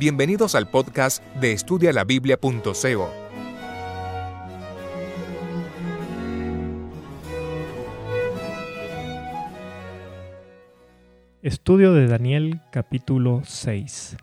Bienvenidos 0.00 0.54
al 0.54 0.66
podcast 0.66 1.22
de 1.42 1.52
estudialabiblia.co. 1.52 3.10
Estudio 11.42 11.92
de 11.92 12.06
Daniel 12.06 12.62
capítulo 12.72 13.42
6. 13.44 14.16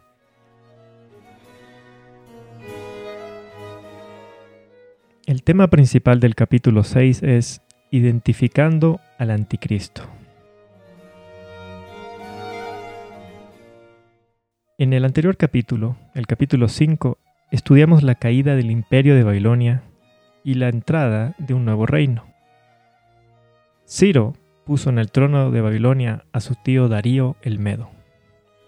El 5.27 5.43
tema 5.43 5.67
principal 5.67 6.19
del 6.19 6.33
capítulo 6.33 6.83
6 6.83 7.21
es 7.21 7.61
identificando 7.91 8.99
al 9.19 9.29
anticristo. 9.29 10.01
En 14.79 14.93
el 14.93 15.05
anterior 15.05 15.37
capítulo, 15.37 15.97
el 16.13 16.27
capítulo 16.27 16.67
5, 16.67 17.17
estudiamos 17.49 18.03
la 18.03 18.13
caída 18.13 18.55
del 18.55 18.69
imperio 18.69 19.15
de 19.15 19.23
Babilonia 19.23 19.81
y 20.43 20.53
la 20.53 20.69
entrada 20.69 21.33
de 21.39 21.55
un 21.55 21.65
nuevo 21.65 21.87
reino. 21.87 22.25
Ciro 23.87 24.35
puso 24.67 24.91
en 24.91 24.99
el 24.99 25.09
trono 25.09 25.49
de 25.49 25.61
Babilonia 25.61 26.25
a 26.31 26.41
su 26.41 26.53
tío 26.53 26.89
Darío 26.89 27.37
el 27.41 27.57
Medo. 27.57 27.89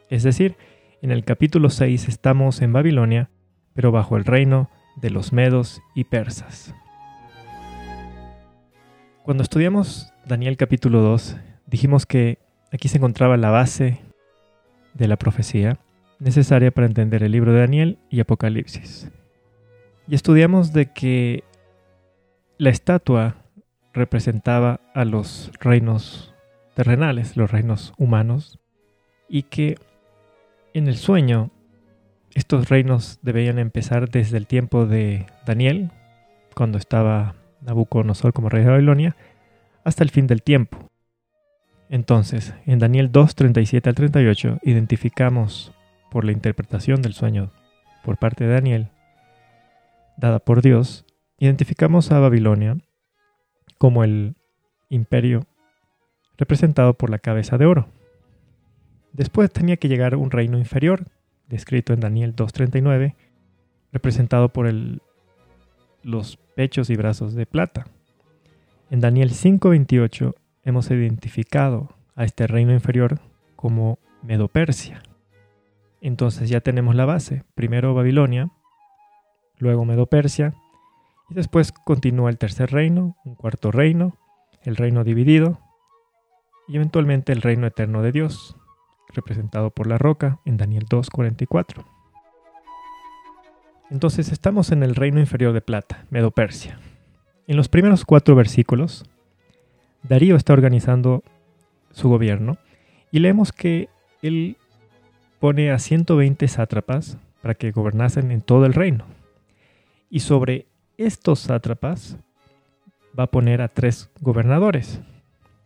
Es 0.10 0.24
decir, 0.24 0.56
en 1.04 1.12
el 1.12 1.24
capítulo 1.24 1.70
6 1.70 2.08
estamos 2.08 2.64
en 2.64 2.74
Babilonia, 2.74 3.30
pero 3.76 3.92
bajo 3.92 4.18
el 4.18 4.26
reino 4.26 4.72
de 4.96 5.12
los 5.12 5.32
medos 5.32 5.80
y 5.94 6.06
persas. 6.06 6.74
Cuando 9.22 9.44
estudiamos 9.44 10.12
Daniel 10.26 10.58
capítulo 10.58 11.02
2, 11.02 11.38
dijimos 11.68 12.08
que 12.08 12.40
aquí 12.74 12.88
se 12.88 12.98
encontraba 12.98 13.38
la 13.38 13.52
base 13.52 14.02
de 14.96 15.08
la 15.08 15.16
profecía 15.16 15.78
necesaria 16.20 16.72
para 16.72 16.88
entender 16.88 17.24
el 17.24 17.32
libro 17.32 17.54
de 17.54 17.60
Daniel 17.60 17.98
y 18.10 18.20
Apocalipsis. 18.20 19.10
Y 20.08 20.16
estudiamos 20.16 20.74
de 20.74 20.92
que 20.92 21.44
la 22.58 22.70
estatua 22.70 23.38
representaba 23.94 24.82
a 24.94 25.06
los 25.06 25.52
reinos 25.60 26.34
terrenales, 26.76 27.38
los 27.38 27.52
reinos 27.52 27.94
humanos, 27.98 28.60
y 29.28 29.44
que 29.44 29.78
en 30.74 30.88
el 30.88 30.98
sueño 30.98 31.52
estos 32.34 32.70
reinos 32.70 33.20
debían 33.22 33.60
empezar 33.60 34.10
desde 34.10 34.38
el 34.38 34.48
tiempo 34.48 34.86
de 34.86 35.26
Daniel, 35.46 35.92
cuando 36.56 36.78
estaba 36.78 37.36
Nabucodonosor 37.62 38.34
como 38.34 38.50
rey 38.50 38.64
de 38.64 38.70
Babilonia, 38.70 39.16
hasta 39.84 40.04
el 40.04 40.10
fin 40.10 40.28
del 40.28 40.44
tiempo. 40.44 40.90
Entonces, 41.90 42.54
en 42.66 42.80
Daniel 42.80 43.12
2, 43.12 43.36
37 43.36 43.90
al 43.90 43.96
38, 43.96 44.60
identificamos 44.64 45.74
por 46.10 46.26
la 46.26 46.32
interpretación 46.32 47.02
del 47.02 47.14
sueño 47.14 47.52
por 48.04 48.18
parte 48.18 48.46
de 48.46 48.54
Daniel, 48.54 48.90
dada 50.18 50.40
por 50.40 50.62
Dios, 50.62 51.06
identificamos 51.38 52.12
a 52.12 52.20
Babilonia 52.20 52.78
como 53.78 54.04
el 54.04 54.36
imperio 54.90 55.46
representado 56.38 56.94
por 56.94 57.10
la 57.10 57.20
cabeza 57.20 57.58
de 57.58 57.66
oro. 57.66 57.88
Después 59.14 59.52
tenía 59.52 59.78
que 59.78 59.88
llegar 59.88 60.16
un 60.16 60.32
reino 60.32 60.58
inferior, 60.58 61.06
descrito 61.48 61.94
en 61.94 62.00
Daniel 62.00 62.36
2.39, 62.36 63.16
representado 63.92 64.50
por 64.50 64.72
los 66.04 66.38
pechos 66.56 66.90
y 66.90 66.96
brazos 66.96 67.34
de 67.34 67.46
plata. 67.46 67.88
En 68.90 69.02
Daniel 69.02 69.32
5.28 69.32 70.36
hemos 70.64 70.90
identificado 70.92 71.90
a 72.16 72.24
este 72.24 72.48
reino 72.48 72.74
inferior 72.74 73.20
como 73.56 74.00
Medo-Persia. 74.24 75.02
Entonces 76.02 76.50
ya 76.50 76.62
tenemos 76.62 76.96
la 76.96 77.06
base. 77.06 77.44
Primero 77.56 77.94
Babilonia, 77.94 78.50
luego 79.58 79.86
Medo-Persia, 79.86 80.54
y 81.30 81.34
después 81.34 81.72
continúa 81.72 82.30
el 82.30 82.38
tercer 82.38 82.72
reino, 82.72 83.16
un 83.26 83.36
cuarto 83.36 83.72
reino, 83.72 84.18
el 84.64 84.76
reino 84.76 85.04
dividido, 85.04 85.60
y 86.68 86.76
eventualmente 86.78 87.32
el 87.34 87.42
reino 87.42 87.68
eterno 87.68 88.02
de 88.02 88.12
Dios, 88.12 88.56
representado 89.14 89.72
por 89.72 89.88
la 89.88 89.98
roca 89.98 90.40
en 90.46 90.58
Daniel 90.58 90.86
2.44. 90.86 91.86
Entonces 93.90 94.32
estamos 94.32 94.72
en 94.72 94.84
el 94.84 94.96
reino 94.96 95.20
inferior 95.20 95.52
de 95.54 95.62
plata, 95.62 96.06
Medo-Persia. 96.12 96.80
En 97.48 97.58
los 97.58 97.70
primeros 97.70 98.06
cuatro 98.06 98.36
versículos, 98.36 99.10
Darío 100.04 100.36
está 100.36 100.54
organizando 100.54 101.24
su 101.92 102.08
gobierno 102.08 102.58
y 103.12 103.20
leemos 103.20 103.52
que 103.52 103.90
él 104.22 104.58
pone 105.40 105.72
a 105.72 105.80
120 105.80 106.48
sátrapas 106.48 107.18
para 107.42 107.56
que 107.56 107.72
gobernasen 107.72 108.32
en 108.32 108.42
todo 108.42 108.66
el 108.66 108.74
reino. 108.74 109.06
Y 110.10 110.20
sobre 110.22 110.68
estos 110.98 111.40
sátrapas 111.40 112.18
va 113.18 113.24
a 113.24 113.32
poner 113.32 113.62
a 113.62 113.70
tres 113.70 114.10
gobernadores. 114.20 115.02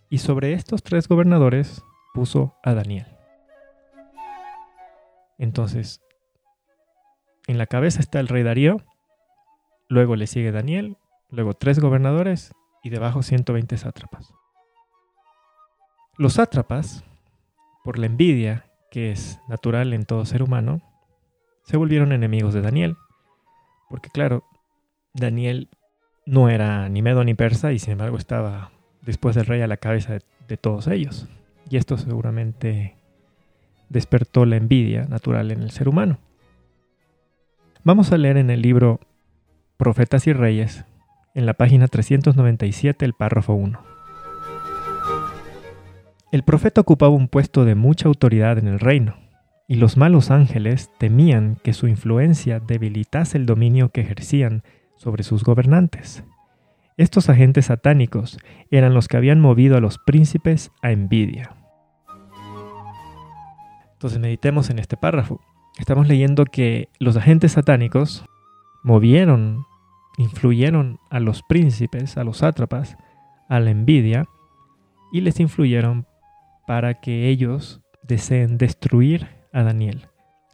Y 0.09 0.19
sobre 0.19 0.53
estos 0.53 0.83
tres 0.83 1.07
gobernadores 1.07 1.83
puso 2.13 2.55
a 2.63 2.73
Daniel. 2.73 3.07
Entonces, 5.39 6.01
en 7.47 7.57
la 7.57 7.65
cabeza 7.65 7.99
está 7.99 8.19
el 8.19 8.27
rey 8.27 8.43
Darío, 8.43 8.77
luego 9.89 10.15
le 10.15 10.27
sigue 10.27 10.51
Daniel, 10.51 10.97
luego 11.29 11.55
tres 11.55 11.79
gobernadores 11.79 12.53
y 12.83 12.89
debajo 12.89 13.23
120 13.23 13.77
sátrapas. 13.77 14.33
Los 16.17 16.33
sátrapas, 16.33 17.03
por 17.83 17.97
la 17.97 18.05
envidia 18.05 18.72
que 18.93 19.09
es 19.09 19.39
natural 19.47 19.91
en 19.91 20.05
todo 20.05 20.23
ser 20.23 20.43
humano, 20.43 20.79
se 21.63 21.77
volvieron 21.77 22.11
enemigos 22.11 22.53
de 22.53 22.61
Daniel. 22.61 22.95
Porque 23.89 24.11
claro, 24.11 24.43
Daniel 25.15 25.67
no 26.27 26.47
era 26.47 26.87
ni 26.89 27.01
medo 27.01 27.23
ni 27.23 27.33
persa 27.33 27.73
y 27.73 27.79
sin 27.79 27.93
embargo 27.93 28.17
estaba 28.17 28.69
después 29.01 29.35
del 29.35 29.47
rey 29.47 29.61
a 29.61 29.67
la 29.67 29.77
cabeza 29.77 30.19
de, 30.47 30.57
todos 30.57 30.85
ellos. 30.85 31.27
Y 31.71 31.77
esto 31.77 31.97
seguramente 31.97 32.95
despertó 33.89 34.45
la 34.45 34.57
envidia 34.57 35.05
natural 35.05 35.49
en 35.49 35.63
el 35.63 35.71
ser 35.71 35.89
humano. 35.89 36.19
Vamos 37.83 38.11
a 38.11 38.17
leer 38.19 38.37
en 38.37 38.51
el 38.51 38.61
libro 38.61 38.99
Profetas 39.75 40.27
y 40.27 40.33
Reyes, 40.33 40.85
en 41.33 41.47
la 41.47 41.55
página 41.55 41.87
397, 41.87 43.03
el 43.05 43.13
párrafo 43.13 43.53
1. 43.55 43.92
El 46.33 46.41
profeta 46.41 46.81
ocupaba 46.81 47.13
un 47.13 47.27
puesto 47.27 47.63
de 47.63 47.75
mucha 47.75 48.07
autoridad 48.07 48.57
en 48.57 48.67
el 48.67 48.79
reino, 48.79 49.17
y 49.67 49.75
los 49.75 49.97
malos 49.97 50.31
ángeles 50.31 50.89
temían 50.97 51.59
que 51.63 51.73
su 51.73 51.87
influencia 51.87 52.59
debilitase 52.59 53.37
el 53.37 53.45
dominio 53.45 53.89
que 53.89 54.01
ejercían 54.01 54.63
sobre 54.97 55.21
sus 55.21 55.43
gobernantes. 55.43 56.23
Estos 56.97 57.29
agentes 57.29 57.67
satánicos 57.67 58.39
eran 58.71 58.95
los 58.95 59.07
que 59.07 59.17
habían 59.17 59.41
movido 59.41 59.77
a 59.77 59.79
los 59.79 59.99
príncipes 59.99 60.71
a 60.81 60.89
envidia. 60.89 61.55
Entonces 63.91 64.17
meditemos 64.17 64.71
en 64.71 64.79
este 64.79 64.97
párrafo. 64.97 65.39
Estamos 65.77 66.07
leyendo 66.07 66.45
que 66.45 66.89
los 66.97 67.15
agentes 67.15 67.51
satánicos 67.51 68.25
movieron, 68.81 69.67
influyeron 70.17 70.97
a 71.11 71.19
los 71.19 71.43
príncipes, 71.43 72.17
a 72.17 72.23
los 72.23 72.37
sátrapas, 72.37 72.97
a 73.49 73.59
la 73.59 73.69
envidia, 73.69 74.25
y 75.11 75.21
les 75.21 75.39
influyeron 75.39 76.07
para 76.65 76.95
que 76.95 77.29
ellos 77.29 77.81
deseen 78.01 78.57
destruir 78.57 79.27
a 79.51 79.63
Daniel, 79.63 80.07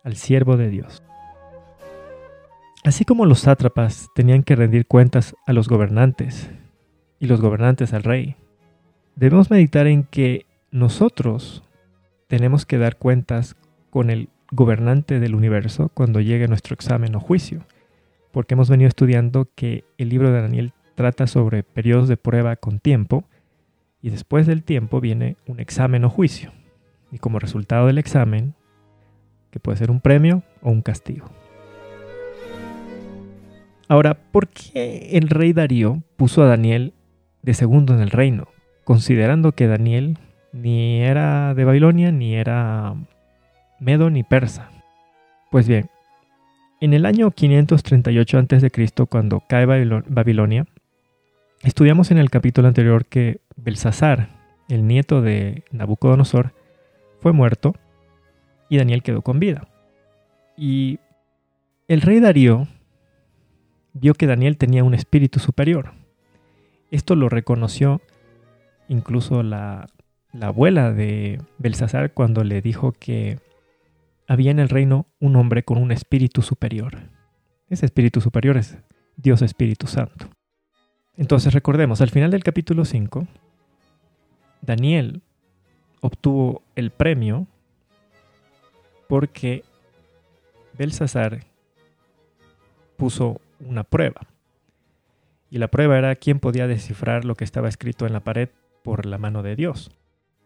al 0.03 0.15
siervo 0.15 0.57
de 0.57 0.69
Dios. 0.69 1.03
Así 2.83 3.05
como 3.05 3.25
los 3.25 3.41
sátrapas 3.41 4.07
tenían 4.15 4.43
que 4.43 4.55
rendir 4.55 4.85
cuentas 4.85 5.35
a 5.45 5.53
los 5.53 5.67
gobernantes 5.67 6.49
y 7.19 7.27
los 7.27 7.41
gobernantes 7.41 7.93
al 7.93 8.03
rey, 8.03 8.35
debemos 9.15 9.51
meditar 9.51 9.87
en 9.87 10.03
que 10.03 10.45
nosotros 10.71 11.63
tenemos 12.27 12.65
que 12.65 12.77
dar 12.77 12.97
cuentas 12.97 13.55
con 13.89 14.09
el 14.09 14.29
gobernante 14.51 15.19
del 15.19 15.35
universo 15.35 15.89
cuando 15.93 16.21
llegue 16.21 16.47
nuestro 16.47 16.73
examen 16.73 17.15
o 17.15 17.19
juicio, 17.19 17.65
porque 18.31 18.53
hemos 18.53 18.69
venido 18.69 18.87
estudiando 18.87 19.49
que 19.55 19.83
el 19.97 20.09
libro 20.09 20.31
de 20.31 20.41
Daniel 20.41 20.73
trata 20.95 21.27
sobre 21.27 21.63
periodos 21.63 22.07
de 22.07 22.17
prueba 22.17 22.55
con 22.55 22.79
tiempo, 22.79 23.25
y 24.01 24.09
después 24.09 24.47
del 24.47 24.63
tiempo 24.63 25.01
viene 25.01 25.37
un 25.47 25.59
examen 25.59 26.05
o 26.05 26.09
juicio. 26.09 26.51
Y 27.11 27.17
como 27.17 27.39
resultado 27.39 27.87
del 27.87 27.97
examen, 27.97 28.53
que 29.51 29.59
puede 29.59 29.77
ser 29.77 29.91
un 29.91 29.99
premio 29.99 30.43
o 30.61 30.69
un 30.69 30.81
castigo. 30.81 31.29
Ahora, 33.87 34.13
¿por 34.31 34.47
qué 34.47 35.09
el 35.13 35.29
rey 35.29 35.53
Darío 35.53 36.03
puso 36.15 36.43
a 36.43 36.47
Daniel 36.47 36.93
de 37.41 37.55
segundo 37.55 37.93
en 37.93 38.01
el 38.01 38.11
reino? 38.11 38.47
Considerando 38.83 39.53
que 39.53 39.67
Daniel 39.67 40.19
ni 40.53 41.01
era 41.01 41.53
de 41.55 41.65
Babilonia, 41.65 42.11
ni 42.11 42.35
era 42.35 42.95
medo, 43.79 44.09
ni 44.09 44.23
persa. 44.23 44.69
Pues 45.49 45.67
bien, 45.67 45.89
en 46.81 46.93
el 46.93 47.05
año 47.05 47.31
538 47.31 48.37
a.C., 48.37 48.71
cuando 49.09 49.43
cae 49.47 49.65
Babilonia, 49.65 50.65
estudiamos 51.63 52.11
en 52.11 52.17
el 52.17 52.29
capítulo 52.29 52.67
anterior 52.67 53.05
que 53.05 53.41
Belsasar, 53.55 54.29
el 54.69 54.87
nieto 54.87 55.21
de 55.21 55.63
Nabucodonosor, 55.71 56.53
fue 57.21 57.33
muerto 57.33 57.75
y 58.69 58.77
Daniel 58.77 59.03
quedó 59.03 59.21
con 59.21 59.39
vida. 59.39 59.67
Y 60.55 60.99
el 61.87 62.01
rey 62.01 62.19
Darío 62.19 62.67
vio 63.93 64.13
que 64.13 64.27
Daniel 64.27 64.57
tenía 64.57 64.83
un 64.83 64.93
espíritu 64.93 65.39
superior. 65.39 65.93
Esto 66.91 67.15
lo 67.15 67.29
reconoció 67.29 68.01
incluso 68.87 69.43
la, 69.43 69.89
la 70.31 70.47
abuela 70.47 70.91
de 70.91 71.41
Belsasar 71.57 72.13
cuando 72.13 72.43
le 72.43 72.61
dijo 72.61 72.91
que 72.93 73.39
había 74.27 74.51
en 74.51 74.59
el 74.59 74.69
reino 74.69 75.07
un 75.19 75.35
hombre 75.35 75.63
con 75.63 75.77
un 75.77 75.91
espíritu 75.91 76.41
superior. 76.41 76.97
Ese 77.67 77.85
espíritu 77.85 78.21
superior 78.21 78.57
es 78.57 78.77
Dios 79.15 79.41
Espíritu 79.41 79.87
Santo. 79.87 80.29
Entonces 81.19 81.53
recordemos, 81.53 81.99
al 81.99 82.09
final 82.09 82.31
del 82.31 82.45
capítulo 82.45 82.85
5, 82.85 83.27
Daniel 84.61 85.21
obtuvo 85.99 86.63
el 86.75 86.91
premio 86.91 87.45
porque 89.09 89.65
Belsasar 90.77 91.41
puso 92.95 93.41
una 93.59 93.83
prueba. 93.83 94.21
Y 95.49 95.57
la 95.57 95.67
prueba 95.67 95.97
era 95.97 96.15
quién 96.15 96.39
podía 96.39 96.67
descifrar 96.67 97.25
lo 97.25 97.35
que 97.35 97.43
estaba 97.43 97.67
escrito 97.67 98.07
en 98.07 98.13
la 98.13 98.21
pared 98.21 98.47
por 98.81 99.05
la 99.05 99.17
mano 99.17 99.43
de 99.43 99.57
Dios. 99.57 99.91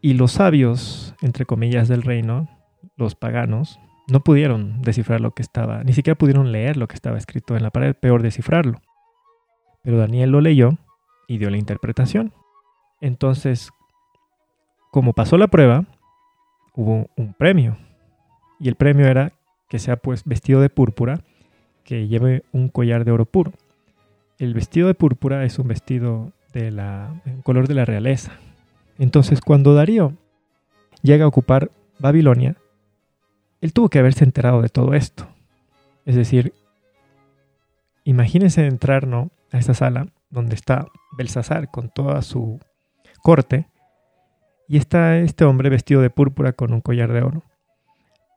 Y 0.01 0.15
los 0.15 0.31
sabios, 0.31 1.13
entre 1.21 1.45
comillas, 1.45 1.87
del 1.87 2.01
reino, 2.01 2.49
los 2.97 3.13
paganos, 3.13 3.79
no 4.07 4.23
pudieron 4.23 4.81
descifrar 4.81 5.21
lo 5.21 5.35
que 5.35 5.43
estaba, 5.43 5.83
ni 5.83 5.93
siquiera 5.93 6.17
pudieron 6.17 6.51
leer 6.51 6.77
lo 6.77 6.87
que 6.87 6.95
estaba 6.95 7.19
escrito 7.19 7.55
en 7.55 7.61
la 7.61 7.69
pared, 7.69 7.95
peor 7.95 8.23
descifrarlo. 8.23 8.81
Pero 9.83 9.97
Daniel 9.97 10.31
lo 10.31 10.41
leyó 10.41 10.77
y 11.27 11.37
dio 11.37 11.49
la 11.49 11.57
interpretación. 11.57 12.33
Entonces, 13.01 13.69
como 14.91 15.13
pasó 15.13 15.37
la 15.37 15.47
prueba, 15.47 15.85
hubo 16.73 17.09
un 17.15 17.33
premio. 17.33 17.77
Y 18.59 18.69
el 18.69 18.75
premio 18.75 19.07
era 19.07 19.33
que 19.69 19.79
sea 19.79 19.97
pues 19.97 20.23
vestido 20.23 20.61
de 20.61 20.69
púrpura, 20.69 21.21
que 21.83 22.07
lleve 22.07 22.43
un 22.51 22.69
collar 22.69 23.05
de 23.05 23.11
oro 23.11 23.25
puro. 23.25 23.51
El 24.39 24.53
vestido 24.53 24.87
de 24.87 24.93
púrpura 24.93 25.43
es 25.45 25.59
un 25.59 25.67
vestido 25.67 26.31
de 26.53 26.71
la 26.71 27.21
color 27.43 27.67
de 27.67 27.73
la 27.73 27.85
realeza. 27.85 28.33
Entonces, 28.99 29.41
cuando 29.41 29.73
Darío 29.73 30.13
llega 31.01 31.25
a 31.25 31.27
ocupar 31.27 31.71
Babilonia, 31.99 32.55
él 33.61 33.73
tuvo 33.73 33.89
que 33.89 33.99
haberse 33.99 34.23
enterado 34.23 34.61
de 34.61 34.69
todo 34.69 34.93
esto. 34.93 35.27
Es 36.05 36.15
decir, 36.15 36.53
imagínense 38.03 38.65
entrar 38.65 39.07
¿no? 39.07 39.31
A 39.53 39.57
esta 39.57 39.73
sala 39.73 40.07
donde 40.29 40.55
está 40.55 40.87
Belsasar 41.17 41.71
con 41.71 41.89
toda 41.89 42.21
su 42.21 42.59
corte 43.21 43.69
y 44.67 44.75
está 44.75 45.17
este 45.19 45.45
hombre 45.45 45.69
vestido 45.69 46.01
de 46.01 46.09
púrpura 46.09 46.51
con 46.51 46.73
un 46.73 46.81
collar 46.81 47.13
de 47.13 47.21
oro. 47.21 47.43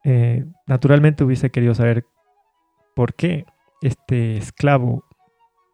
Eh, 0.04 0.44
naturalmente 0.68 1.24
hubiese 1.24 1.50
querido 1.50 1.74
saber 1.74 2.04
por 2.94 3.14
qué 3.14 3.46
este 3.82 4.36
esclavo 4.36 5.04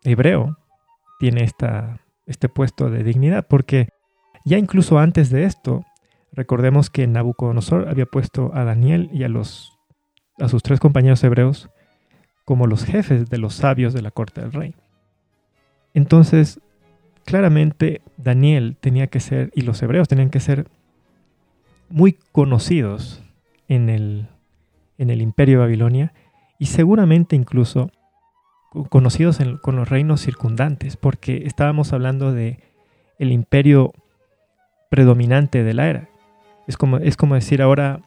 hebreo 0.04 0.56
tiene 1.18 1.44
esta, 1.44 2.00
este 2.26 2.48
puesto 2.48 2.88
de 2.88 3.04
dignidad, 3.04 3.46
porque 3.46 3.88
ya 4.46 4.56
incluso 4.56 4.98
antes 4.98 5.28
de 5.28 5.44
esto, 5.44 5.84
Recordemos 6.32 6.88
que 6.88 7.06
Nabucodonosor 7.06 7.88
había 7.88 8.06
puesto 8.06 8.52
a 8.54 8.64
Daniel 8.64 9.10
y 9.12 9.24
a, 9.24 9.28
los, 9.28 9.78
a 10.40 10.48
sus 10.48 10.62
tres 10.62 10.80
compañeros 10.80 11.22
hebreos 11.24 11.68
como 12.46 12.66
los 12.66 12.84
jefes 12.84 13.28
de 13.28 13.38
los 13.38 13.54
sabios 13.54 13.92
de 13.92 14.02
la 14.02 14.10
corte 14.10 14.40
del 14.40 14.52
rey. 14.52 14.74
Entonces, 15.94 16.60
claramente 17.24 18.00
Daniel 18.16 18.76
tenía 18.80 19.06
que 19.06 19.20
ser, 19.20 19.50
y 19.54 19.62
los 19.62 19.82
hebreos 19.82 20.08
tenían 20.08 20.30
que 20.30 20.40
ser 20.40 20.66
muy 21.88 22.16
conocidos 22.32 23.22
en 23.68 23.88
el, 23.88 24.28
en 24.98 25.10
el 25.10 25.22
imperio 25.22 25.58
de 25.58 25.64
Babilonia 25.64 26.12
y 26.58 26.66
seguramente 26.66 27.36
incluso 27.36 27.90
conocidos 28.88 29.38
con 29.60 29.76
los 29.76 29.88
reinos 29.88 30.22
circundantes, 30.22 30.96
porque 30.96 31.42
estábamos 31.44 31.92
hablando 31.92 32.32
de 32.32 32.60
el 33.18 33.32
imperio 33.32 33.92
predominante 34.90 35.62
de 35.62 35.74
la 35.74 35.88
era. 35.88 36.08
Es 36.66 36.76
como, 36.76 36.98
es 36.98 37.16
como 37.16 37.34
decir 37.34 37.60
ahora, 37.60 38.00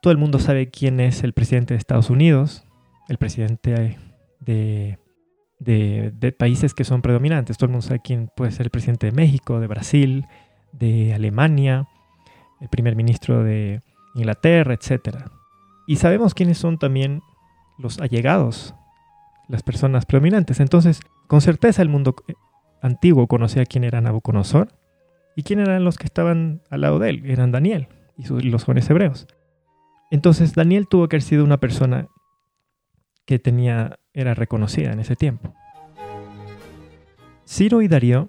todo 0.00 0.10
el 0.12 0.18
mundo 0.18 0.38
sabe 0.38 0.68
quién 0.68 0.98
es 1.00 1.22
el 1.22 1.32
presidente 1.32 1.74
de 1.74 1.78
Estados 1.78 2.10
Unidos, 2.10 2.64
el 3.08 3.18
presidente 3.18 3.98
de, 4.40 4.98
de, 5.60 6.34
países 6.36 6.74
que 6.74 6.84
son 6.84 7.02
predominantes. 7.02 7.56
Todo 7.56 7.66
el 7.66 7.72
mundo 7.72 7.86
sabe 7.86 8.00
quién 8.02 8.28
puede 8.34 8.50
ser 8.50 8.66
el 8.66 8.70
presidente 8.70 9.06
de 9.06 9.12
México, 9.12 9.60
de 9.60 9.68
Brasil, 9.68 10.26
de 10.72 11.14
Alemania, 11.14 11.86
el 12.60 12.68
primer 12.68 12.96
ministro 12.96 13.44
de 13.44 13.82
Inglaterra, 14.14 14.74
etc. 14.74 15.18
Y 15.86 15.96
sabemos 15.96 16.34
quiénes 16.34 16.58
son 16.58 16.78
también 16.78 17.22
los 17.78 18.00
allegados, 18.00 18.74
las 19.48 19.62
personas 19.62 20.06
predominantes. 20.06 20.58
Entonces, 20.60 21.00
con 21.28 21.40
certeza 21.40 21.82
el 21.82 21.88
mundo 21.88 22.16
antiguo 22.82 23.28
conocía 23.28 23.64
quién 23.64 23.84
era 23.84 24.00
Nabucodonosor 24.00 24.80
¿Y 25.36 25.42
quién 25.42 25.60
eran 25.60 25.84
los 25.84 25.96
que 25.96 26.04
estaban 26.04 26.62
al 26.70 26.82
lado 26.82 26.98
de 26.98 27.10
él? 27.10 27.22
Eran 27.24 27.52
Daniel 27.52 27.88
y 28.16 28.28
los 28.28 28.64
jóvenes 28.64 28.90
hebreos. 28.90 29.26
Entonces 30.10 30.54
Daniel 30.54 30.86
tuvo 30.88 31.08
que 31.08 31.16
haber 31.16 31.22
sido 31.22 31.44
una 31.44 31.58
persona 31.58 32.08
que 33.30 33.38
tenía, 33.38 34.00
era 34.12 34.34
reconocida 34.34 34.92
en 34.92 34.98
ese 34.98 35.14
tiempo. 35.14 35.54
Ciro 37.46 37.80
y 37.80 37.86
Darío 37.86 38.28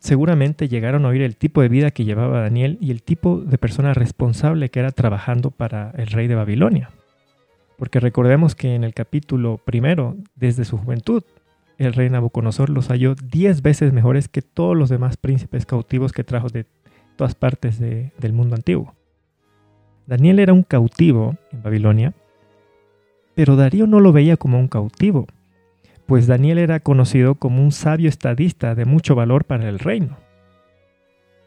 seguramente 0.00 0.68
llegaron 0.68 1.06
a 1.06 1.08
oír 1.08 1.22
el 1.22 1.34
tipo 1.34 1.62
de 1.62 1.70
vida 1.70 1.92
que 1.92 2.04
llevaba 2.04 2.42
Daniel 2.42 2.76
y 2.78 2.90
el 2.90 3.02
tipo 3.02 3.40
de 3.40 3.56
persona 3.56 3.94
responsable 3.94 4.68
que 4.68 4.80
era 4.80 4.92
trabajando 4.92 5.50
para 5.50 5.92
el 5.96 6.08
rey 6.08 6.26
de 6.26 6.34
Babilonia. 6.34 6.90
Porque 7.78 8.00
recordemos 8.00 8.54
que 8.54 8.74
en 8.74 8.84
el 8.84 8.92
capítulo 8.92 9.56
primero, 9.64 10.14
desde 10.34 10.66
su 10.66 10.76
juventud, 10.76 11.22
el 11.78 11.94
rey 11.94 12.10
Nabucodonosor 12.10 12.68
los 12.68 12.88
halló 12.88 13.14
diez 13.14 13.62
veces 13.62 13.94
mejores 13.94 14.28
que 14.28 14.42
todos 14.42 14.76
los 14.76 14.90
demás 14.90 15.16
príncipes 15.16 15.64
cautivos 15.64 16.12
que 16.12 16.22
trajo 16.22 16.50
de 16.50 16.66
todas 17.16 17.34
partes 17.34 17.80
del 17.80 18.32
mundo 18.34 18.56
antiguo. 18.56 18.94
Daniel 20.06 20.38
era 20.38 20.52
un 20.52 20.64
cautivo 20.64 21.38
en 21.50 21.62
Babilonia, 21.62 22.12
pero 23.38 23.54
Darío 23.54 23.86
no 23.86 24.00
lo 24.00 24.12
veía 24.12 24.36
como 24.36 24.58
un 24.58 24.66
cautivo, 24.66 25.28
pues 26.06 26.26
Daniel 26.26 26.58
era 26.58 26.80
conocido 26.80 27.36
como 27.36 27.62
un 27.62 27.70
sabio 27.70 28.08
estadista 28.08 28.74
de 28.74 28.84
mucho 28.84 29.14
valor 29.14 29.44
para 29.44 29.68
el 29.68 29.78
reino. 29.78 30.16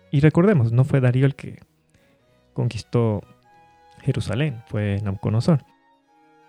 Y 0.10 0.21
recordemos, 0.21 0.71
no 0.71 0.86
fue 0.86 1.01
Darío 1.01 1.25
el 1.25 1.36
que 1.36 1.60
conquistó 2.53 3.24
Jerusalén, 4.03 4.63
fue 4.67 5.01
Nabucodonosor. 5.03 5.65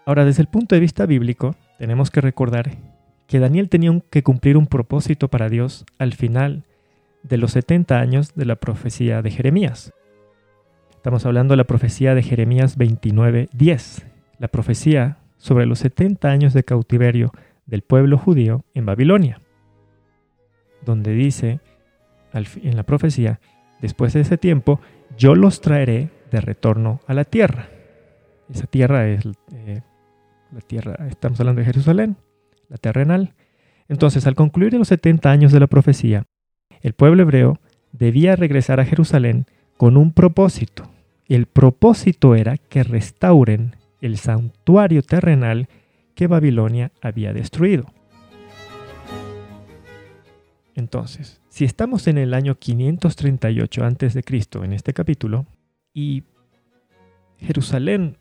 Ahora, 0.06 0.24
desde 0.24 0.42
el 0.42 0.46
punto 0.46 0.76
de 0.76 0.80
vista 0.80 1.06
bíblico, 1.06 1.56
tenemos 1.76 2.12
que 2.12 2.20
recordar 2.20 2.70
que 3.26 3.40
Daniel 3.40 3.68
tenía 3.68 4.00
que 4.10 4.22
cumplir 4.22 4.56
un 4.56 4.68
propósito 4.68 5.26
para 5.26 5.48
Dios 5.48 5.84
al 5.98 6.12
final 6.12 6.62
de 7.24 7.38
los 7.38 7.50
70 7.50 7.98
años 7.98 8.36
de 8.36 8.44
la 8.44 8.54
profecía 8.54 9.22
de 9.22 9.32
Jeremías. 9.32 9.92
Estamos 10.92 11.26
hablando 11.26 11.54
de 11.54 11.56
la 11.56 11.64
profecía 11.64 12.14
de 12.14 12.22
Jeremías 12.22 12.78
29:10, 12.78 14.04
la 14.38 14.46
profecía 14.46 15.18
sobre 15.42 15.66
los 15.66 15.80
70 15.80 16.30
años 16.30 16.54
de 16.54 16.62
cautiverio 16.62 17.32
del 17.66 17.82
pueblo 17.82 18.16
judío 18.16 18.64
en 18.74 18.86
Babilonia, 18.86 19.40
donde 20.86 21.12
dice 21.14 21.58
en 22.32 22.76
la 22.76 22.84
profecía, 22.84 23.40
después 23.80 24.12
de 24.12 24.20
ese 24.20 24.38
tiempo, 24.38 24.80
yo 25.18 25.34
los 25.34 25.60
traeré 25.60 26.10
de 26.30 26.40
retorno 26.40 27.00
a 27.08 27.14
la 27.14 27.24
tierra. 27.24 27.68
Esa 28.54 28.68
tierra 28.68 29.08
es 29.08 29.24
eh, 29.52 29.82
la 30.52 30.60
tierra, 30.60 31.08
estamos 31.08 31.40
hablando 31.40 31.58
de 31.58 31.66
Jerusalén, 31.66 32.16
la 32.68 32.76
terrenal. 32.76 33.34
Entonces, 33.88 34.28
al 34.28 34.36
concluir 34.36 34.74
los 34.74 34.88
70 34.88 35.28
años 35.28 35.50
de 35.50 35.58
la 35.58 35.66
profecía, 35.66 36.24
el 36.82 36.92
pueblo 36.92 37.22
hebreo 37.22 37.58
debía 37.90 38.36
regresar 38.36 38.78
a 38.78 38.84
Jerusalén 38.84 39.46
con 39.76 39.96
un 39.96 40.12
propósito. 40.12 40.88
El 41.26 41.46
propósito 41.46 42.36
era 42.36 42.58
que 42.58 42.84
restauren 42.84 43.74
el 44.02 44.18
santuario 44.18 45.02
terrenal 45.02 45.68
que 46.14 46.26
Babilonia 46.26 46.92
había 47.00 47.32
destruido. 47.32 47.86
Entonces, 50.74 51.40
si 51.48 51.64
estamos 51.64 52.06
en 52.06 52.18
el 52.18 52.34
año 52.34 52.56
538 52.56 53.84
a.C. 53.84 54.22
en 54.64 54.72
este 54.72 54.92
capítulo, 54.92 55.46
y 55.94 56.24
Jerusalén 57.38 58.18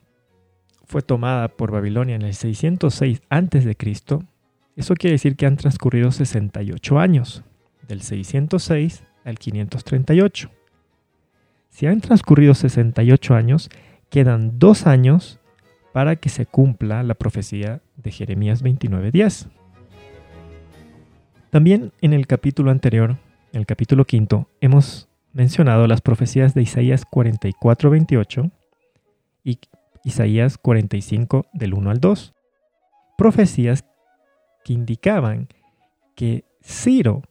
fue 0.86 1.02
tomada 1.02 1.48
por 1.48 1.72
Babilonia 1.72 2.16
en 2.16 2.22
el 2.24 2.34
606 2.34 3.22
a.C., 3.30 3.76
eso 4.76 4.96
quiere 4.96 5.14
decir 5.16 5.36
que 5.36 5.46
han 5.46 5.58
transcurrido 5.58 6.12
68 6.12 7.00
años, 7.00 7.44
del 7.88 8.02
606 8.02 9.04
al 9.26 9.38
538. 9.38 10.50
Si 11.70 11.88
han 11.88 12.02
transcurrido 12.02 12.54
68 12.54 13.36
años, 13.36 13.70
quedan 14.10 14.60
dos 14.60 14.88
años 14.88 15.41
para 15.94 16.16
que 16.16 16.30
se 16.30 16.46
cumpla 16.46 17.04
la 17.04 17.16
profecía 17.16 17.82
de 17.98 18.12
Jeremías 18.12 18.64
29:10. 18.64 19.50
También 21.50 21.92
en 22.02 22.14
el 22.14 22.28
capítulo 22.28 22.72
anterior, 22.72 23.18
en 23.52 23.60
el 23.60 23.66
capítulo 23.66 24.06
quinto, 24.06 24.48
hemos 24.62 25.10
mencionado 25.34 25.88
las 25.88 26.02
profecías 26.02 26.54
de 26.54 26.62
Isaías 26.62 27.06
44:28 27.06 28.52
y 29.44 29.60
Isaías 30.04 30.58
45 30.58 31.46
del 31.54 31.74
1 31.74 31.92
al 31.92 32.00
2. 32.00 32.34
Profecías 33.18 33.86
que 34.64 34.74
indicaban 34.74 35.50
que 36.16 36.46
Ciro 36.64 37.24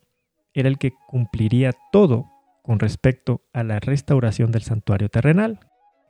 era 0.55 0.69
el 0.69 0.79
que 0.79 0.93
cumpliría 1.09 1.73
todo 1.93 2.27
con 2.63 2.79
respecto 2.79 3.43
a 3.53 3.65
la 3.65 3.81
restauración 3.81 4.53
del 4.53 4.63
santuario 4.63 5.09
terrenal. 5.09 5.61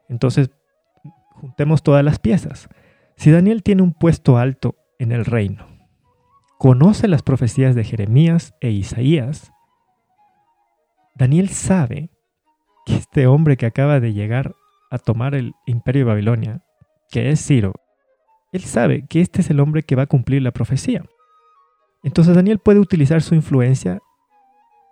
Entonces, 0.09 0.51
juntemos 1.31 1.83
todas 1.83 2.05
las 2.05 2.19
piezas. 2.19 2.69
Si 3.17 3.31
Daniel 3.31 3.63
tiene 3.63 3.83
un 3.83 3.93
puesto 3.93 4.39
alto 4.39 4.77
en 4.99 5.13
el 5.13 5.25
reino, 5.25 5.67
conoce 6.59 7.09
las 7.09 7.23
profecías 7.23 7.75
de 7.75 7.85
Jeremías 7.85 8.55
e 8.61 8.71
Isaías, 8.71 9.53
Daniel 11.15 11.49
sabe 11.51 12.11
que 12.87 12.97
este 12.97 13.27
hombre 13.27 13.57
que 13.57 13.67
acaba 13.67 14.01
de 14.01 14.13
llegar 14.13 14.55
a 14.91 14.99
tomar 14.99 15.35
el 15.35 15.53
imperio 15.67 16.01
de 16.01 16.11
Babilonia, 16.11 16.65
que 17.11 17.31
es 17.31 17.45
Ciro, 17.45 17.75
él 18.53 18.63
sabe 18.63 19.07
que 19.07 19.21
este 19.21 19.43
es 19.43 19.51
el 19.51 19.61
hombre 19.61 19.83
que 19.83 19.97
va 19.97 20.05
a 20.05 20.07
cumplir 20.07 20.43
la 20.43 20.51
profecía. 20.51 21.05
Entonces 22.03 22.35
Daniel 22.35 22.59
puede 22.59 22.81
utilizar 22.81 23.23
su 23.23 23.35
influencia 23.35 24.01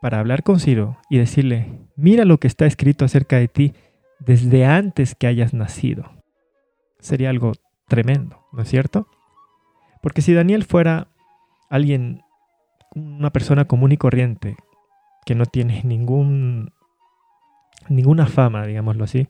para 0.00 0.20
hablar 0.20 0.42
con 0.42 0.60
Ciro 0.60 0.98
y 1.10 1.18
decirle, 1.18 1.80
mira 1.96 2.24
lo 2.24 2.38
que 2.38 2.46
está 2.46 2.66
escrito 2.66 3.04
acerca 3.04 3.36
de 3.36 3.48
ti 3.48 3.74
desde 4.20 4.64
antes 4.64 5.14
que 5.14 5.26
hayas 5.26 5.54
nacido. 5.54 6.17
Sería 6.98 7.30
algo 7.30 7.52
tremendo, 7.86 8.46
¿no 8.52 8.62
es 8.62 8.68
cierto? 8.68 9.08
Porque 10.02 10.22
si 10.22 10.34
Daniel 10.34 10.64
fuera 10.64 11.08
alguien, 11.70 12.22
una 12.94 13.30
persona 13.30 13.66
común 13.66 13.92
y 13.92 13.96
corriente, 13.96 14.56
que 15.24 15.34
no 15.34 15.46
tiene 15.46 15.82
ningún, 15.84 16.72
ninguna 17.88 18.26
fama, 18.26 18.66
digámoslo 18.66 19.04
así, 19.04 19.28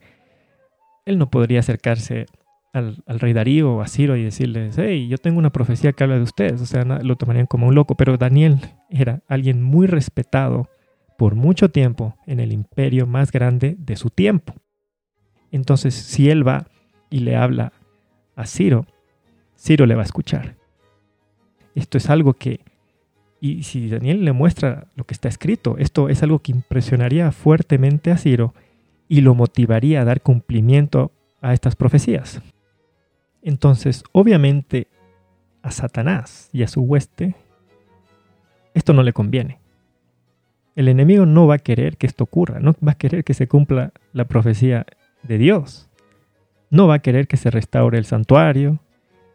él 1.05 1.19
no 1.19 1.31
podría 1.31 1.61
acercarse 1.61 2.27
al, 2.73 3.03
rey 3.07 3.33
Darío 3.33 3.75
o 3.75 3.81
a 3.81 3.89
Ciro 3.89 4.17
y 4.17 4.25
decirles, 4.25 4.77
hey, 4.79 5.09
yo 5.09 5.19
tengo 5.19 5.39
una 5.39 5.51
profecía 5.51 5.93
que 5.93 6.05
habla 6.05 6.17
de 6.17 6.23
ustedes. 6.23 6.61
O 6.61 6.67
sea, 6.67 6.85
lo 6.85 7.17
tomarían 7.17 7.47
como 7.47 7.67
un 7.67 7.75
loco. 7.75 7.97
Pero 7.97 8.17
Daniel 8.17 8.59
era 8.91 9.23
alguien 9.27 9.63
muy 9.63 9.87
respetado 9.87 10.69
por 11.17 11.35
mucho 11.35 11.71
tiempo 11.71 12.15
en 12.27 12.41
el 12.41 12.53
imperio 12.53 13.07
más 13.07 13.33
grande 13.33 13.77
de 13.79 13.97
su 13.97 14.11
tiempo. 14.11 14.55
Entonces, 15.51 15.95
si 15.95 16.31
él 16.31 16.47
va 16.47 16.67
y 17.11 17.21
le 17.21 17.37
habla 17.37 17.73
a 18.37 18.47
Ciro, 18.47 18.87
Ciro 19.57 19.87
le 19.87 19.95
va 19.95 20.03
a 20.03 20.05
escuchar. 20.05 20.57
Esto 21.75 21.99
es 21.99 22.11
algo 22.11 22.35
que, 22.35 22.61
y 23.41 23.63
si 23.63 23.89
Daniel 23.89 24.25
le 24.25 24.33
muestra 24.33 24.87
lo 24.97 25.05
que 25.05 25.15
está 25.15 25.29
escrito, 25.29 25.77
esto 25.79 26.09
es 26.09 26.23
algo 26.23 26.41
que 26.41 26.53
impresionaría 26.53 27.31
fuertemente 27.33 28.11
a 28.11 28.19
Ciro 28.19 28.55
y 29.09 29.21
lo 29.21 29.35
motivaría 29.35 30.03
a 30.03 30.05
dar 30.05 30.21
cumplimiento 30.21 31.13
a 31.41 31.55
estas 31.55 31.77
profecías. 31.77 32.41
Entonces, 33.43 34.05
obviamente, 34.13 34.89
a 35.63 35.71
Satanás 35.71 36.51
y 36.53 36.63
a 36.63 36.69
su 36.69 36.83
hueste, 36.83 37.35
esto 38.75 38.93
no 38.93 39.03
le 39.03 39.13
conviene. 39.13 39.59
El 40.77 40.89
enemigo 40.89 41.27
no 41.27 41.47
va 41.47 41.57
a 41.57 41.59
querer 41.59 41.97
que 41.97 42.07
esto 42.07 42.25
ocurra, 42.25 42.61
no 42.61 42.75
va 42.87 42.93
a 42.93 42.99
querer 42.99 43.25
que 43.25 43.35
se 43.35 43.49
cumpla 43.49 43.93
la 44.13 44.27
profecía 44.27 44.87
de 45.23 45.39
Dios. 45.39 45.88
No 46.71 46.87
va 46.87 46.95
a 46.95 46.99
querer 47.01 47.27
que 47.27 47.37
se 47.37 47.51
restaure 47.51 47.99
el 47.99 48.05
santuario. 48.05 48.81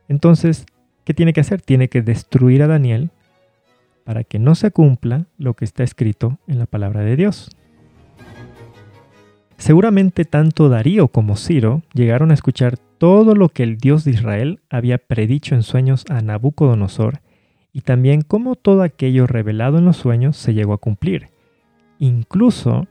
Entonces, 0.07 0.65
¿qué 1.03 1.13
tiene 1.13 1.33
que 1.33 1.41
hacer? 1.41 1.61
Tiene 1.61 1.89
que 1.89 2.01
destruir 2.01 2.61
a 2.63 2.67
Daniel 2.67 3.11
para 4.03 4.23
que 4.23 4.39
no 4.39 4.55
se 4.55 4.71
cumpla 4.71 5.25
lo 5.37 5.53
que 5.53 5.65
está 5.65 5.83
escrito 5.83 6.39
en 6.47 6.59
la 6.59 6.65
palabra 6.65 7.01
de 7.01 7.15
Dios. 7.15 7.49
Seguramente 9.57 10.25
tanto 10.25 10.67
Darío 10.67 11.07
como 11.07 11.37
Ciro 11.37 11.83
llegaron 11.93 12.31
a 12.31 12.33
escuchar 12.33 12.77
todo 12.97 13.33
lo 13.33 13.49
que 13.49 13.63
el 13.63 13.77
Dios 13.77 14.03
de 14.03 14.11
Israel 14.11 14.59
había 14.69 14.97
predicho 14.97 15.55
en 15.55 15.63
sueños 15.63 16.05
a 16.09 16.21
Nabucodonosor 16.21 17.21
y 17.71 17.81
también 17.81 18.21
cómo 18.21 18.55
todo 18.55 18.81
aquello 18.81 19.25
revelado 19.25 19.77
en 19.77 19.85
los 19.85 19.97
sueños 19.97 20.37
se 20.37 20.53
llegó 20.53 20.73
a 20.73 20.79
cumplir. 20.79 21.29
Incluso 21.97 22.87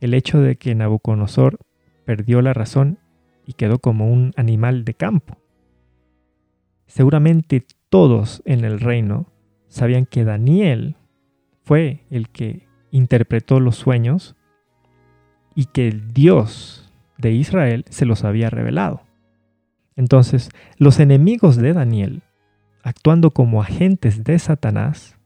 el 0.00 0.14
hecho 0.14 0.40
de 0.40 0.56
que 0.56 0.74
Nabucodonosor 0.74 1.58
perdió 2.04 2.42
la 2.42 2.52
razón 2.52 2.98
y 3.46 3.54
quedó 3.54 3.78
como 3.78 4.12
un 4.12 4.32
animal 4.36 4.84
de 4.84 4.94
campo. 4.94 5.38
Seguramente 6.86 7.64
todos 7.88 8.42
en 8.44 8.64
el 8.64 8.80
reino 8.80 9.26
sabían 9.68 10.06
que 10.06 10.24
Daniel 10.24 10.96
fue 11.62 12.04
el 12.10 12.28
que 12.28 12.66
interpretó 12.90 13.60
los 13.60 13.76
sueños 13.76 14.36
y 15.54 15.66
que 15.66 15.88
el 15.88 16.12
Dios 16.12 16.92
de 17.18 17.32
Israel 17.32 17.84
se 17.88 18.06
los 18.06 18.24
había 18.24 18.50
revelado. 18.50 19.02
Entonces, 19.96 20.50
los 20.76 21.00
enemigos 21.00 21.56
de 21.56 21.72
Daniel, 21.72 22.22
actuando 22.82 23.30
como 23.30 23.62
agentes 23.62 24.22
de 24.24 24.38
Satanás, 24.38 25.18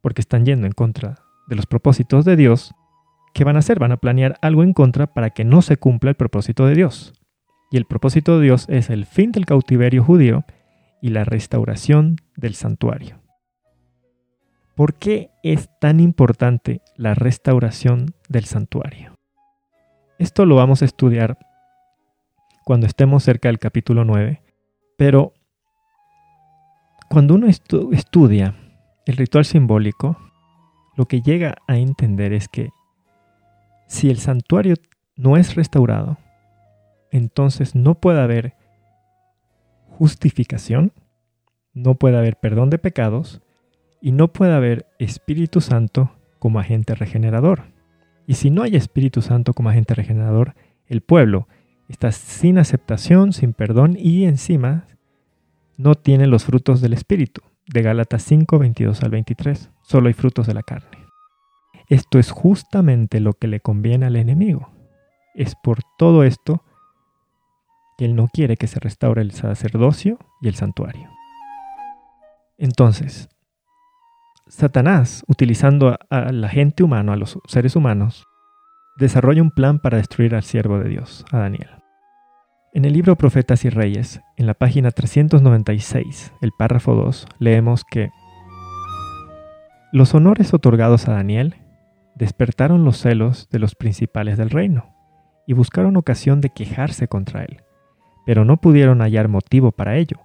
porque 0.00 0.20
están 0.20 0.46
yendo 0.46 0.66
en 0.66 0.72
contra 0.72 1.16
de 1.48 1.56
los 1.56 1.66
propósitos 1.66 2.24
de 2.24 2.36
Dios, 2.36 2.74
¿qué 3.34 3.42
van 3.44 3.56
a 3.56 3.58
hacer? 3.58 3.80
Van 3.80 3.92
a 3.92 3.96
planear 3.96 4.38
algo 4.40 4.62
en 4.62 4.72
contra 4.72 5.12
para 5.12 5.30
que 5.30 5.44
no 5.44 5.62
se 5.62 5.76
cumpla 5.76 6.10
el 6.10 6.16
propósito 6.16 6.66
de 6.66 6.74
Dios. 6.74 7.12
Y 7.70 7.76
el 7.76 7.84
propósito 7.84 8.38
de 8.38 8.44
Dios 8.44 8.66
es 8.68 8.90
el 8.90 9.06
fin 9.06 9.32
del 9.32 9.46
cautiverio 9.46 10.04
judío 10.04 10.44
y 11.00 11.10
la 11.10 11.24
restauración 11.24 12.16
del 12.36 12.54
santuario. 12.54 13.20
¿Por 14.74 14.94
qué 14.94 15.30
es 15.42 15.70
tan 15.80 16.00
importante 16.00 16.82
la 16.96 17.14
restauración 17.14 18.14
del 18.28 18.44
santuario? 18.44 19.14
Esto 20.18 20.44
lo 20.46 20.56
vamos 20.56 20.82
a 20.82 20.84
estudiar 20.84 21.38
cuando 22.64 22.86
estemos 22.86 23.22
cerca 23.22 23.48
del 23.48 23.58
capítulo 23.58 24.04
9, 24.04 24.42
pero 24.96 25.32
cuando 27.08 27.34
uno 27.34 27.46
estudia 27.46 28.54
el 29.06 29.16
ritual 29.16 29.44
simbólico, 29.44 30.18
lo 30.96 31.06
que 31.06 31.22
llega 31.22 31.56
a 31.68 31.76
entender 31.76 32.32
es 32.32 32.48
que 32.48 32.70
si 33.86 34.10
el 34.10 34.18
santuario 34.18 34.74
no 35.16 35.36
es 35.36 35.54
restaurado, 35.54 36.18
entonces 37.10 37.74
no 37.74 37.94
puede 37.94 38.20
haber 38.20 38.54
justificación, 39.88 40.92
no 41.72 41.94
puede 41.94 42.18
haber 42.18 42.36
perdón 42.36 42.70
de 42.70 42.78
pecados 42.78 43.42
y 44.00 44.12
no 44.12 44.32
puede 44.32 44.54
haber 44.54 44.86
Espíritu 44.98 45.60
Santo 45.60 46.12
como 46.38 46.58
agente 46.58 46.94
regenerador. 46.94 47.64
Y 48.26 48.34
si 48.34 48.50
no 48.50 48.62
hay 48.62 48.76
Espíritu 48.76 49.22
Santo 49.22 49.54
como 49.54 49.70
agente 49.70 49.94
regenerador, 49.94 50.54
el 50.86 51.00
pueblo 51.00 51.48
está 51.88 52.12
sin 52.12 52.58
aceptación, 52.58 53.32
sin 53.32 53.52
perdón 53.52 53.96
y 53.98 54.24
encima 54.24 54.86
no 55.76 55.94
tiene 55.94 56.26
los 56.26 56.44
frutos 56.44 56.80
del 56.80 56.92
Espíritu. 56.92 57.42
De 57.66 57.82
Gálatas 57.82 58.22
5, 58.22 58.58
22 58.58 59.02
al 59.02 59.10
23. 59.10 59.70
Solo 59.82 60.08
hay 60.08 60.14
frutos 60.14 60.46
de 60.46 60.54
la 60.54 60.62
carne. 60.62 60.98
Esto 61.88 62.18
es 62.18 62.30
justamente 62.30 63.20
lo 63.20 63.34
que 63.34 63.48
le 63.48 63.60
conviene 63.60 64.06
al 64.06 64.16
enemigo. 64.16 64.70
Es 65.34 65.54
por 65.54 65.80
todo 65.98 66.24
esto 66.24 66.62
que 67.96 68.04
él 68.04 68.14
no 68.14 68.28
quiere 68.28 68.56
que 68.56 68.66
se 68.66 68.80
restaure 68.80 69.22
el 69.22 69.32
sacerdocio 69.32 70.18
y 70.40 70.48
el 70.48 70.54
santuario. 70.54 71.10
Entonces, 72.58 73.28
Satanás, 74.48 75.24
utilizando 75.26 75.98
a, 76.08 76.32
la 76.32 76.48
gente 76.48 76.82
humana, 76.82 77.14
a 77.14 77.16
los 77.16 77.38
seres 77.46 77.74
humanos, 77.74 78.24
desarrolla 78.96 79.42
un 79.42 79.50
plan 79.50 79.80
para 79.80 79.98
destruir 79.98 80.34
al 80.34 80.44
siervo 80.44 80.78
de 80.78 80.88
Dios, 80.88 81.24
a 81.32 81.38
Daniel. 81.38 81.70
En 82.72 82.84
el 82.84 82.92
libro 82.92 83.16
Profetas 83.16 83.64
y 83.64 83.70
Reyes, 83.70 84.20
en 84.36 84.46
la 84.46 84.54
página 84.54 84.90
396, 84.90 86.32
el 86.42 86.52
párrafo 86.56 86.94
2, 86.94 87.26
leemos 87.38 87.84
que 87.84 88.10
los 89.92 90.14
honores 90.14 90.52
otorgados 90.52 91.08
a 91.08 91.14
Daniel 91.14 91.56
despertaron 92.14 92.84
los 92.84 92.98
celos 92.98 93.48
de 93.50 93.58
los 93.58 93.74
principales 93.74 94.36
del 94.36 94.50
reino 94.50 94.94
y 95.46 95.54
buscaron 95.54 95.96
ocasión 95.96 96.40
de 96.40 96.50
quejarse 96.50 97.08
contra 97.08 97.44
él, 97.44 97.62
pero 98.26 98.44
no 98.44 98.56
pudieron 98.58 99.00
hallar 99.00 99.28
motivo 99.28 99.70
para 99.70 99.96
ello, 99.96 100.18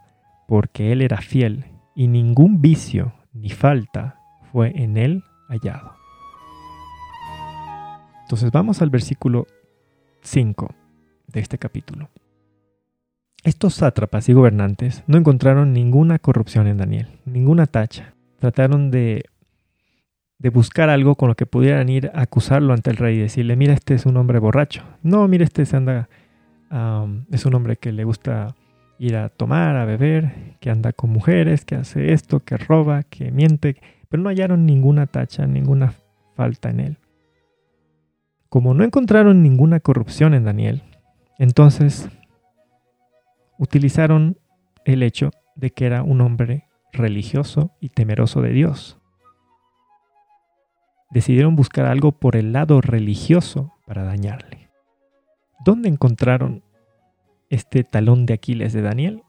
porque 0.48 0.92
él 0.92 1.02
era 1.02 1.18
fiel 1.22 1.66
y 1.96 2.08
ningún 2.08 2.60
vicio 2.60 3.14
ni 3.32 3.50
falta 3.50 4.20
fue 4.52 4.74
en 4.76 4.98
él 4.98 5.24
hallado. 5.48 5.94
Entonces 8.24 8.52
vamos 8.52 8.82
al 8.82 8.90
versículo 8.90 9.46
5 10.22 10.74
de 11.28 11.40
este 11.40 11.60
capítulo. 11.60 12.10
Estos 13.44 13.76
sátrapas 13.76 14.28
y 14.30 14.34
gobernantes 14.34 15.04
no 15.06 15.18
encontraron 15.18 15.72
ninguna 15.72 16.18
corrupción 16.18 16.68
en 16.68 16.78
Daniel, 16.78 17.08
ninguna 17.26 17.68
tacha. 17.68 18.16
Trataron 18.40 18.90
de, 18.90 19.26
de 20.40 20.50
buscar 20.50 20.90
algo 20.90 21.16
con 21.16 21.30
lo 21.30 21.36
que 21.36 21.46
pudieran 21.46 21.90
ir 21.90 22.12
a 22.16 22.22
acusarlo 22.22 22.74
ante 22.74 22.90
el 22.90 22.98
rey 22.98 23.18
y 23.18 23.22
decirle, 23.22 23.56
mira, 23.56 23.74
este 23.74 23.94
es 23.94 24.08
un 24.08 24.18
hombre 24.18 24.40
borracho. 24.40 24.84
No, 25.04 25.28
mira, 25.28 25.44
este 25.44 25.66
se 25.66 25.78
anda, 25.78 26.10
es 27.32 27.46
un 27.46 27.54
hombre 27.54 27.78
que 27.78 27.92
le 27.92 28.04
gusta 28.04 28.56
ir 28.98 29.16
a 29.16 29.30
tomar, 29.30 29.76
a 29.76 29.86
beber, 29.86 30.56
que 30.60 30.70
anda 30.70 30.94
con 30.94 31.10
mujeres, 31.10 31.66
que 31.66 31.76
hace 31.76 32.14
esto, 32.14 32.42
que 32.42 32.56
roba, 32.58 33.04
que 33.04 33.32
miente, 33.32 33.78
pero 34.10 34.24
no 34.24 34.30
hallaron 34.30 34.66
ninguna 34.66 35.08
tacha, 35.08 35.46
ninguna 35.48 35.94
falta 36.36 36.70
en 36.70 36.80
él. 36.80 36.98
Como 38.48 38.74
no 38.74 38.84
encontraron 38.84 39.42
ninguna 39.42 39.80
corrupción 39.80 40.34
en 40.34 40.46
Daniel, 40.46 40.84
entonces 41.40 42.10
utilizaron 43.58 44.38
el 44.86 45.04
hecho 45.04 45.32
de 45.56 45.72
que 45.72 45.86
era 45.86 46.04
un 46.04 46.22
hombre 46.22 46.68
religioso 46.94 47.72
y 47.80 47.90
temeroso 47.90 48.42
de 48.42 48.52
Dios. 48.52 48.98
Decidieron 51.10 51.56
buscar 51.56 51.86
algo 51.86 52.14
por 52.14 52.36
el 52.36 52.54
lado 52.54 52.82
religioso 52.82 53.74
para 53.86 54.04
dañarle. 54.04 54.71
¿Dónde 55.64 55.90
encontraron 55.90 56.64
este 57.52 57.84
talón 57.84 58.26
de 58.26 58.34
Aquiles 58.34 58.74
de 58.74 58.82
Daniel? 58.82 59.22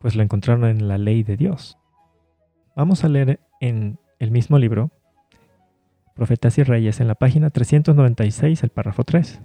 Pues 0.00 0.16
lo 0.16 0.24
encontraron 0.24 0.64
en 0.64 0.88
la 0.88 0.98
ley 0.98 1.22
de 1.22 1.36
Dios. 1.36 1.78
Vamos 2.74 3.04
a 3.04 3.08
leer 3.08 3.38
en 3.60 4.00
el 4.18 4.32
mismo 4.32 4.58
libro, 4.58 4.90
Profetas 6.14 6.58
y 6.58 6.64
Reyes, 6.64 6.98
en 6.98 7.06
la 7.06 7.14
página 7.14 7.50
396, 7.50 8.64
el 8.64 8.70
párrafo 8.70 9.04
3. 9.04 9.40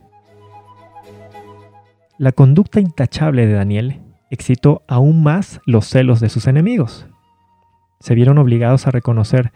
La 2.18 2.32
conducta 2.32 2.80
intachable 2.80 3.46
de 3.46 3.54
Daniel 3.54 4.02
excitó 4.32 4.82
aún 4.88 5.22
más 5.22 5.62
los 5.68 5.86
celos 5.88 6.20
de 6.20 6.30
sus 6.30 6.48
enemigos. 6.48 7.06
Se 8.00 8.16
vieron 8.16 8.40
obligados 8.40 8.88
a 8.88 8.92
reconocer, 8.92 9.52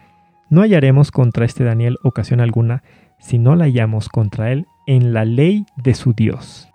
no 0.51 0.61
hallaremos 0.61 1.09
contra 1.09 1.45
este 1.45 1.63
Daniel 1.63 1.97
ocasión 2.03 2.39
alguna, 2.39 2.83
si 3.17 3.39
no 3.39 3.55
la 3.55 3.65
hallamos 3.65 4.09
contra 4.09 4.51
él 4.51 4.67
en 4.87 5.13
la 5.13 5.25
ley 5.25 5.65
de 5.77 5.93
su 5.93 6.13
Dios. 6.13 6.67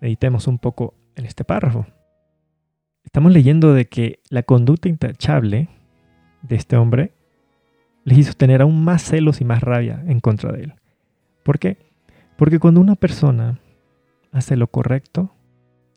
Meditemos 0.00 0.46
un 0.46 0.58
poco 0.58 0.94
en 1.16 1.26
este 1.26 1.44
párrafo. 1.44 1.86
Estamos 3.04 3.32
leyendo 3.32 3.74
de 3.74 3.88
que 3.88 4.20
la 4.28 4.42
conducta 4.42 4.88
intachable 4.88 5.68
de 6.42 6.56
este 6.56 6.76
hombre 6.76 7.12
le 8.04 8.14
hizo 8.14 8.34
tener 8.34 8.62
aún 8.62 8.82
más 8.84 9.02
celos 9.02 9.40
y 9.40 9.44
más 9.44 9.62
rabia 9.62 10.02
en 10.06 10.20
contra 10.20 10.52
de 10.52 10.64
él. 10.64 10.74
¿Por 11.42 11.58
qué? 11.58 11.78
Porque 12.36 12.58
cuando 12.58 12.80
una 12.80 12.96
persona 12.96 13.60
hace 14.32 14.56
lo 14.56 14.68
correcto, 14.68 15.34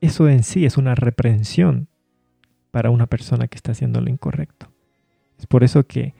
eso 0.01 0.27
en 0.27 0.43
sí 0.43 0.65
es 0.65 0.77
una 0.77 0.95
reprensión 0.95 1.87
para 2.71 2.89
una 2.89 3.07
persona 3.07 3.47
que 3.47 3.55
está 3.55 3.71
haciendo 3.71 4.01
lo 4.01 4.09
incorrecto. 4.09 4.67
Es 5.37 5.45
por 5.45 5.63
eso 5.63 5.83
que 5.85 6.13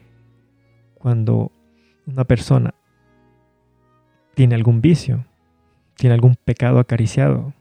cuando 0.93 1.51
una 2.05 2.23
persona 2.23 2.73
tiene 4.33 4.55
algún 4.55 4.81
vicio, 4.81 5.25
tiene 5.95 6.13
algún 6.15 6.35
pecado 6.35 6.79
acariciado 6.79 7.53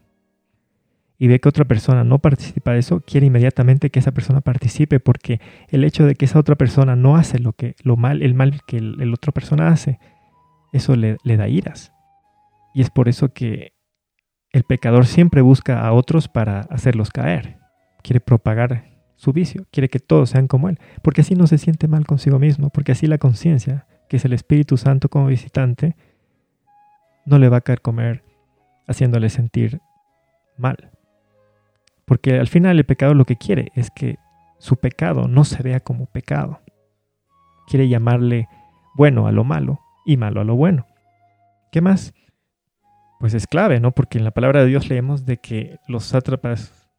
y 1.18 1.28
ve 1.28 1.40
que 1.40 1.48
otra 1.48 1.64
persona 1.64 2.02
no 2.02 2.18
participa 2.18 2.72
de 2.72 2.80
eso, 2.80 3.00
quiere 3.00 3.26
inmediatamente 3.26 3.90
que 3.90 4.00
esa 4.00 4.12
persona 4.12 4.40
participe 4.40 4.98
porque 4.98 5.40
el 5.68 5.84
hecho 5.84 6.04
de 6.04 6.14
que 6.16 6.24
esa 6.24 6.38
otra 6.38 6.56
persona 6.56 6.96
no 6.96 7.16
hace 7.16 7.38
lo 7.38 7.52
que 7.52 7.76
lo 7.82 7.96
mal 7.96 8.22
el 8.22 8.34
mal 8.34 8.60
que 8.66 8.78
el, 8.78 9.14
otra 9.14 9.32
persona 9.32 9.68
hace, 9.68 9.98
eso 10.72 10.96
le 10.96 11.36
da 11.36 11.48
iras. 11.48 11.92
Y 12.74 12.80
es 12.80 12.90
por 12.90 13.08
eso 13.08 13.32
que 13.32 13.74
el 14.50 14.64
pecador 14.64 15.06
siempre 15.06 15.40
busca 15.40 15.86
a 15.86 15.92
otros 15.92 16.28
para 16.28 16.60
hacerlos 16.70 17.10
caer. 17.10 17.58
Quiere 18.02 18.20
propagar 18.20 18.92
su 19.16 19.32
vicio, 19.32 19.66
quiere 19.70 19.88
que 19.88 20.00
todos 20.00 20.30
sean 20.30 20.48
como 20.48 20.68
él, 20.68 20.78
porque 21.02 21.20
así 21.20 21.34
no 21.34 21.46
se 21.46 21.58
siente 21.58 21.88
mal 21.88 22.06
consigo 22.06 22.38
mismo, 22.38 22.70
porque 22.70 22.92
así 22.92 23.06
la 23.06 23.18
conciencia, 23.18 23.86
que 24.08 24.16
es 24.16 24.24
el 24.24 24.32
Espíritu 24.32 24.76
Santo 24.76 25.08
como 25.08 25.26
visitante, 25.26 25.96
no 27.24 27.38
le 27.38 27.48
va 27.48 27.58
a 27.58 27.60
caer 27.62 27.80
comer 27.80 28.24
haciéndole 28.86 29.28
sentir 29.30 29.80
mal. 30.56 30.90
Porque 32.04 32.38
al 32.38 32.48
final 32.48 32.78
el 32.78 32.84
pecado 32.84 33.14
lo 33.14 33.24
que 33.24 33.36
quiere 33.36 33.72
es 33.74 33.90
que 33.90 34.18
su 34.58 34.76
pecado 34.76 35.28
no 35.28 35.44
se 35.44 35.62
vea 35.62 35.80
como 35.80 36.06
pecado. 36.06 36.60
Quiere 37.66 37.88
llamarle 37.88 38.48
bueno 38.94 39.26
a 39.26 39.32
lo 39.32 39.44
malo 39.44 39.80
y 40.04 40.16
malo 40.16 40.40
a 40.40 40.44
lo 40.44 40.56
bueno. 40.56 40.86
¿Qué 41.70 41.80
más? 41.80 42.12
pues 43.22 43.34
es 43.34 43.46
clave, 43.46 43.78
¿no? 43.78 43.92
Porque 43.92 44.18
en 44.18 44.24
la 44.24 44.32
palabra 44.32 44.62
de 44.62 44.66
Dios 44.66 44.88
leemos 44.88 45.24
de 45.24 45.36
que 45.36 45.78
los 45.86 46.06
sátrapas 46.06 46.90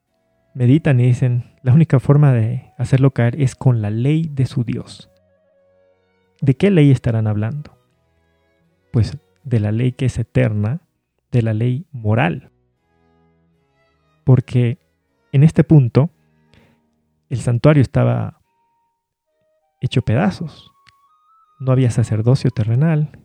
meditan 0.53 1.01
y 1.01 1.07
dicen, 1.07 1.51
la 1.63 1.73
única 1.73 1.99
forma 1.99 2.31
de 2.31 2.71
hacerlo 2.77 3.11
caer 3.11 3.41
es 3.41 3.55
con 3.55 3.81
la 3.81 3.89
ley 3.89 4.29
de 4.31 4.45
su 4.45 4.63
Dios. 4.63 5.11
¿De 6.39 6.55
qué 6.55 6.71
ley 6.71 6.91
estarán 6.91 7.27
hablando? 7.27 7.77
Pues 8.93 9.17
de 9.43 9.59
la 9.59 9.71
ley 9.71 9.91
que 9.91 10.05
es 10.05 10.17
eterna, 10.17 10.81
de 11.31 11.41
la 11.41 11.53
ley 11.53 11.85
moral. 11.91 12.51
Porque 14.23 14.77
en 15.31 15.43
este 15.43 15.63
punto 15.63 16.09
el 17.29 17.39
santuario 17.39 17.81
estaba 17.81 18.39
hecho 19.81 20.01
pedazos. 20.01 20.71
No 21.59 21.71
había 21.71 21.91
sacerdocio 21.91 22.51
terrenal, 22.51 23.19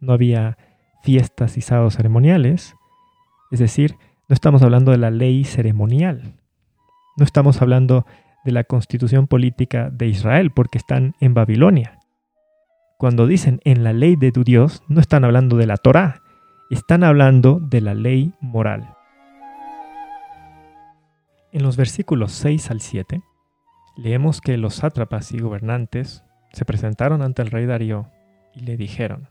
no 0.00 0.12
había 0.12 0.58
fiestas 1.02 1.56
y 1.56 1.60
sábados 1.60 1.96
ceremoniales. 1.96 2.74
Es 3.50 3.58
decir, 3.58 3.96
no 4.28 4.34
estamos 4.34 4.62
hablando 4.62 4.92
de 4.92 4.98
la 4.98 5.10
ley 5.10 5.44
ceremonial. 5.44 6.34
No 7.16 7.24
estamos 7.24 7.62
hablando 7.62 8.06
de 8.44 8.52
la 8.52 8.64
constitución 8.64 9.26
política 9.26 9.90
de 9.90 10.06
Israel 10.06 10.50
porque 10.50 10.78
están 10.78 11.14
en 11.20 11.34
Babilonia. 11.34 11.95
Cuando 12.98 13.26
dicen 13.26 13.60
en 13.64 13.84
la 13.84 13.92
ley 13.92 14.16
de 14.16 14.32
tu 14.32 14.42
Dios, 14.42 14.82
no 14.88 15.02
están 15.02 15.22
hablando 15.24 15.58
de 15.58 15.66
la 15.66 15.76
Torá, 15.76 16.22
están 16.70 17.04
hablando 17.04 17.60
de 17.60 17.82
la 17.82 17.92
ley 17.92 18.32
moral. 18.40 18.94
En 21.52 21.62
los 21.62 21.76
versículos 21.76 22.32
6 22.32 22.70
al 22.70 22.80
7, 22.80 23.20
leemos 23.98 24.40
que 24.40 24.56
los 24.56 24.76
sátrapas 24.76 25.32
y 25.32 25.38
gobernantes 25.40 26.24
se 26.52 26.64
presentaron 26.64 27.20
ante 27.20 27.42
el 27.42 27.50
rey 27.50 27.66
Darío 27.66 28.08
y 28.54 28.60
le 28.60 28.78
dijeron, 28.78 29.28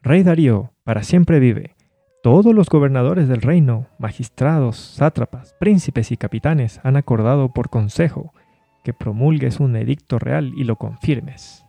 Rey 0.00 0.22
Darío, 0.22 0.72
para 0.82 1.02
siempre 1.02 1.38
vive. 1.38 1.76
Todos 2.22 2.54
los 2.54 2.70
gobernadores 2.70 3.28
del 3.28 3.42
reino, 3.42 3.88
magistrados, 3.98 4.78
sátrapas, 4.78 5.54
príncipes 5.60 6.12
y 6.12 6.16
capitanes 6.16 6.80
han 6.82 6.96
acordado 6.96 7.52
por 7.52 7.68
consejo 7.68 8.32
que 8.84 8.94
promulgues 8.94 9.60
un 9.60 9.76
edicto 9.76 10.18
real 10.18 10.54
y 10.56 10.64
lo 10.64 10.76
confirmes, 10.76 11.65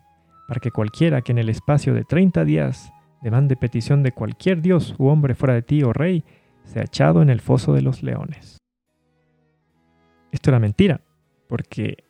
para 0.47 0.59
que 0.59 0.71
cualquiera 0.71 1.21
que 1.21 1.33
en 1.33 1.37
el 1.37 1.49
espacio 1.49 1.93
de 1.93 2.03
30 2.03 2.45
días 2.45 2.91
demande 3.21 3.55
petición 3.55 4.03
de 4.03 4.11
cualquier 4.11 4.61
dios 4.61 4.95
u 4.97 5.07
hombre 5.07 5.35
fuera 5.35 5.53
de 5.53 5.61
ti, 5.61 5.83
oh 5.83 5.93
rey, 5.93 6.23
sea 6.63 6.83
echado 6.83 7.21
en 7.21 7.29
el 7.29 7.41
foso 7.41 7.73
de 7.73 7.81
los 7.81 8.03
leones. 8.03 8.57
Esto 10.31 10.49
era 10.49 10.59
mentira, 10.59 11.01
porque 11.47 12.03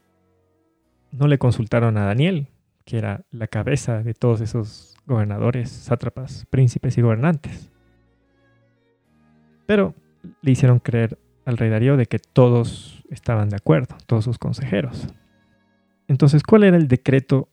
no 1.12 1.28
le 1.28 1.38
consultaron 1.38 1.97
a 1.97 2.06
Daniel, 2.06 2.47
que 2.86 2.97
era 2.97 3.26
la 3.32 3.47
cabeza 3.47 4.04
de 4.04 4.13
todos 4.13 4.41
esos 4.41 4.95
gobernadores, 5.06 5.69
sátrapas, 5.69 6.45
príncipes 6.50 6.97
y 6.97 7.02
gobernantes. 7.02 7.71
Pero 9.65 9.93
le 10.41 10.52
hicieron 10.52 10.80
creer 10.80 11.17
al 11.45 11.58
rey 11.58 11.69
Darío 11.69 11.97
de 11.97 12.06
que 12.06 12.19
todos 12.19 13.04
estaban 13.10 13.50
de 13.50 13.56
acuerdo, 13.56 13.95
todos 14.06 14.26
sus 14.26 14.38
consejeros. 14.38 15.08
Entonces, 16.08 16.43
¿cuál 16.43 16.63
era 16.63 16.78
el 16.78 16.88
decreto 16.88 17.50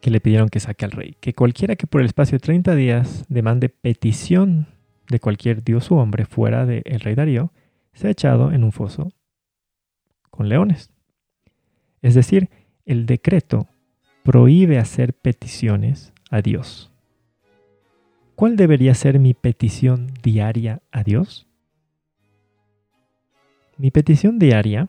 que 0.00 0.10
le 0.10 0.20
pidieron 0.20 0.48
que 0.48 0.60
saque 0.60 0.84
al 0.84 0.92
rey? 0.92 1.16
Que 1.20 1.34
cualquiera 1.34 1.76
que 1.76 1.86
por 1.86 2.00
el 2.00 2.06
espacio 2.06 2.38
de 2.38 2.44
30 2.44 2.74
días 2.74 3.24
demande 3.28 3.68
petición 3.68 4.68
de 5.08 5.20
cualquier 5.20 5.62
dios 5.62 5.90
u 5.90 5.96
hombre 5.96 6.24
fuera 6.24 6.66
del 6.66 7.00
rey 7.00 7.14
Darío, 7.14 7.52
sea 7.92 8.10
echado 8.10 8.52
en 8.52 8.64
un 8.64 8.72
foso 8.72 9.12
con 10.30 10.48
leones. 10.48 10.90
Es 12.02 12.14
decir, 12.14 12.50
el 12.84 13.06
decreto 13.06 13.68
prohíbe 14.22 14.78
hacer 14.78 15.14
peticiones 15.14 16.12
a 16.30 16.42
Dios. 16.42 16.92
¿Cuál 18.34 18.56
debería 18.56 18.94
ser 18.94 19.18
mi 19.18 19.32
petición 19.32 20.12
diaria 20.22 20.82
a 20.92 21.02
Dios? 21.02 21.46
Mi 23.78 23.90
petición 23.90 24.38
diaria, 24.38 24.88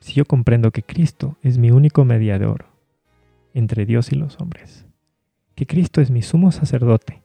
si 0.00 0.14
yo 0.14 0.24
comprendo 0.24 0.70
que 0.70 0.82
Cristo 0.82 1.36
es 1.42 1.58
mi 1.58 1.70
único 1.70 2.04
mediador 2.04 2.71
entre 3.54 3.86
Dios 3.86 4.12
y 4.12 4.16
los 4.16 4.40
hombres, 4.40 4.86
que 5.54 5.66
Cristo 5.66 6.00
es 6.00 6.10
mi 6.10 6.22
sumo 6.22 6.52
sacerdote 6.52 7.22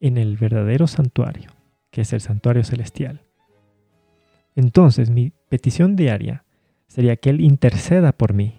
en 0.00 0.18
el 0.18 0.36
verdadero 0.36 0.86
santuario, 0.86 1.50
que 1.90 2.02
es 2.02 2.12
el 2.12 2.20
santuario 2.20 2.64
celestial, 2.64 3.22
entonces 4.56 5.10
mi 5.10 5.32
petición 5.48 5.96
diaria 5.96 6.44
sería 6.86 7.16
que 7.16 7.30
Él 7.30 7.40
interceda 7.40 8.12
por 8.12 8.34
mí 8.34 8.54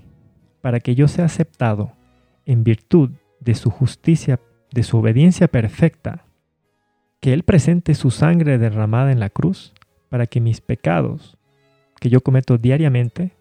para 0.61 0.79
que 0.79 0.95
yo 0.95 1.07
sea 1.07 1.25
aceptado 1.25 1.93
en 2.45 2.63
virtud 2.63 3.11
de 3.39 3.55
su 3.55 3.69
justicia, 3.69 4.39
de 4.71 4.83
su 4.83 4.97
obediencia 4.97 5.47
perfecta, 5.47 6.25
que 7.19 7.33
Él 7.33 7.43
presente 7.43 7.95
su 7.95 8.11
sangre 8.11 8.57
derramada 8.57 9.11
en 9.11 9.19
la 9.19 9.29
cruz 9.29 9.73
para 10.09 10.27
que 10.27 10.41
mis 10.41 10.61
pecados 10.61 11.37
que 11.99 12.09
yo 12.09 12.21
cometo 12.21 12.57
diariamente 12.57 13.31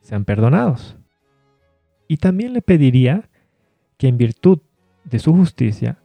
sean 0.00 0.24
perdonados. 0.24 0.96
Y 2.14 2.16
también 2.16 2.52
le 2.52 2.62
pediría 2.62 3.28
que 3.98 4.06
en 4.06 4.18
virtud 4.18 4.60
de 5.02 5.18
su 5.18 5.34
justicia 5.34 5.98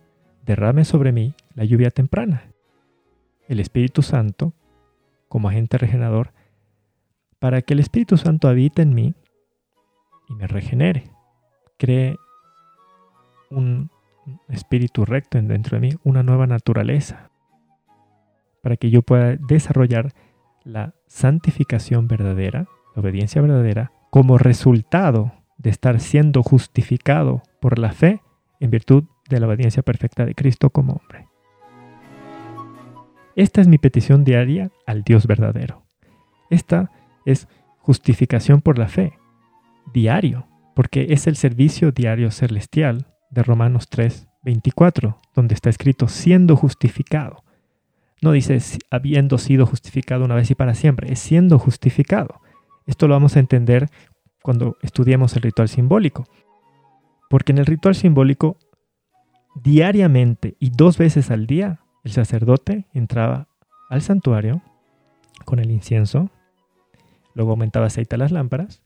derrame 0.43 0.83
sobre 0.83 1.11
mí 1.11 1.35
la 1.53 1.65
lluvia 1.65 1.91
temprana, 1.91 2.51
el 3.47 3.59
Espíritu 3.59 4.01
Santo 4.01 4.53
como 5.27 5.49
agente 5.49 5.77
regenerador, 5.77 6.33
para 7.37 7.61
que 7.61 7.75
el 7.75 7.79
Espíritu 7.79 8.17
Santo 8.17 8.47
habite 8.47 8.81
en 8.81 8.95
mí 8.95 9.13
y 10.27 10.33
me 10.33 10.47
regenere. 10.47 11.11
Cree 11.77 12.15
un 13.51 13.91
espíritu 14.47 15.05
recto 15.05 15.39
dentro 15.39 15.79
de 15.79 15.89
mí, 15.89 15.93
una 16.03 16.23
nueva 16.23 16.47
naturaleza. 16.47 17.29
para 18.63 18.77
que 18.77 18.89
yo 18.89 19.03
pueda 19.03 19.35
desarrollar 19.35 20.11
la 20.63 20.95
santificación 21.05 22.07
verdadera, 22.07 22.67
la 22.95 23.01
obediencia 23.03 23.43
verdadera, 23.43 23.91
como 24.09 24.39
resultado 24.39 25.38
de 25.59 25.69
estar 25.69 25.99
siendo 25.99 26.41
justificado 26.41 27.43
por 27.59 27.77
la 27.77 27.91
fe 27.91 28.21
en 28.59 28.71
virtud 28.71 29.03
de 29.29 29.39
la 29.39 29.47
obediencia 29.47 29.83
perfecta 29.83 30.25
de 30.25 30.33
Cristo 30.33 30.71
como 30.71 30.93
hombre. 30.93 31.27
Esta 33.35 33.61
es 33.61 33.67
mi 33.67 33.77
petición 33.77 34.23
diaria 34.23 34.71
al 34.87 35.03
Dios 35.03 35.27
verdadero. 35.27 35.83
Esta 36.49 36.91
es 37.25 37.47
justificación 37.77 38.61
por 38.61 38.79
la 38.79 38.87
fe, 38.87 39.13
diario, 39.93 40.47
porque 40.75 41.07
es 41.09 41.27
el 41.27 41.35
servicio 41.35 41.91
diario 41.91 42.31
celestial 42.31 43.07
de 43.29 43.43
Romanos 43.43 43.89
3, 43.89 44.27
24, 44.43 45.21
donde 45.35 45.53
está 45.53 45.69
escrito 45.69 46.07
siendo 46.07 46.55
justificado. 46.55 47.43
No 48.21 48.31
dice 48.31 48.59
habiendo 48.89 49.37
sido 49.37 49.65
justificado 49.65 50.25
una 50.25 50.35
vez 50.35 50.49
y 50.51 50.55
para 50.55 50.73
siempre, 50.73 51.11
es 51.11 51.19
siendo 51.19 51.59
justificado. 51.59 52.41
Esto 52.85 53.07
lo 53.07 53.13
vamos 53.13 53.35
a 53.35 53.39
entender 53.39 53.89
cuando 54.41 54.77
estudiemos 54.81 55.35
el 55.35 55.43
ritual 55.43 55.69
simbólico. 55.69 56.25
Porque 57.29 57.51
en 57.51 57.57
el 57.59 57.65
ritual 57.65 57.95
simbólico, 57.95 58.57
diariamente 59.55 60.55
y 60.59 60.69
dos 60.69 60.97
veces 60.97 61.31
al 61.31 61.45
día, 61.45 61.81
el 62.03 62.11
sacerdote 62.11 62.87
entraba 62.93 63.47
al 63.89 64.01
santuario 64.01 64.61
con 65.45 65.59
el 65.59 65.71
incienso, 65.71 66.29
luego 67.33 67.51
aumentaba 67.51 67.87
aceite 67.87 68.15
a 68.15 68.19
las 68.19 68.31
lámparas, 68.31 68.81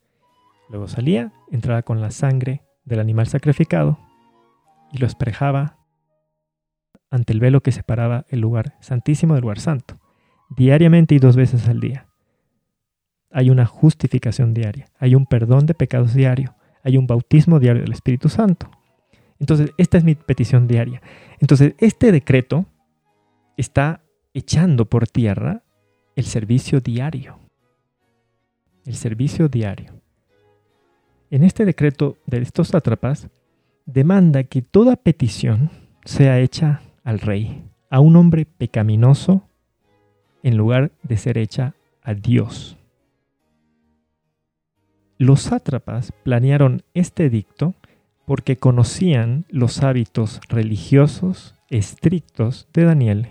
luego 0.69 0.87
salía, 0.87 1.31
entraba 1.51 1.83
con 1.83 2.01
la 2.01 2.11
sangre 2.11 2.63
del 2.85 2.99
animal 2.99 3.27
sacrificado 3.27 3.99
y 4.91 4.97
lo 4.97 5.07
esprejaba 5.07 5.77
ante 7.09 7.33
el 7.33 7.39
velo 7.39 7.61
que 7.61 7.71
separaba 7.71 8.25
el 8.29 8.39
lugar 8.39 8.75
santísimo 8.81 9.35
del 9.35 9.41
lugar 9.41 9.59
santo, 9.59 9.99
diariamente 10.49 11.15
y 11.15 11.19
dos 11.19 11.35
veces 11.35 11.67
al 11.67 11.79
día. 11.79 12.12
Hay 13.33 13.49
una 13.49 13.65
justificación 13.65 14.53
diaria, 14.53 14.87
hay 14.99 15.15
un 15.15 15.25
perdón 15.25 15.65
de 15.65 15.73
pecados 15.73 16.13
diario, 16.13 16.55
hay 16.83 16.97
un 16.97 17.07
bautismo 17.07 17.59
diario 17.59 17.81
del 17.81 17.91
Espíritu 17.91 18.29
Santo. 18.29 18.69
Entonces, 19.39 19.71
esta 19.77 19.97
es 19.97 20.03
mi 20.03 20.15
petición 20.15 20.67
diaria. 20.67 21.01
Entonces, 21.39 21.73
este 21.79 22.11
decreto 22.11 22.65
está 23.57 24.01
echando 24.33 24.85
por 24.85 25.07
tierra 25.07 25.63
el 26.15 26.25
servicio 26.25 26.79
diario. 26.79 27.39
El 28.85 28.95
servicio 28.95 29.49
diario. 29.49 29.93
En 31.29 31.43
este 31.43 31.65
decreto 31.65 32.17
de 32.27 32.41
estos 32.41 32.69
sátrapas, 32.69 33.27
demanda 33.85 34.43
que 34.43 34.61
toda 34.61 34.95
petición 34.95 35.71
sea 36.05 36.39
hecha 36.39 36.81
al 37.03 37.19
rey, 37.19 37.63
a 37.89 37.99
un 37.99 38.15
hombre 38.15 38.45
pecaminoso, 38.45 39.49
en 40.43 40.57
lugar 40.57 40.91
de 41.01 41.17
ser 41.17 41.37
hecha 41.37 41.75
a 42.01 42.13
Dios. 42.13 42.77
Los 45.23 45.43
sátrapas 45.43 46.11
planearon 46.23 46.83
este 46.93 47.27
edicto 47.27 47.75
porque 48.25 48.57
conocían 48.57 49.45
los 49.47 49.81
hábitos 49.81 50.41
religiosos 50.49 51.55
estrictos 51.69 52.67
de 52.73 52.83
Daniel 52.83 53.27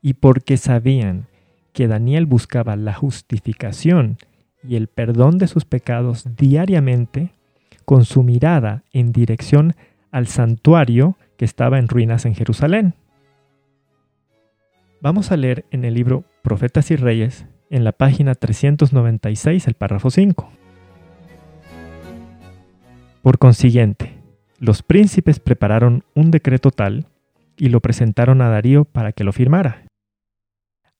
y 0.00 0.14
porque 0.14 0.56
sabían 0.56 1.26
que 1.74 1.88
Daniel 1.88 2.24
buscaba 2.24 2.74
la 2.76 2.94
justificación 2.94 4.16
y 4.66 4.76
el 4.76 4.88
perdón 4.88 5.36
de 5.36 5.46
sus 5.46 5.66
pecados 5.66 6.24
diariamente 6.38 7.34
con 7.84 8.06
su 8.06 8.22
mirada 8.22 8.84
en 8.90 9.12
dirección 9.12 9.74
al 10.10 10.26
santuario 10.26 11.18
que 11.36 11.44
estaba 11.44 11.78
en 11.78 11.88
ruinas 11.88 12.24
en 12.24 12.34
Jerusalén. 12.34 12.94
Vamos 15.02 15.32
a 15.32 15.36
leer 15.36 15.66
en 15.70 15.84
el 15.84 15.92
libro 15.92 16.24
Profetas 16.40 16.90
y 16.90 16.96
Reyes, 16.96 17.44
en 17.68 17.84
la 17.84 17.92
página 17.92 18.34
396, 18.34 19.68
el 19.68 19.74
párrafo 19.74 20.08
5. 20.08 20.63
Por 23.24 23.38
consiguiente, 23.38 24.20
los 24.58 24.82
príncipes 24.82 25.40
prepararon 25.40 26.04
un 26.14 26.30
decreto 26.30 26.70
tal 26.70 27.06
y 27.56 27.70
lo 27.70 27.80
presentaron 27.80 28.42
a 28.42 28.50
Darío 28.50 28.84
para 28.84 29.12
que 29.12 29.24
lo 29.24 29.32
firmara. 29.32 29.86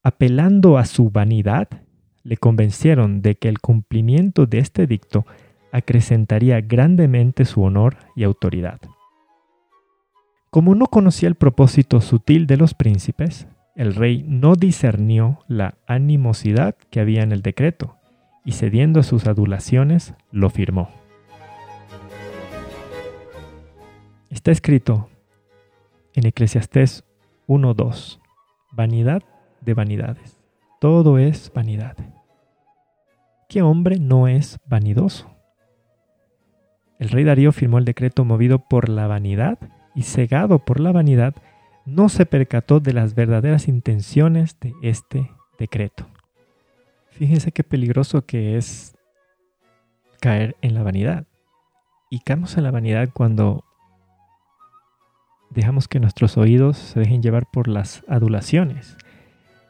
Apelando 0.01 0.79
a 0.79 0.85
su 0.85 1.11
vanidad, 1.11 1.67
le 2.23 2.37
convencieron 2.37 3.21
de 3.21 3.35
que 3.35 3.47
el 3.47 3.59
cumplimiento 3.59 4.47
de 4.47 4.57
este 4.57 4.87
dicto 4.87 5.27
acrecentaría 5.71 6.61
grandemente 6.61 7.45
su 7.45 7.61
honor 7.61 7.97
y 8.15 8.23
autoridad. 8.23 8.79
Como 10.49 10.73
no 10.73 10.87
conocía 10.87 11.29
el 11.29 11.35
propósito 11.35 12.01
sutil 12.01 12.47
de 12.47 12.57
los 12.57 12.73
príncipes, 12.73 13.45
el 13.75 13.93
rey 13.93 14.25
no 14.27 14.55
discernió 14.55 15.41
la 15.47 15.75
animosidad 15.85 16.75
que 16.89 17.01
había 17.01 17.21
en 17.21 17.31
el 17.31 17.43
decreto 17.43 17.97
y 18.43 18.53
cediendo 18.53 18.99
a 18.99 19.03
sus 19.03 19.27
adulaciones 19.27 20.15
lo 20.31 20.49
firmó. 20.49 21.04
Está 24.35 24.51
escrito 24.51 25.09
en 26.13 26.25
Eclesiastés 26.27 27.05
1.2, 27.47 28.19
vanidad 28.73 29.23
de 29.61 29.73
vanidades. 29.73 30.37
Todo 30.81 31.17
es 31.17 31.53
vanidad. 31.55 31.95
¿Qué 33.47 33.61
hombre 33.61 33.97
no 33.97 34.27
es 34.27 34.59
vanidoso? 34.65 35.33
El 36.99 37.09
rey 37.09 37.23
Darío 37.23 37.53
firmó 37.53 37.77
el 37.77 37.85
decreto 37.85 38.25
movido 38.25 38.59
por 38.59 38.89
la 38.89 39.07
vanidad 39.07 39.57
y 39.95 40.03
cegado 40.03 40.59
por 40.59 40.81
la 40.81 40.91
vanidad, 40.91 41.33
no 41.85 42.09
se 42.09 42.25
percató 42.25 42.81
de 42.81 42.91
las 42.91 43.15
verdaderas 43.15 43.69
intenciones 43.69 44.59
de 44.59 44.73
este 44.81 45.31
decreto. 45.57 46.07
Fíjense 47.07 47.53
qué 47.53 47.63
peligroso 47.63 48.25
que 48.25 48.57
es 48.57 48.97
caer 50.19 50.57
en 50.61 50.73
la 50.73 50.83
vanidad. 50.83 51.25
Y 52.09 52.19
caemos 52.19 52.57
en 52.57 52.63
la 52.63 52.71
vanidad 52.71 53.09
cuando 53.13 53.63
dejamos 55.55 55.87
que 55.87 56.01
nuestros 56.01 56.37
oídos 56.37 56.77
se 56.77 56.99
dejen 56.99 57.23
llevar 57.23 57.47
por 57.49 57.67
las 57.69 58.03
adulaciones. 58.07 58.97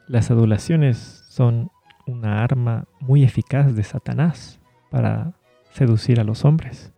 Las 0.08 0.30
adulaciones 0.30 1.24
son 1.28 1.70
una 2.06 2.42
arma 2.42 2.86
muy 3.00 3.22
eficaz 3.22 3.74
de 3.74 3.84
Satanás 3.84 4.60
para 4.90 5.32
seducir 5.70 6.20
a 6.20 6.24
los 6.24 6.44
hombres. 6.44 6.92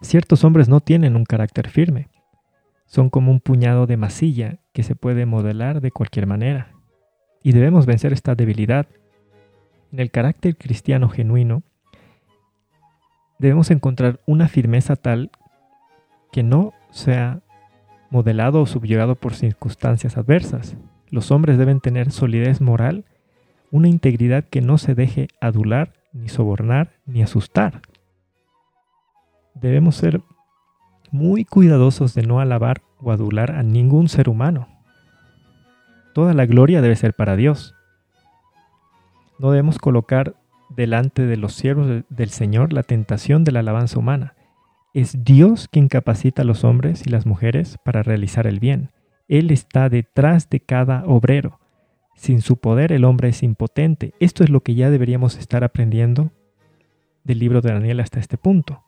Ciertos 0.00 0.42
hombres 0.44 0.68
no 0.68 0.80
tienen 0.80 1.16
un 1.16 1.24
carácter 1.24 1.68
firme. 1.68 2.08
Son 2.86 3.10
como 3.10 3.30
un 3.30 3.40
puñado 3.40 3.86
de 3.86 3.96
masilla 3.96 4.58
que 4.72 4.82
se 4.82 4.94
puede 4.94 5.26
modelar 5.26 5.80
de 5.80 5.90
cualquier 5.90 6.26
manera. 6.26 6.72
Y 7.42 7.52
debemos 7.52 7.84
vencer 7.86 8.12
esta 8.12 8.34
debilidad. 8.34 8.86
En 9.92 10.00
el 10.00 10.10
carácter 10.10 10.56
cristiano 10.56 11.08
genuino, 11.08 11.62
debemos 13.38 13.70
encontrar 13.70 14.20
una 14.26 14.48
firmeza 14.48 14.96
tal 14.96 15.30
que 16.32 16.42
no 16.42 16.72
sea 16.96 17.40
modelado 18.10 18.62
o 18.62 18.66
subyugado 18.66 19.14
por 19.14 19.34
circunstancias 19.34 20.16
adversas. 20.16 20.76
Los 21.08 21.30
hombres 21.30 21.58
deben 21.58 21.80
tener 21.80 22.10
solidez 22.10 22.60
moral, 22.60 23.04
una 23.70 23.88
integridad 23.88 24.44
que 24.44 24.60
no 24.60 24.78
se 24.78 24.94
deje 24.94 25.28
adular, 25.40 25.92
ni 26.12 26.28
sobornar, 26.28 26.92
ni 27.06 27.22
asustar 27.22 27.82
debemos 29.60 29.96
ser 29.96 30.20
muy 31.10 31.44
cuidadosos 31.44 32.14
de 32.14 32.22
no 32.22 32.40
alabar 32.40 32.82
o 33.00 33.10
adular 33.10 33.52
a 33.52 33.62
ningún 33.62 34.08
ser 34.08 34.28
humano. 34.28 34.68
Toda 36.14 36.34
la 36.34 36.46
gloria 36.46 36.82
debe 36.82 36.96
ser 36.96 37.14
para 37.14 37.36
Dios. 37.36 37.74
No 39.38 39.50
debemos 39.50 39.78
colocar 39.78 40.34
delante 40.70 41.26
de 41.26 41.36
los 41.36 41.54
siervos 41.54 42.04
del 42.08 42.30
Señor 42.30 42.72
la 42.72 42.82
tentación 42.82 43.44
de 43.44 43.52
la 43.52 43.60
alabanza 43.60 43.98
humana. 43.98 44.34
Es 44.96 45.24
Dios 45.24 45.68
quien 45.68 45.88
capacita 45.88 46.40
a 46.40 46.44
los 46.46 46.64
hombres 46.64 47.06
y 47.06 47.10
las 47.10 47.26
mujeres 47.26 47.76
para 47.84 48.02
realizar 48.02 48.46
el 48.46 48.60
bien. 48.60 48.92
Él 49.28 49.50
está 49.50 49.90
detrás 49.90 50.48
de 50.48 50.60
cada 50.60 51.04
obrero. 51.04 51.60
Sin 52.14 52.40
su 52.40 52.56
poder 52.56 52.92
el 52.92 53.04
hombre 53.04 53.28
es 53.28 53.42
impotente. 53.42 54.14
Esto 54.20 54.42
es 54.42 54.48
lo 54.48 54.62
que 54.62 54.74
ya 54.74 54.88
deberíamos 54.88 55.36
estar 55.36 55.64
aprendiendo 55.64 56.30
del 57.24 57.40
libro 57.40 57.60
de 57.60 57.74
Daniel 57.74 58.00
hasta 58.00 58.20
este 58.20 58.38
punto. 58.38 58.84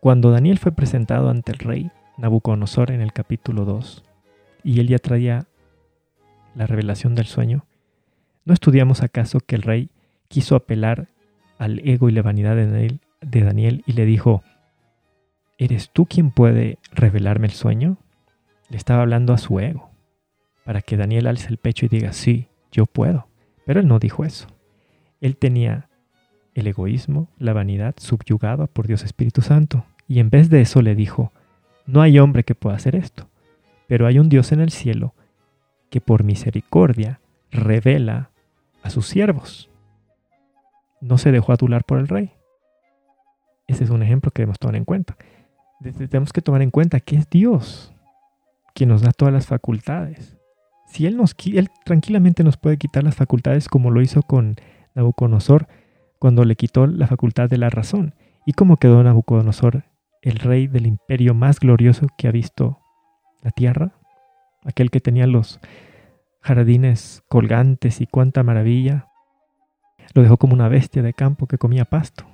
Cuando 0.00 0.32
Daniel 0.32 0.58
fue 0.58 0.72
presentado 0.72 1.30
ante 1.30 1.52
el 1.52 1.58
rey 1.60 1.92
Nabucodonosor 2.18 2.90
en 2.90 3.02
el 3.02 3.12
capítulo 3.12 3.64
2, 3.64 4.02
y 4.64 4.80
él 4.80 4.88
ya 4.88 4.98
traía 4.98 5.46
la 6.56 6.66
revelación 6.66 7.14
del 7.14 7.26
sueño, 7.26 7.66
¿no 8.44 8.52
estudiamos 8.52 9.04
acaso 9.04 9.38
que 9.38 9.54
el 9.54 9.62
rey 9.62 9.90
quiso 10.26 10.56
apelar 10.56 11.06
al 11.56 11.78
ego 11.88 12.08
y 12.08 12.12
la 12.12 12.22
vanidad 12.22 12.56
de 12.56 12.68
Daniel, 12.68 13.00
de 13.20 13.42
Daniel 13.42 13.82
y 13.86 13.92
le 13.92 14.04
dijo, 14.04 14.42
¿eres 15.58 15.90
tú 15.90 16.06
quien 16.06 16.30
puede 16.30 16.78
revelarme 16.92 17.46
el 17.46 17.52
sueño? 17.52 17.98
Le 18.68 18.76
estaba 18.76 19.02
hablando 19.02 19.32
a 19.32 19.38
su 19.38 19.60
ego, 19.60 19.90
para 20.64 20.82
que 20.82 20.96
Daniel 20.96 21.26
alce 21.26 21.48
el 21.48 21.58
pecho 21.58 21.86
y 21.86 21.88
diga, 21.88 22.12
sí, 22.12 22.48
yo 22.72 22.86
puedo. 22.86 23.28
Pero 23.66 23.80
él 23.80 23.88
no 23.88 23.98
dijo 23.98 24.24
eso. 24.24 24.46
Él 25.20 25.36
tenía 25.36 25.88
el 26.54 26.66
egoísmo, 26.66 27.28
la 27.38 27.52
vanidad 27.52 27.94
subyugada 27.98 28.66
por 28.66 28.86
Dios 28.86 29.02
Espíritu 29.02 29.42
Santo. 29.42 29.84
Y 30.08 30.20
en 30.20 30.30
vez 30.30 30.50
de 30.50 30.60
eso 30.60 30.82
le 30.82 30.94
dijo, 30.94 31.32
no 31.86 32.02
hay 32.02 32.18
hombre 32.18 32.44
que 32.44 32.54
pueda 32.54 32.76
hacer 32.76 32.96
esto, 32.96 33.28
pero 33.86 34.06
hay 34.06 34.18
un 34.18 34.28
Dios 34.28 34.52
en 34.52 34.60
el 34.60 34.70
cielo 34.70 35.14
que 35.90 36.00
por 36.00 36.24
misericordia 36.24 37.20
revela 37.50 38.30
a 38.82 38.90
sus 38.90 39.06
siervos. 39.06 39.68
No 41.00 41.18
se 41.18 41.32
dejó 41.32 41.52
adular 41.52 41.84
por 41.84 41.98
el 41.98 42.08
rey. 42.08 42.32
Ese 43.70 43.84
es 43.84 43.90
un 43.90 44.02
ejemplo 44.02 44.32
que 44.32 44.42
debemos 44.42 44.58
tomar 44.58 44.74
en 44.74 44.84
cuenta. 44.84 45.16
Tenemos 45.80 46.32
que 46.32 46.42
tomar 46.42 46.60
en 46.60 46.72
cuenta 46.72 46.98
que 46.98 47.14
es 47.16 47.30
Dios 47.30 47.94
quien 48.74 48.88
nos 48.88 49.00
da 49.00 49.12
todas 49.12 49.32
las 49.32 49.46
facultades. 49.46 50.36
Si 50.88 51.06
Él, 51.06 51.16
nos, 51.16 51.36
él 51.46 51.68
tranquilamente 51.84 52.42
nos 52.42 52.56
puede 52.56 52.78
quitar 52.78 53.04
las 53.04 53.14
facultades 53.14 53.68
como 53.68 53.92
lo 53.92 54.02
hizo 54.02 54.22
con 54.22 54.56
Nabucodonosor 54.94 55.68
cuando 56.18 56.44
le 56.44 56.56
quitó 56.56 56.88
la 56.88 57.06
facultad 57.06 57.48
de 57.48 57.58
la 57.58 57.70
razón. 57.70 58.16
¿Y 58.44 58.54
cómo 58.54 58.76
quedó 58.76 59.00
Nabucodonosor, 59.04 59.84
el 60.22 60.40
rey 60.40 60.66
del 60.66 60.86
imperio 60.86 61.32
más 61.32 61.60
glorioso 61.60 62.08
que 62.18 62.26
ha 62.26 62.32
visto 62.32 62.80
la 63.40 63.52
tierra? 63.52 63.92
Aquel 64.64 64.90
que 64.90 65.00
tenía 65.00 65.28
los 65.28 65.60
jardines 66.40 67.22
colgantes 67.28 68.00
y 68.00 68.06
cuánta 68.08 68.42
maravilla. 68.42 69.06
Lo 70.12 70.22
dejó 70.22 70.38
como 70.38 70.54
una 70.54 70.68
bestia 70.68 71.02
de 71.02 71.14
campo 71.14 71.46
que 71.46 71.56
comía 71.56 71.84
pasto. 71.84 72.29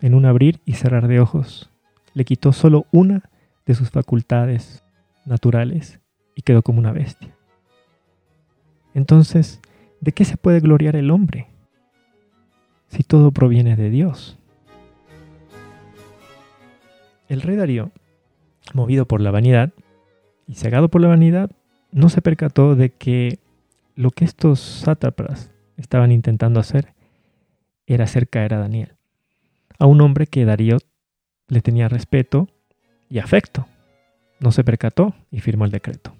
En 0.00 0.14
un 0.14 0.26
abrir 0.26 0.60
y 0.64 0.74
cerrar 0.74 1.08
de 1.08 1.20
ojos, 1.20 1.70
le 2.14 2.24
quitó 2.24 2.52
solo 2.52 2.86
una 2.92 3.28
de 3.66 3.74
sus 3.74 3.90
facultades 3.90 4.84
naturales 5.24 6.00
y 6.34 6.42
quedó 6.42 6.62
como 6.62 6.78
una 6.78 6.92
bestia. 6.92 7.36
Entonces, 8.94 9.60
¿de 10.00 10.12
qué 10.12 10.24
se 10.24 10.36
puede 10.36 10.60
gloriar 10.60 10.96
el 10.96 11.10
hombre 11.10 11.48
si 12.88 13.02
todo 13.02 13.30
proviene 13.30 13.76
de 13.76 13.90
Dios? 13.90 14.38
El 17.28 17.42
rey 17.42 17.56
Darío, 17.56 17.90
movido 18.72 19.06
por 19.06 19.20
la 19.20 19.30
vanidad 19.30 19.72
y 20.46 20.54
cegado 20.54 20.88
por 20.88 21.00
la 21.00 21.08
vanidad, 21.08 21.50
no 21.92 22.08
se 22.08 22.22
percató 22.22 22.74
de 22.74 22.90
que 22.90 23.38
lo 23.94 24.10
que 24.10 24.24
estos 24.24 24.60
sátrapas 24.60 25.50
estaban 25.76 26.12
intentando 26.12 26.60
hacer 26.60 26.94
era 27.86 28.04
hacer 28.04 28.28
caer 28.28 28.54
a 28.54 28.58
Daniel, 28.58 28.94
a 29.78 29.86
un 29.86 30.00
hombre 30.00 30.26
que 30.26 30.44
Darío 30.44 30.78
le 31.48 31.60
tenía 31.60 31.88
respeto 31.88 32.48
y 33.08 33.18
afecto. 33.18 33.66
No 34.40 34.52
se 34.52 34.64
percató 34.64 35.14
y 35.30 35.40
firmó 35.40 35.64
el 35.64 35.70
decreto 35.70 36.14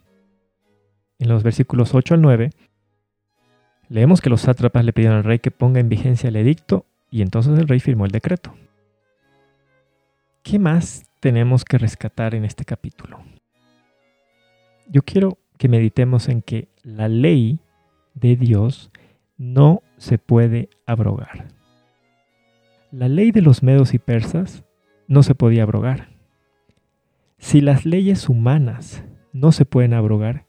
en 1.18 1.28
los 1.28 1.42
versículos 1.42 1.94
8 1.94 2.14
al 2.14 2.22
9, 2.22 2.50
leemos 3.88 4.20
que 4.20 4.30
los 4.30 4.42
sátrapas 4.42 4.84
le 4.84 4.92
pidieron 4.92 5.18
al 5.18 5.24
rey 5.24 5.38
que 5.38 5.50
ponga 5.50 5.80
en 5.80 5.88
vigencia 5.88 6.28
el 6.28 6.36
edicto 6.36 6.86
y 7.10 7.22
entonces 7.22 7.58
el 7.58 7.68
rey 7.68 7.80
firmó 7.80 8.04
el 8.04 8.12
decreto. 8.12 8.54
¿Qué 10.42 10.58
más 10.58 11.06
tenemos 11.20 11.64
que 11.64 11.78
rescatar 11.78 12.34
en 12.34 12.44
este 12.44 12.64
capítulo? 12.64 13.18
Yo 14.86 15.02
quiero 15.02 15.38
que 15.58 15.68
meditemos 15.68 16.28
en 16.28 16.42
que 16.42 16.68
la 16.82 17.08
ley 17.08 17.58
de 18.14 18.36
Dios 18.36 18.90
no 19.36 19.82
se 19.98 20.18
puede 20.18 20.70
abrogar. 20.86 21.48
La 22.90 23.06
ley 23.06 23.32
de 23.32 23.42
los 23.42 23.62
medos 23.62 23.92
y 23.92 23.98
persas 23.98 24.64
no 25.08 25.22
se 25.22 25.34
podía 25.34 25.64
abrogar. 25.64 26.08
Si 27.36 27.60
las 27.60 27.84
leyes 27.84 28.30
humanas 28.30 29.04
no 29.34 29.52
se 29.52 29.66
pueden 29.66 29.92
abrogar, 29.92 30.46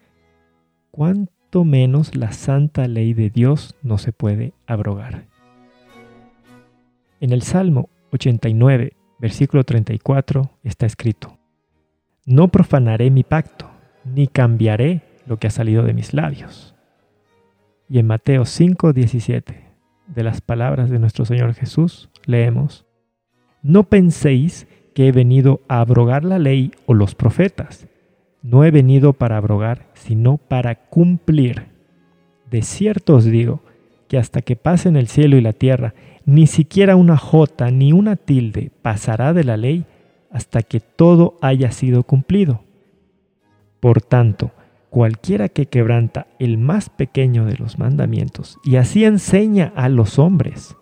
cuanto 0.89 1.65
menos 1.65 2.15
la 2.15 2.31
santa 2.31 2.87
ley 2.87 3.13
de 3.13 3.29
Dios 3.29 3.75
no 3.83 3.97
se 3.97 4.13
puede 4.13 4.53
abrogar. 4.67 5.25
En 7.19 7.33
el 7.33 7.41
Salmo 7.41 7.89
89, 8.11 8.93
versículo 9.19 9.65
34, 9.65 10.49
está 10.63 10.85
escrito, 10.85 11.37
No 12.25 12.47
profanaré 12.47 13.11
mi 13.11 13.23
pacto, 13.23 13.69
ni 14.05 14.27
cambiaré 14.27 15.01
lo 15.25 15.35
que 15.37 15.47
ha 15.47 15.51
salido 15.51 15.83
de 15.83 15.93
mis 15.93 16.13
labios. 16.13 16.73
Y 17.89 17.99
en 17.99 18.07
Mateo 18.07 18.45
5, 18.45 18.93
17, 18.93 19.68
de 20.13 20.23
las 20.23 20.41
palabras 20.41 20.89
de 20.89 20.99
nuestro 20.99 21.25
Señor 21.25 21.53
Jesús, 21.53 22.09
leemos, 22.25 22.85
No 23.61 23.83
penséis 23.83 24.67
que 24.93 25.07
he 25.07 25.11
venido 25.11 25.61
a 25.67 25.79
abrogar 25.81 26.25
la 26.25 26.39
ley 26.39 26.71
o 26.85 26.93
los 26.93 27.15
profetas. 27.15 27.87
No 28.41 28.63
he 28.63 28.71
venido 28.71 29.13
para 29.13 29.37
abrogar, 29.37 29.87
sino 29.93 30.37
para 30.37 30.75
cumplir. 30.75 31.67
De 32.49 32.61
cierto 32.61 33.15
os 33.15 33.25
digo 33.25 33.61
que 34.07 34.17
hasta 34.17 34.41
que 34.41 34.55
pasen 34.55 34.95
el 34.95 35.07
cielo 35.07 35.37
y 35.37 35.41
la 35.41 35.53
tierra, 35.53 35.93
ni 36.25 36.47
siquiera 36.47 36.95
una 36.95 37.17
jota 37.17 37.69
ni 37.69 37.93
una 37.93 38.15
tilde 38.15 38.71
pasará 38.81 39.33
de 39.33 39.43
la 39.43 39.57
ley 39.57 39.85
hasta 40.31 40.61
que 40.63 40.79
todo 40.79 41.37
haya 41.41 41.71
sido 41.71 42.03
cumplido. 42.03 42.63
Por 43.79 44.01
tanto, 44.01 44.51
cualquiera 44.89 45.49
que 45.49 45.67
quebranta 45.67 46.27
el 46.39 46.57
más 46.57 46.89
pequeño 46.89 47.45
de 47.45 47.57
los 47.57 47.79
mandamientos 47.79 48.57
y 48.63 48.77
así 48.77 49.05
enseña 49.05 49.71
a 49.75 49.89
los 49.89 50.19
hombres, 50.19 50.75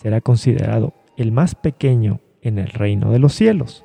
será 0.00 0.20
considerado 0.20 0.94
el 1.16 1.32
más 1.32 1.54
pequeño 1.54 2.20
en 2.42 2.58
el 2.58 2.68
reino 2.68 3.10
de 3.10 3.18
los 3.18 3.34
cielos. 3.34 3.84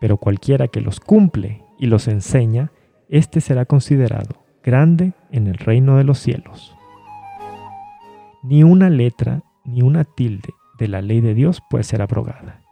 Pero 0.00 0.18
cualquiera 0.18 0.68
que 0.68 0.80
los 0.80 1.00
cumple 1.00 1.64
y 1.78 1.86
los 1.86 2.06
enseña, 2.06 2.70
éste 3.08 3.40
será 3.40 3.64
considerado 3.64 4.44
grande 4.62 5.14
en 5.30 5.46
el 5.46 5.54
reino 5.54 5.96
de 5.96 6.04
los 6.04 6.18
cielos. 6.18 6.74
Ni 8.42 8.62
una 8.62 8.90
letra 8.90 9.42
ni 9.64 9.82
una 9.82 10.04
tilde 10.04 10.50
de 10.78 10.88
la 10.88 11.02
ley 11.02 11.20
de 11.20 11.34
Dios 11.34 11.60
puede 11.68 11.84
ser 11.84 12.02
abrogada. 12.02 12.62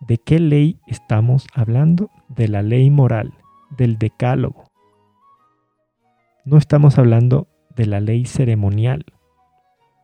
¿De 0.00 0.16
qué 0.16 0.38
ley 0.38 0.78
estamos 0.86 1.46
hablando? 1.54 2.10
De 2.28 2.48
la 2.48 2.62
ley 2.62 2.88
moral, 2.90 3.34
del 3.76 3.98
decálogo. 3.98 4.69
No 6.50 6.58
estamos 6.58 6.98
hablando 6.98 7.46
de 7.76 7.86
la 7.86 8.00
ley 8.00 8.24
ceremonial. 8.24 9.04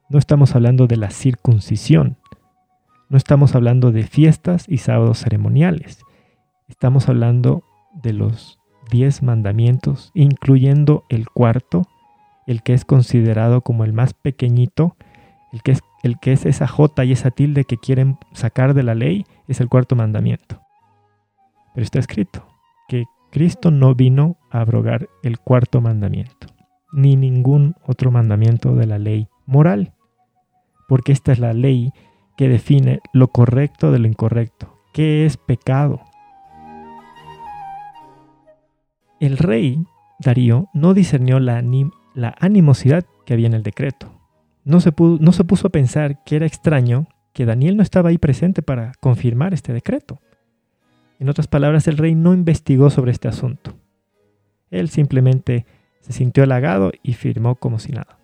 No 0.08 0.16
estamos 0.16 0.54
hablando 0.54 0.86
de 0.86 0.96
la 0.96 1.10
circuncisión. 1.10 2.18
No 3.08 3.16
estamos 3.16 3.56
hablando 3.56 3.90
de 3.90 4.04
fiestas 4.04 4.64
y 4.68 4.78
sábados 4.78 5.18
ceremoniales. 5.18 6.04
Estamos 6.68 7.08
hablando 7.08 7.64
de 8.00 8.12
los 8.12 8.60
diez 8.92 9.24
mandamientos, 9.24 10.12
incluyendo 10.14 11.02
el 11.08 11.28
cuarto, 11.28 11.82
el 12.46 12.62
que 12.62 12.74
es 12.74 12.84
considerado 12.84 13.62
como 13.62 13.82
el 13.82 13.92
más 13.92 14.14
pequeñito, 14.14 14.94
el 15.52 15.64
que 15.64 15.72
es, 15.72 15.80
el 16.04 16.20
que 16.20 16.32
es 16.32 16.46
esa 16.46 16.68
jota 16.68 17.04
y 17.04 17.10
esa 17.10 17.32
tilde 17.32 17.64
que 17.64 17.76
quieren 17.76 18.18
sacar 18.34 18.72
de 18.72 18.84
la 18.84 18.94
ley, 18.94 19.26
es 19.48 19.60
el 19.60 19.68
cuarto 19.68 19.96
mandamiento. 19.96 20.60
Pero 21.74 21.82
está 21.82 21.98
escrito 21.98 22.46
Cristo 23.36 23.70
no 23.70 23.94
vino 23.94 24.38
a 24.50 24.62
abrogar 24.62 25.10
el 25.22 25.38
cuarto 25.38 25.82
mandamiento, 25.82 26.46
ni 26.90 27.16
ningún 27.16 27.74
otro 27.86 28.10
mandamiento 28.10 28.74
de 28.74 28.86
la 28.86 28.98
ley 28.98 29.28
moral, 29.44 29.92
porque 30.88 31.12
esta 31.12 31.32
es 31.32 31.38
la 31.38 31.52
ley 31.52 31.90
que 32.38 32.48
define 32.48 33.00
lo 33.12 33.28
correcto 33.28 33.92
de 33.92 33.98
lo 33.98 34.08
incorrecto, 34.08 34.80
qué 34.94 35.26
es 35.26 35.36
pecado, 35.36 36.00
el 39.20 39.36
rey 39.36 39.84
Darío 40.18 40.70
no 40.72 40.94
discernió 40.94 41.38
la, 41.38 41.62
animosidad 42.40 43.04
que 43.26 43.34
había 43.34 43.48
en 43.48 43.54
el 43.54 43.62
decreto. 43.62 44.18
No 44.64 44.80
se, 44.80 44.94
no 44.98 45.32
se 45.32 45.44
puso 45.44 45.66
a 45.66 45.72
pensar 45.72 46.24
que 46.24 46.36
era 46.36 46.46
extraño 46.46 47.06
que 47.34 47.44
Daniel 47.44 47.76
no 47.76 47.82
estaba 47.82 48.08
ahí 48.08 48.16
presente 48.16 48.62
para 48.62 48.92
confirmar 48.98 49.52
este 49.52 49.74
decreto. 49.74 50.20
En 51.18 51.28
otras 51.28 51.46
palabras, 51.46 51.88
el 51.88 51.96
rey 51.96 52.14
no 52.14 52.34
investigó 52.34 52.90
sobre 52.90 53.12
este 53.12 53.28
asunto. 53.28 53.74
Él 54.70 54.88
simplemente 54.88 55.64
se 56.00 56.12
sintió 56.12 56.44
halagado 56.44 56.92
y 57.02 57.14
firmó 57.14 57.56
como 57.56 57.78
si 57.78 57.92
nada. 57.92 58.18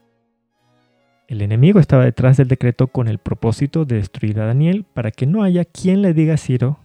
El 1.28 1.40
enemigo 1.40 1.80
estaba 1.80 2.04
detrás 2.04 2.36
del 2.36 2.48
decreto 2.48 2.88
con 2.88 3.08
el 3.08 3.18
propósito 3.18 3.84
de 3.84 3.96
destruir 3.96 4.38
a 4.38 4.46
Daniel 4.46 4.84
para 4.84 5.10
que 5.10 5.26
no 5.26 5.42
haya 5.42 5.64
quien 5.64 6.02
le 6.02 6.12
diga 6.12 6.34
a 6.34 6.36
Ciro 6.36 6.78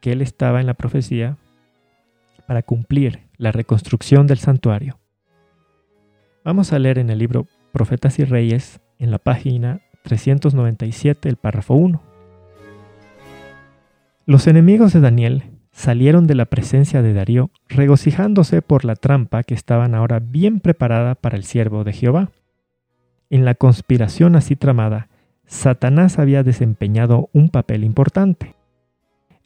que 0.00 0.12
él 0.12 0.22
estaba 0.22 0.60
en 0.60 0.66
la 0.66 0.74
profecía 0.74 1.36
para 2.46 2.62
cumplir 2.62 3.20
la 3.36 3.52
reconstrucción 3.52 4.26
del 4.26 4.38
santuario. 4.38 4.98
Vamos 6.44 6.72
a 6.72 6.78
leer 6.78 6.98
en 6.98 7.10
el 7.10 7.18
libro 7.18 7.46
Profetas 7.72 8.18
y 8.18 8.24
Reyes, 8.24 8.80
en 8.98 9.10
la 9.10 9.18
página 9.18 9.82
397, 10.02 11.28
el 11.28 11.36
párrafo 11.36 11.74
1. 11.74 12.07
Los 14.28 14.46
enemigos 14.46 14.92
de 14.92 15.00
Daniel 15.00 15.44
salieron 15.72 16.26
de 16.26 16.34
la 16.34 16.44
presencia 16.44 17.00
de 17.00 17.14
Darío 17.14 17.50
regocijándose 17.66 18.60
por 18.60 18.84
la 18.84 18.94
trampa 18.94 19.42
que 19.42 19.54
estaban 19.54 19.94
ahora 19.94 20.18
bien 20.18 20.60
preparada 20.60 21.14
para 21.14 21.38
el 21.38 21.44
siervo 21.44 21.82
de 21.82 21.94
Jehová. 21.94 22.28
En 23.30 23.46
la 23.46 23.54
conspiración 23.54 24.36
así 24.36 24.54
tramada, 24.54 25.08
Satanás 25.46 26.18
había 26.18 26.42
desempeñado 26.42 27.30
un 27.32 27.48
papel 27.48 27.84
importante. 27.84 28.54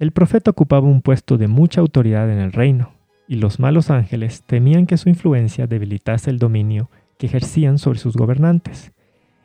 El 0.01 0.11
profeta 0.11 0.51
ocupaba 0.51 0.89
un 0.89 1.01
puesto 1.01 1.39
de 1.39 1.47
mucha 1.47 1.81
autoridad 1.81 2.29
en 2.29 2.41
el 2.41 2.51
reino, 2.51 2.91
y 3.29 3.37
los 3.37 3.61
malos 3.61 3.89
ángeles 3.89 4.43
temían 4.43 4.87
que 4.87 4.97
su 4.97 5.09
influencia 5.09 5.69
debilitase 5.69 6.29
el 6.29 6.41
dominio 6.41 6.91
que 7.19 7.27
ejercían 7.27 7.79
sobre 7.79 8.01
sus 8.01 8.17
gobernantes. 8.17 8.91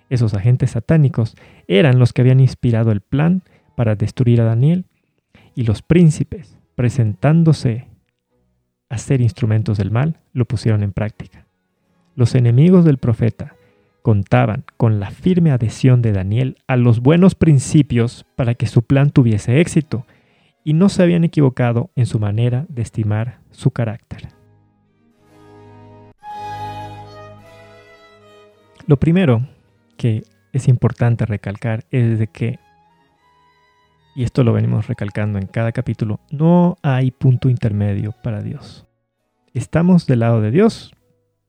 Esos 0.10 0.34
agentes 0.34 0.71
satánicos 0.71 1.36
eran 1.67 2.00
los 2.00 2.12
que 2.12 2.23
habían 2.23 2.39
inspirado 2.39 2.91
el 2.91 3.02
plan 3.02 3.43
para 3.76 3.93
destruir 3.93 4.41
a 4.41 4.45
Daniel, 4.45 4.86
y 5.58 5.63
los 5.63 5.82
príncipes, 5.82 6.56
presentándose 6.76 7.88
a 8.89 9.00
ser 9.00 9.22
instrumentos 9.22 9.80
del 9.80 9.89
mal, 9.89 10.20
lo 10.32 10.46
pusieron 10.46 10.84
en 10.84 10.93
práctica. 10.93 11.48
Los 12.13 12.36
enemigos 12.36 12.86
del 12.86 13.00
profeta 13.00 13.56
contaban 14.04 14.65
con 14.78 15.00
la 15.00 15.10
firme 15.10 15.50
adhesión 15.50 16.04
de 16.04 16.12
Daniel 16.12 16.58
a 16.67 16.76
los 16.76 17.00
buenos 17.00 17.34
principios 17.34 18.24
para 18.36 18.54
que 18.54 18.67
su 18.67 18.84
plan 18.84 19.10
tuviese 19.10 19.60
éxito, 19.60 20.06
y 20.63 20.74
no 20.74 20.89
se 20.89 21.02
habían 21.02 21.24
equivocado 21.24 21.89
en 21.96 22.06
su 22.06 22.20
manera 22.20 22.67
de 22.70 22.84
estimar 22.84 23.39
su 23.50 23.72
carácter. 23.72 24.28
Lo 28.86 28.98
primero 28.98 29.48
que 29.98 30.24
es 30.54 30.67
importante 30.67 31.26
recalcar 31.26 31.86
es 31.89 32.20
de 32.20 32.28
que, 32.28 32.60
y 34.17 34.23
esto 34.23 34.43
lo 34.43 34.51
venimos 34.51 34.88
recalcando 34.88 35.38
en 35.38 35.45
cada 35.45 35.71
capítulo, 35.71 36.19
no 36.32 36.77
hay 36.82 37.12
punto 37.12 37.49
intermedio 37.49 38.15
para 38.23 38.41
Dios. 38.41 38.88
¿Estamos 39.53 40.08
del 40.08 40.21
lado 40.21 40.41
de 40.41 40.49
Dios, 40.49 40.91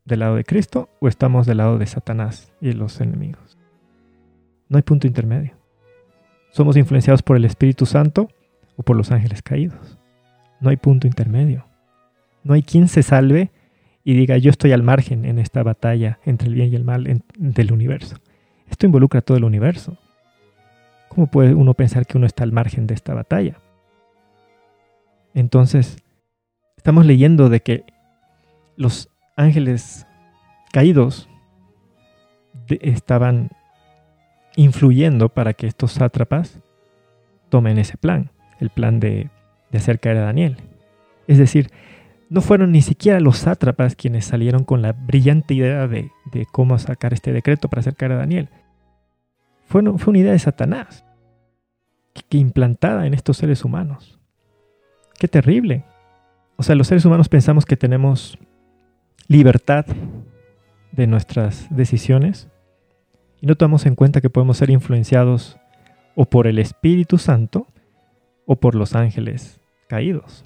del 0.04 0.18
lado 0.18 0.36
de 0.36 0.44
Cristo, 0.44 0.90
o 1.00 1.08
estamos 1.08 1.46
del 1.46 1.56
lado 1.56 1.78
de 1.78 1.86
Satanás 1.86 2.52
y 2.60 2.72
los 2.72 3.00
enemigos? 3.00 3.56
No 4.68 4.76
hay 4.76 4.82
punto 4.82 5.06
intermedio. 5.06 5.52
¿Somos 6.50 6.76
influenciados 6.76 7.22
por 7.22 7.38
el 7.38 7.46
Espíritu 7.46 7.86
Santo 7.86 8.28
o 8.76 8.82
por 8.82 8.98
los 8.98 9.12
ángeles 9.12 9.40
caídos? 9.40 9.98
No 10.60 10.68
hay 10.68 10.76
punto 10.76 11.06
intermedio. 11.06 11.64
No 12.44 12.52
hay 12.52 12.62
quien 12.62 12.88
se 12.88 13.02
salve 13.02 13.50
y 14.04 14.12
diga 14.12 14.36
yo 14.36 14.50
estoy 14.50 14.72
al 14.72 14.82
margen 14.82 15.24
en 15.24 15.38
esta 15.38 15.62
batalla 15.62 16.18
entre 16.26 16.48
el 16.48 16.54
bien 16.54 16.70
y 16.70 16.76
el 16.76 16.84
mal 16.84 17.22
del 17.38 17.72
universo. 17.72 18.16
Esto 18.68 18.84
involucra 18.84 19.20
a 19.20 19.22
todo 19.22 19.38
el 19.38 19.44
universo. 19.44 19.96
¿Cómo 21.18 21.26
puede 21.26 21.52
uno 21.52 21.74
pensar 21.74 22.06
que 22.06 22.16
uno 22.16 22.28
está 22.28 22.44
al 22.44 22.52
margen 22.52 22.86
de 22.86 22.94
esta 22.94 23.12
batalla? 23.12 23.56
Entonces, 25.34 25.96
estamos 26.76 27.06
leyendo 27.06 27.48
de 27.48 27.58
que 27.58 27.82
los 28.76 29.08
ángeles 29.34 30.06
caídos 30.70 31.28
estaban 32.68 33.50
influyendo 34.54 35.28
para 35.28 35.54
que 35.54 35.66
estos 35.66 35.90
sátrapas 35.90 36.60
tomen 37.48 37.78
ese 37.78 37.96
plan, 37.96 38.30
el 38.60 38.70
plan 38.70 39.00
de, 39.00 39.28
de 39.72 39.78
hacer 39.78 39.98
caer 39.98 40.18
a 40.18 40.26
Daniel. 40.26 40.58
Es 41.26 41.38
decir, 41.38 41.72
no 42.28 42.42
fueron 42.42 42.70
ni 42.70 42.80
siquiera 42.80 43.18
los 43.18 43.38
sátrapas 43.38 43.96
quienes 43.96 44.24
salieron 44.24 44.62
con 44.62 44.82
la 44.82 44.92
brillante 44.92 45.54
idea 45.54 45.88
de, 45.88 46.12
cómo 46.52 46.78
sacar 46.78 47.12
este 47.12 47.32
decreto 47.32 47.68
para 47.68 47.80
acercar 47.80 48.12
a 48.12 48.18
Daniel. 48.18 48.50
Fue, 49.66 49.82
una 49.82 50.18
idea 50.18 50.30
de 50.30 50.38
Satanás, 50.38 51.04
implantada 52.30 53.06
en 53.06 53.14
estos 53.14 53.36
seres 53.36 53.64
humanos. 53.64 54.18
Qué 55.18 55.28
terrible. 55.28 55.84
O 56.56 56.62
sea, 56.62 56.74
los 56.74 56.86
seres 56.86 57.04
humanos 57.04 57.28
pensamos 57.28 57.64
que 57.64 57.76
tenemos 57.76 58.38
libertad 59.28 59.86
de 60.92 61.06
nuestras 61.06 61.66
decisiones 61.70 62.48
y 63.40 63.46
no 63.46 63.56
tomamos 63.56 63.86
en 63.86 63.94
cuenta 63.94 64.20
que 64.20 64.30
podemos 64.30 64.56
ser 64.56 64.70
influenciados 64.70 65.58
o 66.14 66.24
por 66.24 66.46
el 66.46 66.58
Espíritu 66.58 67.18
Santo 67.18 67.68
o 68.46 68.56
por 68.56 68.74
los 68.74 68.94
ángeles 68.94 69.60
caídos. 69.88 70.44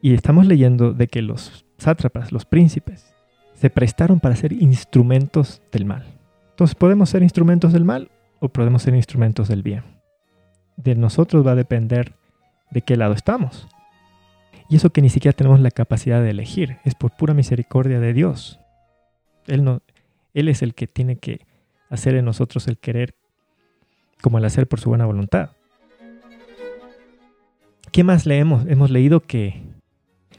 Y 0.00 0.14
estamos 0.14 0.46
leyendo 0.46 0.92
de 0.92 1.08
que 1.08 1.22
los 1.22 1.64
sátrapas, 1.78 2.30
los 2.30 2.44
príncipes, 2.44 3.14
se 3.54 3.70
prestaron 3.70 4.20
para 4.20 4.36
ser 4.36 4.52
instrumentos 4.52 5.62
del 5.72 5.86
mal. 5.86 6.04
Entonces, 6.50 6.74
¿podemos 6.74 7.08
ser 7.08 7.22
instrumentos 7.22 7.72
del 7.72 7.84
mal 7.84 8.10
o 8.38 8.48
podemos 8.48 8.82
ser 8.82 8.94
instrumentos 8.94 9.48
del 9.48 9.62
bien? 9.62 9.93
De 10.76 10.94
nosotros 10.94 11.46
va 11.46 11.52
a 11.52 11.56
depender 11.56 12.14
de 12.70 12.82
qué 12.82 12.96
lado 12.96 13.14
estamos. 13.14 13.68
Y 14.68 14.76
eso 14.76 14.90
que 14.90 15.02
ni 15.02 15.10
siquiera 15.10 15.36
tenemos 15.36 15.60
la 15.60 15.70
capacidad 15.70 16.22
de 16.22 16.30
elegir, 16.30 16.78
es 16.84 16.94
por 16.94 17.16
pura 17.16 17.34
misericordia 17.34 18.00
de 18.00 18.12
Dios. 18.12 18.58
Él, 19.46 19.62
no, 19.62 19.82
él 20.32 20.48
es 20.48 20.62
el 20.62 20.74
que 20.74 20.86
tiene 20.86 21.16
que 21.16 21.40
hacer 21.90 22.14
en 22.14 22.24
nosotros 22.24 22.66
el 22.66 22.78
querer 22.78 23.14
como 24.22 24.38
el 24.38 24.44
hacer 24.44 24.66
por 24.66 24.80
su 24.80 24.88
buena 24.88 25.06
voluntad. 25.06 25.50
¿Qué 27.92 28.02
más 28.02 28.26
leemos? 28.26 28.66
Hemos 28.66 28.90
leído 28.90 29.20
que 29.20 29.62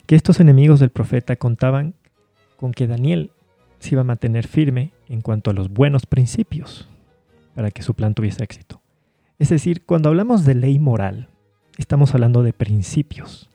que 0.05 0.15
estos 0.15 0.39
enemigos 0.39 0.79
del 0.79 0.89
profeta 0.89 1.35
contaban 1.35 1.95
con 2.57 2.71
que 2.71 2.87
Daniel 2.87 3.31
se 3.79 3.95
iba 3.95 4.01
a 4.01 4.05
mantener 4.05 4.47
firme 4.47 4.91
en 5.09 5.21
cuanto 5.21 5.49
a 5.49 5.53
los 5.53 5.69
buenos 5.69 6.05
principios 6.05 6.87
para 7.55 7.71
que 7.71 7.81
su 7.81 7.93
plan 7.93 8.13
tuviese 8.13 8.43
éxito. 8.43 8.81
Es 9.37 9.49
decir, 9.49 9.85
cuando 9.85 10.09
hablamos 10.09 10.45
de 10.45 10.55
ley 10.55 10.79
moral, 10.79 11.29
estamos 11.77 12.13
hablando 12.13 12.41
de 12.41 12.53
principios. 12.53 13.49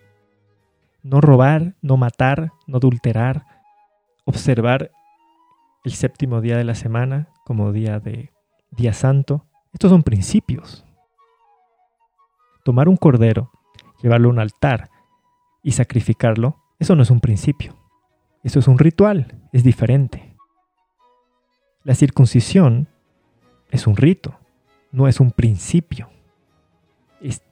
No 1.03 1.21
robar, 1.21 1.75
no 1.81 1.97
matar, 1.97 2.53
no 2.66 2.77
adulterar, 2.77 3.47
observar 4.25 4.90
el 5.85 5.93
séptimo 5.93 6.43
día 6.43 6.59
de 6.59 6.64
la 6.64 6.75
semana 6.75 7.29
como 7.45 7.73
día 7.73 7.99
de 7.99 8.31
día 8.71 8.93
santo. 8.93 9.47
Estos 9.73 9.90
son 9.90 10.03
principios. 10.03 10.85
Tomar 12.62 12.88
un 12.88 12.97
cordero, 12.97 13.51
llevarlo 14.03 14.29
a 14.29 14.33
un 14.33 14.38
altar 14.38 14.90
y 15.62 15.73
sacrificarlo, 15.73 16.59
eso 16.79 16.95
no 16.95 17.03
es 17.03 17.11
un 17.11 17.21
principio. 17.21 17.77
Eso 18.43 18.59
es 18.59 18.69
un 18.69 18.79
ritual, 18.79 19.38
es 19.53 19.64
diferente. 19.64 20.37
La 21.85 21.95
circuncisión 21.95 22.88
es 23.71 23.87
un 23.87 23.97
rito, 23.97 24.38
no 24.92 25.09
es 25.09 25.20
un 25.20 25.31
principio. 25.31 26.09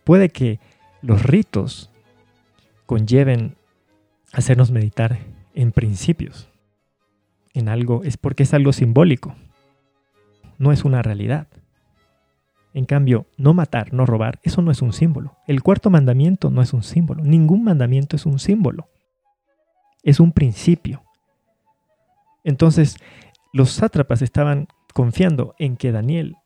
puede 0.05 0.31
que 0.31 0.59
los 1.03 1.23
ritos 1.23 1.91
conlleven 2.87 3.57
hacernos 4.33 4.71
meditar 4.71 5.19
en 5.55 5.73
principios, 5.73 6.49
en 7.53 7.69
algo, 7.69 8.03
es 8.05 8.17
porque 8.17 8.45
es 8.45 8.55
algo 8.55 8.73
simbólico, 8.73 9.35
no 10.59 10.73
es 10.73 10.85
una 10.85 11.03
realidad. 11.03 11.49
En 12.75 12.85
cambio, 12.85 13.27
no 13.37 13.55
matar, 13.55 13.93
no 13.93 14.07
robar, 14.07 14.41
eso 14.43 14.63
no 14.63 14.71
es 14.71 14.83
un 14.83 14.93
símbolo. 14.93 15.37
El 15.47 15.63
cuarto 15.63 15.91
mandamiento 15.91 16.51
no 16.51 16.63
es 16.63 16.73
un 16.73 16.83
símbolo. 16.83 17.25
Ningún 17.25 17.65
mandamiento 17.65 18.15
es 18.15 18.27
un 18.27 18.39
símbolo. 18.39 18.89
Es 20.03 20.21
un 20.21 20.33
principio. 20.33 21.03
Entonces, 22.45 22.97
los 23.53 23.73
sátrapas 23.73 24.23
estaban 24.23 24.69
confiando 24.95 25.55
en 25.59 25.77
que 25.77 25.93
Daniel 25.93 26.37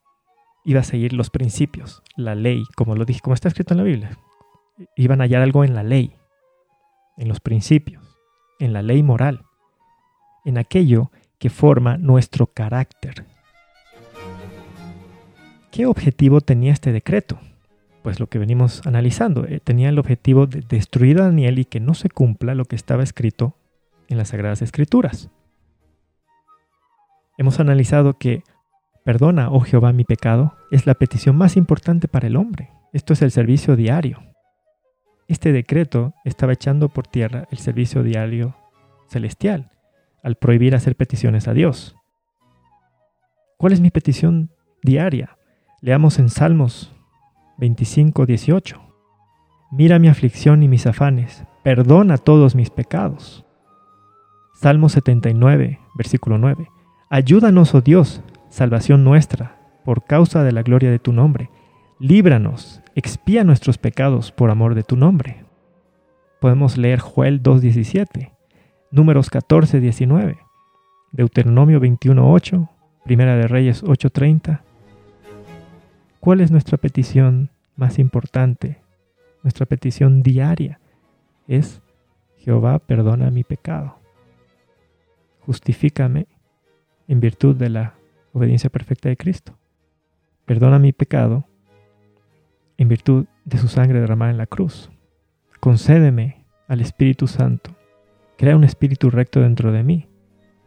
iba 0.64 0.80
a 0.80 0.84
seguir 0.84 1.12
los 1.12 1.30
principios, 1.30 2.02
la 2.16 2.34
ley, 2.34 2.64
como 2.76 2.94
lo 2.94 3.04
dije, 3.04 3.20
como 3.20 3.34
está 3.34 3.48
escrito 3.48 3.74
en 3.74 3.78
la 3.78 3.84
Biblia. 3.84 4.18
Iban 4.96 5.20
a 5.20 5.24
hallar 5.24 5.42
algo 5.42 5.64
en 5.64 5.74
la 5.74 5.82
ley, 5.82 6.14
en 7.16 7.28
los 7.28 7.40
principios, 7.40 8.02
en 8.58 8.72
la 8.72 8.82
ley 8.82 9.02
moral, 9.02 9.44
en 10.44 10.58
aquello 10.58 11.10
que 11.38 11.50
forma 11.50 11.96
nuestro 11.98 12.46
carácter, 12.46 13.26
¿Qué 15.72 15.86
objetivo 15.86 16.42
tenía 16.42 16.70
este 16.70 16.92
decreto? 16.92 17.38
Pues 18.02 18.20
lo 18.20 18.26
que 18.26 18.38
venimos 18.38 18.86
analizando, 18.86 19.46
eh, 19.46 19.58
tenía 19.58 19.88
el 19.88 19.98
objetivo 19.98 20.46
de 20.46 20.60
destruir 20.60 21.18
a 21.18 21.24
Daniel 21.24 21.58
y 21.58 21.64
que 21.64 21.80
no 21.80 21.94
se 21.94 22.10
cumpla 22.10 22.54
lo 22.54 22.66
que 22.66 22.76
estaba 22.76 23.02
escrito 23.02 23.56
en 24.08 24.18
las 24.18 24.28
Sagradas 24.28 24.60
Escrituras. 24.60 25.30
Hemos 27.38 27.58
analizado 27.58 28.18
que 28.18 28.42
perdona, 29.04 29.50
oh 29.50 29.60
Jehová, 29.60 29.92
mi 29.92 30.04
pecado 30.04 30.54
es 30.70 30.86
la 30.86 30.94
petición 30.94 31.36
más 31.36 31.56
importante 31.56 32.08
para 32.08 32.26
el 32.26 32.36
hombre. 32.36 32.70
Esto 32.92 33.12
es 33.12 33.22
el 33.22 33.30
servicio 33.30 33.76
diario. 33.76 34.22
Este 35.28 35.52
decreto 35.52 36.14
estaba 36.24 36.52
echando 36.52 36.88
por 36.88 37.06
tierra 37.06 37.46
el 37.50 37.58
servicio 37.58 38.02
diario 38.02 38.54
celestial 39.08 39.70
al 40.22 40.36
prohibir 40.36 40.74
hacer 40.74 40.96
peticiones 40.96 41.48
a 41.48 41.54
Dios. 41.54 41.96
¿Cuál 43.58 43.72
es 43.72 43.80
mi 43.80 43.90
petición 43.90 44.50
diaria? 44.82 45.36
Leamos 45.80 46.18
en 46.18 46.28
Salmos 46.28 46.92
25, 47.58 48.26
18. 48.26 48.80
Mira 49.70 49.98
mi 49.98 50.08
aflicción 50.08 50.62
y 50.62 50.68
mis 50.68 50.86
afanes, 50.86 51.44
perdona 51.62 52.18
todos 52.18 52.54
mis 52.54 52.70
pecados. 52.70 53.44
Salmo 54.54 54.88
79, 54.88 55.80
versículo 55.94 56.38
9. 56.38 56.68
Ayúdanos, 57.08 57.74
oh 57.74 57.80
Dios, 57.80 58.22
salvación 58.52 59.02
nuestra, 59.02 59.56
por 59.82 60.04
causa 60.04 60.44
de 60.44 60.52
la 60.52 60.62
gloria 60.62 60.90
de 60.90 60.98
tu 60.98 61.12
nombre. 61.12 61.48
Líbranos, 61.98 62.82
expía 62.94 63.44
nuestros 63.44 63.78
pecados 63.78 64.30
por 64.30 64.50
amor 64.50 64.74
de 64.74 64.82
tu 64.82 64.94
nombre. 64.94 65.44
Podemos 66.38 66.76
leer 66.76 67.00
Joel 67.00 67.42
2.17, 67.42 68.30
Números 68.90 69.30
14, 69.30 69.80
19, 69.80 70.38
Deuteronomio 71.12 71.80
21, 71.80 72.30
8, 72.30 72.68
Primera 73.04 73.36
de 73.36 73.48
Reyes 73.48 73.82
8.30, 73.82 74.60
¿Cuál 76.20 76.40
es 76.42 76.50
nuestra 76.50 76.76
petición 76.76 77.50
más 77.74 77.98
importante? 77.98 78.82
Nuestra 79.42 79.64
petición 79.66 80.22
diaria 80.22 80.78
es, 81.48 81.80
Jehová, 82.36 82.78
perdona 82.80 83.30
mi 83.30 83.44
pecado. 83.44 83.98
Justifícame 85.40 86.26
en 87.08 87.18
virtud 87.18 87.56
de 87.56 87.70
la 87.70 87.94
obediencia 88.32 88.70
perfecta 88.70 89.08
de 89.08 89.16
Cristo. 89.16 89.58
Perdona 90.44 90.78
mi 90.78 90.92
pecado 90.92 91.46
en 92.76 92.88
virtud 92.88 93.26
de 93.44 93.58
su 93.58 93.68
sangre 93.68 94.00
derramada 94.00 94.30
en 94.30 94.38
la 94.38 94.46
cruz. 94.46 94.90
Concédeme 95.60 96.44
al 96.68 96.80
Espíritu 96.80 97.26
Santo. 97.26 97.76
Crea 98.36 98.56
un 98.56 98.64
espíritu 98.64 99.10
recto 99.10 99.40
dentro 99.40 99.70
de 99.70 99.84
mí. 99.84 100.08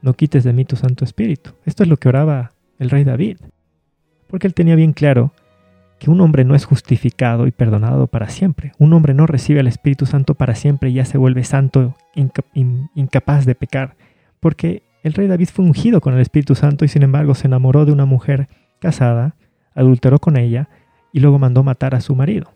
No 0.02 0.14
quites 0.14 0.44
de 0.44 0.54
mí 0.54 0.64
tu 0.64 0.76
Santo 0.76 1.04
Espíritu. 1.04 1.52
Esto 1.66 1.84
es 1.84 1.90
lo 1.90 1.98
que 1.98 2.08
oraba 2.08 2.54
el 2.80 2.90
rey 2.90 3.04
David. 3.04 3.38
Porque 4.28 4.48
él 4.48 4.54
tenía 4.54 4.76
bien 4.76 4.94
claro 4.94 5.34
que 6.00 6.10
un 6.10 6.22
hombre 6.22 6.46
no 6.46 6.56
es 6.56 6.66
justificado 6.66 7.48
y 7.48 7.52
perdonado 7.52 8.08
para 8.08 8.30
siempre. 8.30 8.72
Un 8.78 8.94
hombre 8.94 9.14
no 9.14 9.28
recibe 9.28 9.60
al 9.60 9.68
Espíritu 9.68 10.06
Santo 10.06 10.36
para 10.36 10.56
siempre 10.56 10.90
y 10.90 10.94
ya 10.94 11.06
se 11.06 11.18
vuelve 11.18 11.44
santo, 11.44 11.96
incapaz 12.94 13.46
de 13.46 13.56
pecar. 13.56 13.96
Porque 14.40 14.84
el 15.06 15.14
rey 15.14 15.28
David 15.28 15.50
fue 15.54 15.64
ungido 15.64 16.02
con 16.02 16.16
el 16.16 16.20
Espíritu 16.20 16.56
Santo 16.56 16.84
y 16.84 16.88
sin 16.88 17.04
embargo 17.04 17.36
se 17.36 17.46
enamoró 17.46 17.86
de 17.86 17.92
una 17.92 18.06
mujer 18.06 18.48
casada, 18.80 19.36
adulteró 19.76 20.18
con 20.18 20.36
ella 20.36 20.68
y 21.14 21.20
luego 21.20 21.38
mandó 21.38 21.62
matar 21.62 21.94
a 21.94 22.02
su 22.02 22.16
marido. 22.16 22.52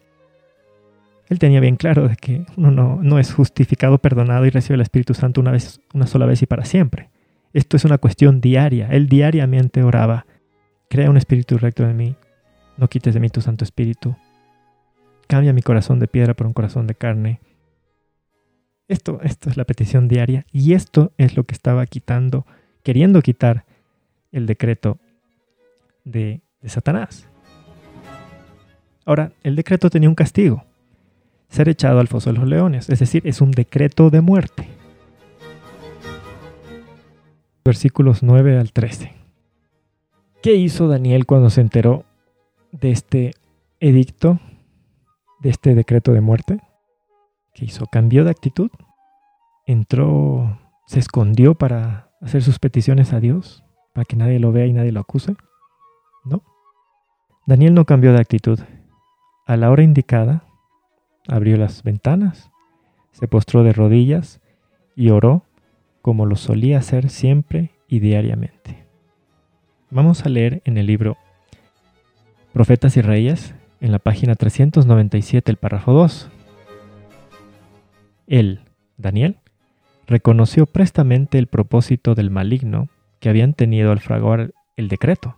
Él 1.28 1.38
tenía 1.38 1.60
bien 1.60 1.76
claro 1.76 2.08
de 2.08 2.16
que 2.16 2.48
uno 2.58 2.72
no, 2.72 3.00
no 3.04 3.20
es 3.20 3.36
justificado, 3.36 4.00
perdonado 4.00 4.48
y 4.48 4.50
recibe 4.50 4.74
el 4.74 4.82
Espíritu 4.82 5.14
Santo 5.14 5.40
una, 5.40 5.52
vez, 5.52 5.80
una 5.94 6.08
sola 6.08 6.26
vez 6.26 6.42
y 6.42 6.48
para 6.48 6.66
siempre. 6.66 7.12
Esto 7.54 7.78
es 7.78 7.86
una 7.86 8.00
cuestión 8.00 8.42
diaria. 8.42 8.88
Él 8.88 9.08
diariamente 9.08 9.84
oraba, 9.84 10.26
crea 10.90 11.12
un 11.12 11.18
espíritu 11.18 11.60
recto 11.60 11.88
en 11.88 11.96
mí, 11.96 12.16
no 12.78 12.88
quites 12.88 13.14
de 13.14 13.20
mí 13.20 13.30
tu 13.30 13.42
Santo 13.42 13.64
Espíritu. 13.64 14.16
Cambia 15.28 15.54
mi 15.54 15.62
corazón 15.62 16.00
de 16.00 16.08
piedra 16.08 16.34
por 16.34 16.48
un 16.48 16.54
corazón 16.54 16.88
de 16.88 16.96
carne. 16.96 17.42
Esto, 18.90 19.22
esto 19.22 19.52
es 19.52 19.56
la 19.56 19.66
petición 19.66 20.08
diaria 20.08 20.48
y 20.52 20.74
esto 20.74 21.14
es 21.18 21.38
lo 21.38 21.44
que 21.44 21.54
estaba 21.54 21.86
quitando, 21.86 22.48
queriendo 22.82 23.22
quitar 23.22 23.64
el 24.32 24.48
decreto 24.48 24.98
de, 26.04 26.42
de 26.60 26.70
Satanás. 26.70 27.28
Ahora, 29.06 29.32
el 29.44 29.56
decreto 29.56 29.92
tenía 29.92 30.10
un 30.10 30.16
castigo, 30.16 30.66
ser 31.50 31.70
echado 31.70 32.00
al 32.00 32.08
foso 32.08 32.32
de 32.32 32.40
los 32.40 32.48
leones, 32.48 32.90
es 32.90 33.00
decir, 33.00 33.22
es 33.28 33.42
un 33.42 33.52
decreto 33.52 34.10
de 34.10 34.22
muerte. 34.22 34.68
Versículos 37.64 38.24
9 38.24 38.58
al 38.58 38.72
13. 38.72 39.14
¿Qué 40.42 40.56
hizo 40.56 40.88
Daniel 40.88 41.28
cuando 41.28 41.52
se 41.52 41.62
enteró 41.62 42.06
de 42.72 42.90
este 42.90 43.34
edicto, 43.80 44.40
de 45.42 45.50
este 45.50 45.76
decreto 45.76 46.12
de 46.12 46.22
muerte, 46.22 46.60
¿qué 47.60 47.66
hizo? 47.66 47.88
¿Cambió 47.88 48.24
de 48.24 48.32
actitud? 48.32 48.72
¿Entró, 49.66 50.60
se 50.88 51.00
escondió 51.00 51.56
para 51.56 52.12
hacer 52.22 52.42
sus 52.42 52.58
peticiones 52.58 53.12
a 53.12 53.20
Dios, 53.20 53.66
para 53.94 54.06
que 54.06 54.16
nadie 54.16 54.40
lo 54.40 54.52
vea 54.52 54.66
y 54.66 54.74
nadie 54.74 54.94
lo 54.94 55.02
acuse? 55.02 55.36
No. 56.24 56.42
Daniel 57.46 57.74
no 57.74 57.86
cambió 57.86 58.14
de 58.14 58.20
actitud. 58.20 58.60
A 59.46 59.58
la 59.58 59.70
hora 59.72 59.84
indicada, 59.84 60.44
abrió 61.28 61.58
las 61.58 61.84
ventanas, 61.84 62.50
se 63.12 63.28
postró 63.28 63.64
de 63.64 63.74
rodillas 63.74 64.40
y 64.96 65.10
oró 65.10 65.44
como 66.02 66.26
lo 66.26 66.38
solía 66.38 66.78
hacer 66.78 67.10
siempre 67.10 67.72
y 67.88 68.00
diariamente. 68.00 68.86
Vamos 69.90 70.26
a 70.26 70.30
leer 70.30 70.62
en 70.64 70.78
el 70.78 70.86
libro 70.86 71.18
Profetas 72.54 72.96
y 72.96 73.02
Reyes, 73.02 73.54
en 73.82 73.92
la 73.92 74.00
página 74.00 74.36
397, 74.36 75.52
el 75.52 75.58
párrafo 75.58 75.94
2. 75.94 76.32
Él, 78.30 78.62
Daniel, 78.96 79.40
reconoció 80.06 80.68
prestamente 80.68 81.40
el 81.40 81.48
propósito 81.48 82.14
del 82.14 82.30
maligno 82.30 82.88
que 83.20 83.28
habían 83.28 83.54
tenido 83.54 83.92
al 83.92 84.00
fraguar 84.00 84.52
el 84.78 84.88
decreto, 84.88 85.36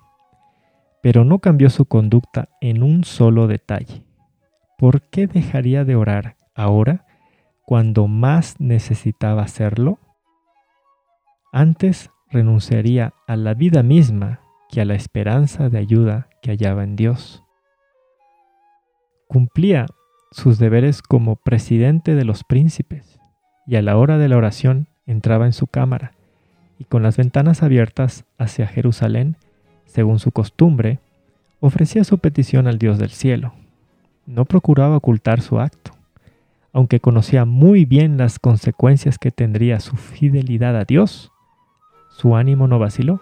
pero 1.01 1.23
no 1.23 1.39
cambió 1.39 1.69
su 1.69 1.85
conducta 1.85 2.49
en 2.59 2.83
un 2.83 3.05
solo 3.05 3.47
detalle. 3.47 4.03
¿Por 4.77 5.01
qué 5.03 5.25
dejaría 5.25 5.85
de 5.85 5.95
orar 5.95 6.35
ahora 6.53 7.05
cuando 7.65 8.07
más 8.07 8.59
necesitaba 8.59 9.43
hacerlo? 9.43 9.97
Antes 11.53 12.11
renunciaría 12.29 13.13
a 13.25 13.37
la 13.37 13.53
vida 13.53 13.83
misma 13.83 14.41
que 14.69 14.81
a 14.81 14.85
la 14.85 14.95
esperanza 14.95 15.69
de 15.69 15.77
ayuda 15.77 16.27
que 16.41 16.51
hallaba 16.51 16.83
en 16.83 16.97
Dios. 16.97 17.41
Cumplía 19.27 19.85
sus 20.31 20.57
deberes 20.57 21.01
como 21.01 21.35
presidente 21.35 22.15
de 22.15 22.25
los 22.25 22.43
príncipes 22.43 23.19
y 23.67 23.75
a 23.75 23.81
la 23.81 23.97
hora 23.97 24.17
de 24.17 24.29
la 24.29 24.37
oración 24.37 24.87
entraba 25.05 25.45
en 25.45 25.53
su 25.53 25.67
cámara 25.67 26.13
y 26.79 26.85
con 26.85 27.03
las 27.03 27.17
ventanas 27.17 27.61
abiertas 27.61 28.25
hacia 28.37 28.65
Jerusalén, 28.65 29.35
según 29.85 30.19
su 30.19 30.31
costumbre, 30.31 30.99
ofrecía 31.59 32.03
su 32.03 32.17
petición 32.17 32.67
al 32.67 32.79
Dios 32.79 32.97
del 32.97 33.11
cielo. 33.11 33.53
No 34.25 34.45
procuraba 34.45 34.97
ocultar 34.97 35.41
su 35.41 35.59
acto, 35.59 35.91
aunque 36.73 36.99
conocía 36.99 37.45
muy 37.45 37.85
bien 37.85 38.17
las 38.17 38.39
consecuencias 38.39 39.19
que 39.19 39.31
tendría 39.31 39.79
su 39.79 39.95
fidelidad 39.97 40.75
a 40.75 40.85
Dios. 40.85 41.31
Su 42.09 42.35
ánimo 42.35 42.67
no 42.67 42.79
vaciló 42.79 43.21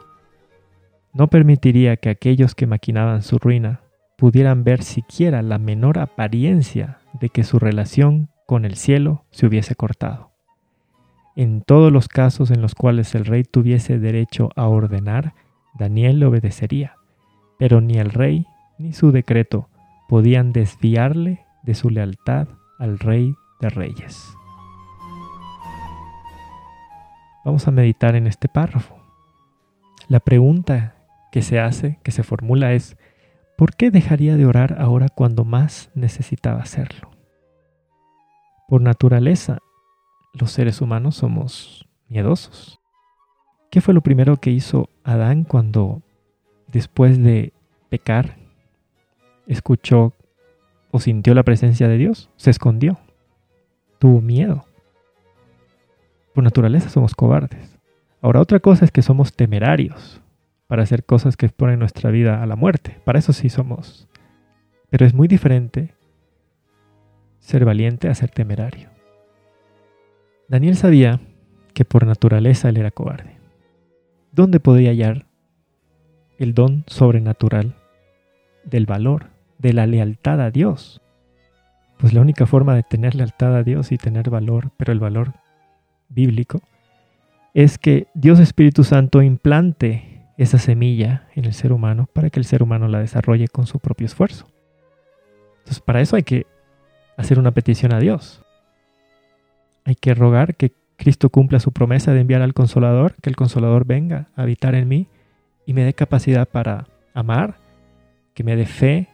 no 1.13 1.27
permitiría 1.27 1.97
que 1.97 2.09
aquellos 2.09 2.55
que 2.55 2.67
maquinaban 2.67 3.23
su 3.23 3.39
ruina 3.39 3.81
pudieran 4.15 4.63
ver 4.63 4.83
siquiera 4.83 5.41
la 5.41 5.57
menor 5.57 5.97
apariencia 5.97 6.98
de 7.13 7.29
que 7.29 7.43
su 7.43 7.59
relación 7.59 8.29
con 8.45 8.65
el 8.65 8.75
cielo 8.75 9.25
se 9.31 9.45
hubiese 9.45 9.75
cortado. 9.75 10.31
En 11.35 11.61
todos 11.61 11.91
los 11.91 12.07
casos 12.07 12.51
en 12.51 12.61
los 12.61 12.75
cuales 12.75 13.15
el 13.15 13.25
rey 13.25 13.43
tuviese 13.43 13.99
derecho 13.99 14.49
a 14.55 14.67
ordenar, 14.67 15.33
Daniel 15.77 16.19
le 16.19 16.25
obedecería, 16.25 16.95
pero 17.57 17.81
ni 17.81 17.95
el 17.95 18.09
rey 18.09 18.45
ni 18.77 18.93
su 18.93 19.11
decreto 19.11 19.69
podían 20.07 20.51
desviarle 20.51 21.45
de 21.63 21.75
su 21.75 21.89
lealtad 21.89 22.47
al 22.79 22.99
rey 22.99 23.35
de 23.61 23.69
reyes. 23.69 24.33
Vamos 27.45 27.67
a 27.67 27.71
meditar 27.71 28.15
en 28.15 28.27
este 28.27 28.47
párrafo. 28.47 28.97
La 30.07 30.19
pregunta 30.19 30.95
que 31.31 31.41
se 31.41 31.59
hace, 31.59 31.99
que 32.03 32.11
se 32.11 32.23
formula 32.23 32.73
es, 32.73 32.97
¿por 33.59 33.75
qué 33.75 33.91
dejaría 33.91 34.37
de 34.37 34.45
orar 34.45 34.77
ahora 34.79 35.09
cuando 35.09 35.43
más 35.43 35.91
necesitaba 35.93 36.61
hacerlo? 36.61 37.11
Por 38.69 38.81
naturaleza, 38.81 39.57
los 40.33 40.51
seres 40.51 40.79
humanos 40.79 41.17
somos 41.17 41.85
miedosos. 42.07 42.79
¿Qué 43.69 43.81
fue 43.81 43.93
lo 43.93 43.99
primero 43.99 44.37
que 44.37 44.49
hizo 44.49 44.87
Adán 45.03 45.43
cuando, 45.43 46.01
después 46.67 47.21
de 47.21 47.51
pecar, 47.89 48.37
escuchó 49.45 50.13
o 50.91 51.01
sintió 51.01 51.33
la 51.33 51.43
presencia 51.43 51.89
de 51.89 51.97
Dios? 51.97 52.29
Se 52.37 52.51
escondió. 52.51 52.97
Tuvo 53.99 54.21
miedo. 54.21 54.63
Por 56.33 56.45
naturaleza 56.45 56.87
somos 56.87 57.13
cobardes. 57.13 57.77
Ahora 58.21 58.39
otra 58.39 58.61
cosa 58.61 58.85
es 58.85 58.91
que 58.91 59.01
somos 59.01 59.33
temerarios 59.33 60.21
para 60.69 60.83
hacer 60.83 61.03
cosas 61.03 61.35
que 61.35 61.47
exponen 61.47 61.79
nuestra 61.79 62.11
vida 62.11 62.43
a 62.43 62.45
la 62.45 62.55
muerte. 62.55 62.95
Para 63.03 63.17
eso 63.17 63.33
sí 63.33 63.49
somos. 63.49 64.07
Pero 64.91 65.03
es 65.07 65.15
muy 65.15 65.27
diferente 65.27 65.95
ser 67.39 67.65
valiente 67.65 68.07
a 68.07 68.13
ser 68.13 68.29
temerario. 68.29 68.89
Daniel 70.47 70.75
sabía 70.75 71.19
que 71.73 71.85
por 71.85 72.05
naturaleza 72.05 72.69
él 72.69 72.77
era 72.77 72.91
cobarde. 72.91 73.37
¿Dónde 74.31 74.59
podía 74.59 74.91
hallar 74.91 75.25
el 76.37 76.53
don 76.53 76.83
sobrenatural 76.85 77.75
del 78.63 78.85
valor, 78.85 79.31
de 79.57 79.73
la 79.73 79.87
lealtad 79.87 80.39
a 80.39 80.51
Dios? 80.51 81.01
Pues 81.97 82.13
la 82.13 82.21
única 82.21 82.45
forma 82.45 82.75
de 82.75 82.83
tener 82.83 83.15
lealtad 83.15 83.55
a 83.55 83.63
Dios 83.63 83.91
y 83.91 83.97
tener 83.97 84.29
valor, 84.29 84.69
pero 84.77 84.93
el 84.93 84.99
valor 84.99 85.33
bíblico, 86.09 86.61
es 87.55 87.79
que 87.79 88.05
Dios 88.13 88.39
Espíritu 88.39 88.83
Santo 88.83 89.23
implante 89.23 90.18
esa 90.39 90.57
semilla 90.57 91.27
en 91.35 91.43
el 91.43 91.53
ser 91.53 91.73
humano 91.73 92.07
para 92.13 92.29
que 92.29 92.39
el 92.39 92.45
ser 92.45 92.63
humano 92.63 92.87
la 92.87 93.01
desarrolle 93.01 93.49
con 93.49 93.67
su 93.67 93.79
propio 93.79 94.05
esfuerzo. 94.05 94.47
Entonces, 95.57 95.81
para 95.81 95.99
eso 95.99 96.15
hay 96.15 96.23
que 96.23 96.47
hacer 97.17 97.39
una 97.39 97.51
petición 97.51 97.93
a 97.93 97.99
Dios. 97.99 98.41
Hay 99.83 99.95
que 99.95 100.13
rogar 100.13 100.55
que 100.55 100.71
Cristo 100.95 101.29
cumpla 101.29 101.59
su 101.59 101.73
promesa 101.73 102.13
de 102.13 102.21
enviar 102.21 102.41
al 102.41 102.53
consolador, 102.53 103.15
que 103.21 103.29
el 103.29 103.35
consolador 103.35 103.85
venga 103.85 104.29
a 104.37 104.43
habitar 104.43 104.75
en 104.75 104.87
mí 104.87 105.07
y 105.65 105.73
me 105.73 105.83
dé 105.83 105.93
capacidad 105.93 106.47
para 106.47 106.87
amar, 107.13 107.57
que 108.33 108.45
me 108.45 108.55
dé 108.55 108.65
fe, 108.65 109.09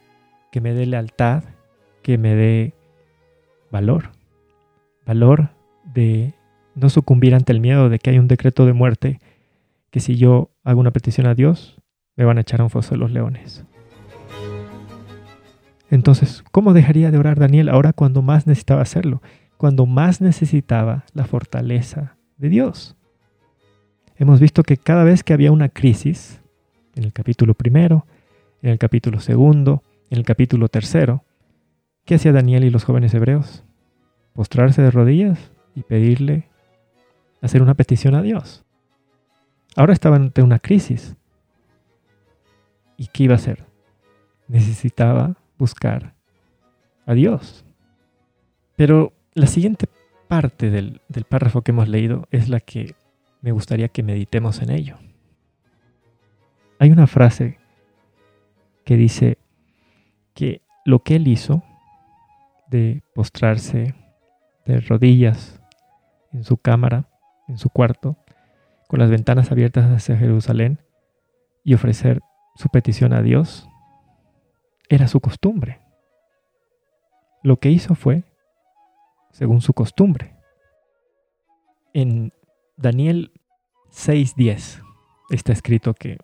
que 0.52 0.60
me 0.60 0.74
dé 0.74 0.86
lealtad, 0.86 1.42
que 2.02 2.18
me 2.18 2.36
dé 2.36 2.72
valor. 3.72 4.12
Valor 5.04 5.50
de 5.92 6.34
no 6.76 6.88
sucumbir 6.88 7.34
ante 7.34 7.50
el 7.50 7.58
miedo 7.58 7.88
de 7.88 7.98
que 7.98 8.10
hay 8.10 8.20
un 8.20 8.28
decreto 8.28 8.64
de 8.64 8.74
muerte 8.74 9.18
que 9.90 9.98
si 9.98 10.16
yo 10.16 10.50
hago 10.66 10.80
una 10.80 10.90
petición 10.90 11.28
a 11.28 11.34
Dios, 11.34 11.80
me 12.16 12.24
van 12.24 12.38
a 12.38 12.40
echar 12.40 12.60
a 12.60 12.64
un 12.64 12.70
foso 12.70 12.90
de 12.90 12.98
los 12.98 13.12
leones. 13.12 13.64
Entonces, 15.90 16.42
¿cómo 16.50 16.72
dejaría 16.72 17.12
de 17.12 17.18
orar 17.18 17.38
Daniel 17.38 17.68
ahora 17.68 17.92
cuando 17.92 18.20
más 18.20 18.48
necesitaba 18.48 18.82
hacerlo? 18.82 19.22
Cuando 19.56 19.86
más 19.86 20.20
necesitaba 20.20 21.04
la 21.14 21.24
fortaleza 21.24 22.16
de 22.36 22.48
Dios. 22.48 22.96
Hemos 24.16 24.40
visto 24.40 24.64
que 24.64 24.76
cada 24.76 25.04
vez 25.04 25.22
que 25.22 25.32
había 25.32 25.52
una 25.52 25.68
crisis, 25.68 26.40
en 26.96 27.04
el 27.04 27.12
capítulo 27.12 27.54
primero, 27.54 28.04
en 28.60 28.70
el 28.70 28.78
capítulo 28.78 29.20
segundo, 29.20 29.84
en 30.10 30.18
el 30.18 30.24
capítulo 30.24 30.68
tercero, 30.68 31.22
¿qué 32.04 32.16
hacía 32.16 32.32
Daniel 32.32 32.64
y 32.64 32.70
los 32.70 32.82
jóvenes 32.82 33.14
hebreos? 33.14 33.62
¿Postrarse 34.32 34.82
de 34.82 34.90
rodillas 34.90 35.52
y 35.76 35.84
pedirle, 35.84 36.48
hacer 37.40 37.62
una 37.62 37.74
petición 37.74 38.16
a 38.16 38.22
Dios. 38.22 38.65
Ahora 39.76 39.92
estaba 39.92 40.16
ante 40.16 40.42
una 40.42 40.58
crisis. 40.58 41.14
¿Y 42.96 43.08
qué 43.08 43.24
iba 43.24 43.34
a 43.34 43.36
hacer? 43.36 43.66
Necesitaba 44.48 45.36
buscar 45.58 46.14
a 47.04 47.12
Dios. 47.12 47.64
Pero 48.74 49.12
la 49.34 49.46
siguiente 49.46 49.86
parte 50.28 50.70
del, 50.70 51.02
del 51.08 51.24
párrafo 51.24 51.60
que 51.60 51.72
hemos 51.72 51.88
leído 51.88 52.26
es 52.30 52.48
la 52.48 52.60
que 52.60 52.94
me 53.42 53.52
gustaría 53.52 53.88
que 53.88 54.02
meditemos 54.02 54.62
en 54.62 54.70
ello. 54.70 54.96
Hay 56.78 56.90
una 56.90 57.06
frase 57.06 57.58
que 58.84 58.96
dice 58.96 59.38
que 60.34 60.62
lo 60.84 61.02
que 61.02 61.16
él 61.16 61.28
hizo 61.28 61.62
de 62.68 63.02
postrarse 63.14 63.94
de 64.64 64.80
rodillas 64.80 65.60
en 66.32 66.44
su 66.44 66.56
cámara, 66.56 67.08
en 67.48 67.58
su 67.58 67.68
cuarto, 67.68 68.16
con 68.88 69.00
las 69.00 69.10
ventanas 69.10 69.50
abiertas 69.50 69.90
hacia 69.90 70.16
Jerusalén 70.16 70.80
y 71.64 71.74
ofrecer 71.74 72.20
su 72.54 72.68
petición 72.68 73.12
a 73.12 73.22
Dios, 73.22 73.68
era 74.88 75.08
su 75.08 75.20
costumbre. 75.20 75.80
Lo 77.42 77.58
que 77.58 77.70
hizo 77.70 77.94
fue 77.94 78.24
según 79.30 79.60
su 79.60 79.72
costumbre. 79.72 80.34
En 81.92 82.32
Daniel 82.76 83.32
6:10 83.90 84.82
está 85.30 85.52
escrito 85.52 85.94
que 85.94 86.18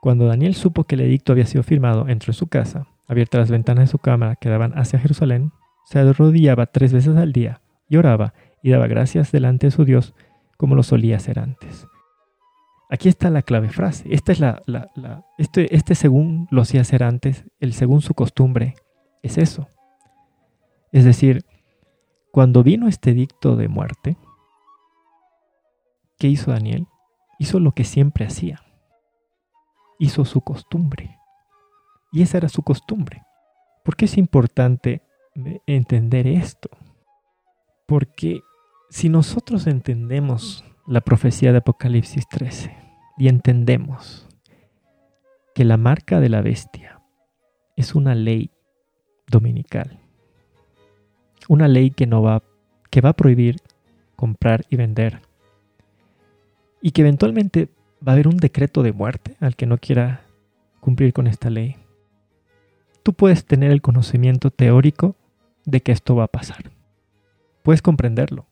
cuando 0.00 0.26
Daniel 0.26 0.54
supo 0.54 0.84
que 0.84 0.96
el 0.96 1.00
edicto 1.02 1.32
había 1.32 1.46
sido 1.46 1.62
firmado, 1.62 2.08
entró 2.08 2.30
en 2.30 2.34
su 2.34 2.46
casa, 2.46 2.86
abiertas 3.06 3.40
las 3.40 3.50
ventanas 3.50 3.84
de 3.84 3.90
su 3.92 3.98
cámara 3.98 4.36
que 4.36 4.50
daban 4.50 4.76
hacia 4.76 4.98
Jerusalén, 4.98 5.52
se 5.86 5.98
arrodillaba 5.98 6.66
tres 6.66 6.92
veces 6.92 7.16
al 7.16 7.32
día 7.32 7.62
y 7.88 7.96
oraba 7.96 8.34
y 8.62 8.70
daba 8.70 8.86
gracias 8.86 9.32
delante 9.32 9.68
de 9.68 9.70
su 9.70 9.84
Dios 9.84 10.14
como 10.56 10.74
lo 10.74 10.82
solía 10.82 11.16
hacer 11.16 11.38
antes. 11.38 11.86
Aquí 12.90 13.08
está 13.08 13.30
la 13.30 13.42
clave 13.42 13.68
frase. 13.70 14.04
Esta 14.12 14.32
es 14.32 14.40
la, 14.40 14.62
este, 15.38 15.74
este 15.74 15.94
según 15.94 16.46
lo 16.50 16.62
hacía 16.62 16.82
hacer 16.82 17.02
antes, 17.02 17.44
el 17.60 17.72
según 17.72 18.02
su 18.02 18.14
costumbre, 18.14 18.74
es 19.22 19.38
eso. 19.38 19.68
Es 20.92 21.04
decir, 21.04 21.44
cuando 22.30 22.62
vino 22.62 22.88
este 22.88 23.10
edicto 23.10 23.56
de 23.56 23.68
muerte, 23.68 24.16
¿qué 26.18 26.28
hizo 26.28 26.50
Daniel? 26.52 26.86
Hizo 27.38 27.58
lo 27.58 27.72
que 27.72 27.84
siempre 27.84 28.26
hacía 28.26 28.64
hizo 29.98 30.24
su 30.24 30.40
costumbre. 30.40 31.18
Y 32.12 32.22
esa 32.22 32.38
era 32.38 32.48
su 32.48 32.62
costumbre. 32.62 33.22
¿Por 33.84 33.96
qué 33.96 34.04
es 34.04 34.16
importante 34.16 35.02
entender 35.66 36.26
esto? 36.26 36.70
Porque 37.86 38.40
si 38.94 39.08
nosotros 39.08 39.66
entendemos 39.66 40.64
la 40.86 41.00
profecía 41.00 41.50
de 41.50 41.58
Apocalipsis 41.58 42.28
13 42.28 42.76
y 43.18 43.26
entendemos 43.26 44.28
que 45.52 45.64
la 45.64 45.76
marca 45.76 46.20
de 46.20 46.28
la 46.28 46.42
bestia 46.42 47.02
es 47.74 47.96
una 47.96 48.14
ley 48.14 48.52
dominical, 49.26 49.98
una 51.48 51.66
ley 51.66 51.90
que 51.90 52.06
no 52.06 52.22
va 52.22 52.44
que 52.88 53.00
va 53.00 53.08
a 53.08 53.14
prohibir 53.14 53.56
comprar 54.14 54.64
y 54.70 54.76
vender 54.76 55.22
y 56.80 56.92
que 56.92 57.00
eventualmente 57.00 57.70
va 57.96 58.12
a 58.12 58.14
haber 58.14 58.28
un 58.28 58.36
decreto 58.36 58.84
de 58.84 58.92
muerte 58.92 59.34
al 59.40 59.56
que 59.56 59.66
no 59.66 59.76
quiera 59.76 60.22
cumplir 60.78 61.12
con 61.12 61.26
esta 61.26 61.50
ley. 61.50 61.74
Tú 63.02 63.12
puedes 63.12 63.44
tener 63.44 63.72
el 63.72 63.82
conocimiento 63.82 64.52
teórico 64.52 65.16
de 65.64 65.80
que 65.80 65.90
esto 65.90 66.14
va 66.14 66.24
a 66.24 66.28
pasar. 66.28 66.70
Puedes 67.64 67.82
comprenderlo. 67.82 68.46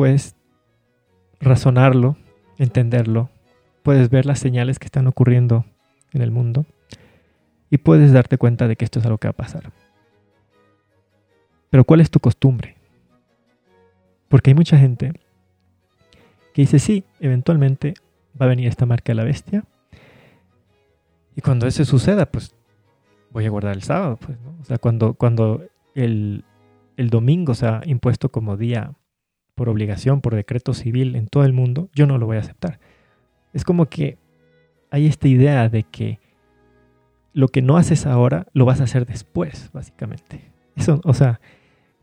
Puedes 0.00 0.34
razonarlo, 1.40 2.16
entenderlo. 2.56 3.28
Puedes 3.82 4.08
ver 4.08 4.24
las 4.24 4.38
señales 4.38 4.78
que 4.78 4.86
están 4.86 5.06
ocurriendo 5.06 5.66
en 6.14 6.22
el 6.22 6.30
mundo. 6.30 6.64
Y 7.68 7.76
puedes 7.76 8.10
darte 8.10 8.38
cuenta 8.38 8.66
de 8.66 8.76
que 8.76 8.86
esto 8.86 8.98
es 8.98 9.04
algo 9.04 9.18
que 9.18 9.28
va 9.28 9.32
a 9.32 9.36
pasar. 9.36 9.70
Pero 11.68 11.84
¿cuál 11.84 12.00
es 12.00 12.10
tu 12.10 12.18
costumbre? 12.18 12.76
Porque 14.28 14.48
hay 14.48 14.54
mucha 14.54 14.78
gente 14.78 15.12
que 16.54 16.62
dice, 16.62 16.78
sí, 16.78 17.04
eventualmente 17.20 17.92
va 18.40 18.46
a 18.46 18.48
venir 18.48 18.68
esta 18.68 18.86
marca 18.86 19.10
de 19.12 19.16
la 19.16 19.24
bestia. 19.24 19.64
Y 21.36 21.42
cuando 21.42 21.66
eso 21.66 21.84
suceda, 21.84 22.24
pues 22.24 22.54
voy 23.32 23.44
a 23.44 23.50
guardar 23.50 23.76
el 23.76 23.82
sábado. 23.82 24.16
Pues, 24.16 24.38
O 24.62 24.64
sea, 24.64 24.78
cuando, 24.78 25.12
cuando 25.12 25.62
el, 25.94 26.42
el 26.96 27.10
domingo 27.10 27.52
sea 27.52 27.82
impuesto 27.84 28.30
como 28.30 28.56
día 28.56 28.94
por 29.60 29.68
obligación, 29.68 30.22
por 30.22 30.34
decreto 30.34 30.72
civil 30.72 31.16
en 31.16 31.26
todo 31.26 31.44
el 31.44 31.52
mundo, 31.52 31.90
yo 31.92 32.06
no 32.06 32.16
lo 32.16 32.24
voy 32.24 32.38
a 32.38 32.40
aceptar. 32.40 32.80
Es 33.52 33.62
como 33.62 33.90
que 33.90 34.16
hay 34.90 35.04
esta 35.04 35.28
idea 35.28 35.68
de 35.68 35.82
que 35.82 36.18
lo 37.34 37.48
que 37.48 37.60
no 37.60 37.76
haces 37.76 38.06
ahora 38.06 38.46
lo 38.54 38.64
vas 38.64 38.80
a 38.80 38.84
hacer 38.84 39.04
después, 39.04 39.68
básicamente. 39.74 40.50
Eso, 40.76 41.02
o 41.04 41.12
sea, 41.12 41.42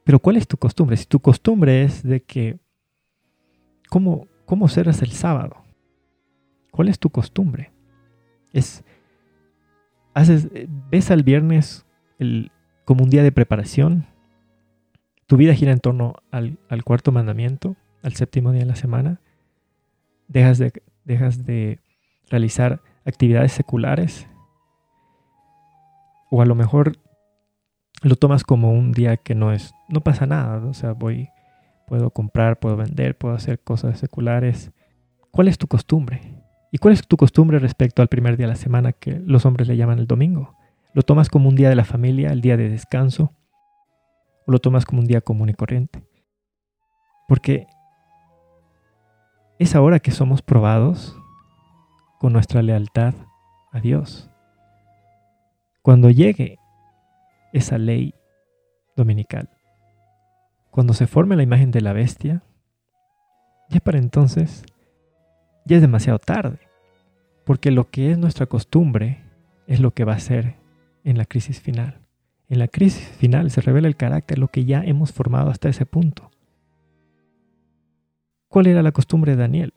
pero 0.03 0.19
¿cuál 0.19 0.37
es 0.37 0.47
tu 0.47 0.57
costumbre? 0.57 0.97
Si 0.97 1.07
tu 1.07 1.19
costumbre 1.19 1.81
es 1.81 2.03
de 2.03 2.21
que, 2.21 2.59
¿cómo, 3.89 4.27
¿Cómo 4.45 4.67
serás 4.67 5.01
el 5.01 5.09
sábado? 5.09 5.57
¿Cuál 6.69 6.89
es 6.89 6.99
tu 6.99 7.09
costumbre? 7.09 7.71
Es, 8.53 8.83
haces, 10.13 10.47
ves 10.91 11.09
al 11.09 11.23
viernes 11.23 11.87
como 12.85 13.03
un 13.03 13.09
día 13.09 13.23
de 13.23 13.31
preparación. 13.31 14.05
Tu 15.27 15.37
vida 15.37 15.53
gira 15.53 15.71
en 15.71 15.79
torno 15.79 16.15
al, 16.31 16.57
cuarto 16.83 17.11
mandamiento, 17.11 17.75
al 18.01 18.13
séptimo 18.13 18.51
día 18.51 18.61
de 18.61 18.67
la 18.67 18.75
semana. 18.75 19.21
Dejas 20.27 20.57
de, 20.57 20.73
dejas 21.05 21.45
de 21.45 21.79
realizar 22.29 22.81
actividades 23.05 23.51
seculares. 23.51 24.27
O 26.31 26.41
a 26.41 26.45
lo 26.45 26.55
mejor 26.55 26.97
lo 28.01 28.15
tomas 28.15 28.43
como 28.43 28.71
un 28.71 28.91
día 28.91 29.17
que 29.17 29.35
no 29.35 29.51
es, 29.51 29.73
no 29.89 30.01
pasa 30.01 30.25
nada. 30.25 30.65
O 30.65 30.73
sea, 30.73 30.93
voy, 30.93 31.29
Puedo 31.87 32.11
comprar, 32.11 32.59
puedo 32.59 32.75
vender, 32.75 33.17
puedo 33.17 33.33
hacer 33.33 33.61
cosas 33.61 33.97
seculares. 33.97 34.71
¿Cuál 35.31 35.47
es 35.47 35.57
tu 35.57 35.67
costumbre? 35.67 36.19
¿Y 36.69 36.79
cuál 36.79 36.93
es 36.93 37.07
tu 37.07 37.15
costumbre 37.15 37.59
respecto 37.59 38.01
al 38.01 38.09
primer 38.09 38.35
día 38.35 38.45
de 38.45 38.51
la 38.51 38.57
semana 38.57 38.91
que 38.91 39.21
los 39.25 39.45
hombres 39.45 39.69
le 39.69 39.77
llaman 39.77 39.97
el 39.97 40.05
domingo? 40.05 40.53
¿Lo 40.93 41.03
tomas 41.03 41.29
como 41.29 41.47
un 41.47 41.55
día 41.55 41.69
de 41.69 41.77
la 41.77 41.85
familia, 41.85 42.33
el 42.33 42.41
día 42.41 42.57
de 42.57 42.67
descanso? 42.67 43.31
¿O 44.47 44.51
lo 44.51 44.59
tomas 44.59 44.85
como 44.85 45.01
un 45.01 45.07
día 45.07 45.19
común 45.19 45.49
y 45.49 45.53
corriente? 45.53 46.01
Porque 47.27 47.67
es 49.59 49.75
ahora 49.75 49.99
que 49.99 50.11
somos 50.11 50.41
probados 50.41 51.17
con 52.17 52.31
nuestra 52.31 52.61
lealtad 52.61 53.13
a 53.73 53.81
Dios. 53.81 54.29
Cuando 55.81 56.09
llegue 56.09 56.59
esa 57.51 57.77
ley 57.77 58.15
dominical, 58.95 59.49
cuando 60.71 60.93
se 60.93 61.07
forme 61.07 61.35
la 61.35 61.43
imagen 61.43 61.71
de 61.71 61.81
la 61.81 61.91
bestia, 61.91 62.41
ya 63.69 63.81
para 63.81 63.97
entonces 63.97 64.63
ya 65.65 65.75
es 65.75 65.81
demasiado 65.81 66.19
tarde, 66.19 66.59
porque 67.45 67.71
lo 67.71 67.89
que 67.89 68.11
es 68.11 68.17
nuestra 68.17 68.45
costumbre 68.45 69.21
es 69.67 69.81
lo 69.81 69.91
que 69.93 70.05
va 70.05 70.13
a 70.13 70.19
ser 70.19 70.55
en 71.03 71.17
la 71.17 71.25
crisis 71.25 71.59
final. 71.59 72.06
En 72.49 72.59
la 72.59 72.67
crisis 72.67 73.07
final 73.17 73.51
se 73.51 73.61
revela 73.61 73.87
el 73.87 73.97
carácter, 73.97 74.39
lo 74.39 74.47
que 74.47 74.63
ya 74.63 74.81
hemos 74.83 75.11
formado 75.11 75.49
hasta 75.49 75.69
ese 75.69 75.85
punto. 75.85 76.31
¿Cuál 78.47 78.67
era 78.67 78.81
la 78.81 78.93
costumbre 78.93 79.33
de 79.35 79.41
Daniel? 79.41 79.73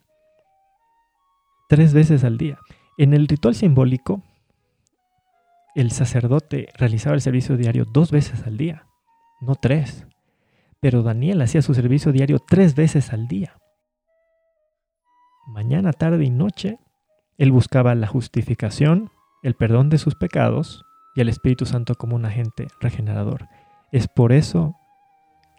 Tres 1.69 1.93
veces 1.93 2.23
al 2.23 2.39
día. 2.39 2.59
En 2.97 3.13
el 3.13 3.27
ritual 3.27 3.55
simbólico, 3.55 4.23
el 5.75 5.91
sacerdote 5.91 6.69
realizaba 6.77 7.15
el 7.15 7.21
servicio 7.21 7.57
diario 7.57 7.85
dos 7.85 8.11
veces 8.11 8.47
al 8.47 8.57
día, 8.57 8.87
no 9.41 9.57
tres. 9.57 10.07
Pero 10.81 11.03
Daniel 11.03 11.43
hacía 11.43 11.63
su 11.63 11.75
servicio 11.75 12.13
diario 12.13 12.39
tres 12.39 12.75
veces 12.75 13.13
al 13.13 13.27
día. 13.27 13.57
Mañana, 15.47 15.93
tarde 15.93 16.25
y 16.25 16.31
noche, 16.31 16.79
él 17.37 17.51
buscaba 17.51 17.95
la 17.97 18.07
justificación, 18.07 19.11
el 19.43 19.55
perdón 19.55 19.91
de 19.91 19.99
sus 19.99 20.15
pecados 20.15 20.85
y 21.15 21.21
el 21.21 21.29
Espíritu 21.29 21.67
Santo 21.67 21.95
como 21.95 22.17
un 22.17 22.25
agente 22.25 22.69
regenerador. 22.81 23.49
Es 23.93 24.09
por 24.09 24.33
eso 24.33 24.77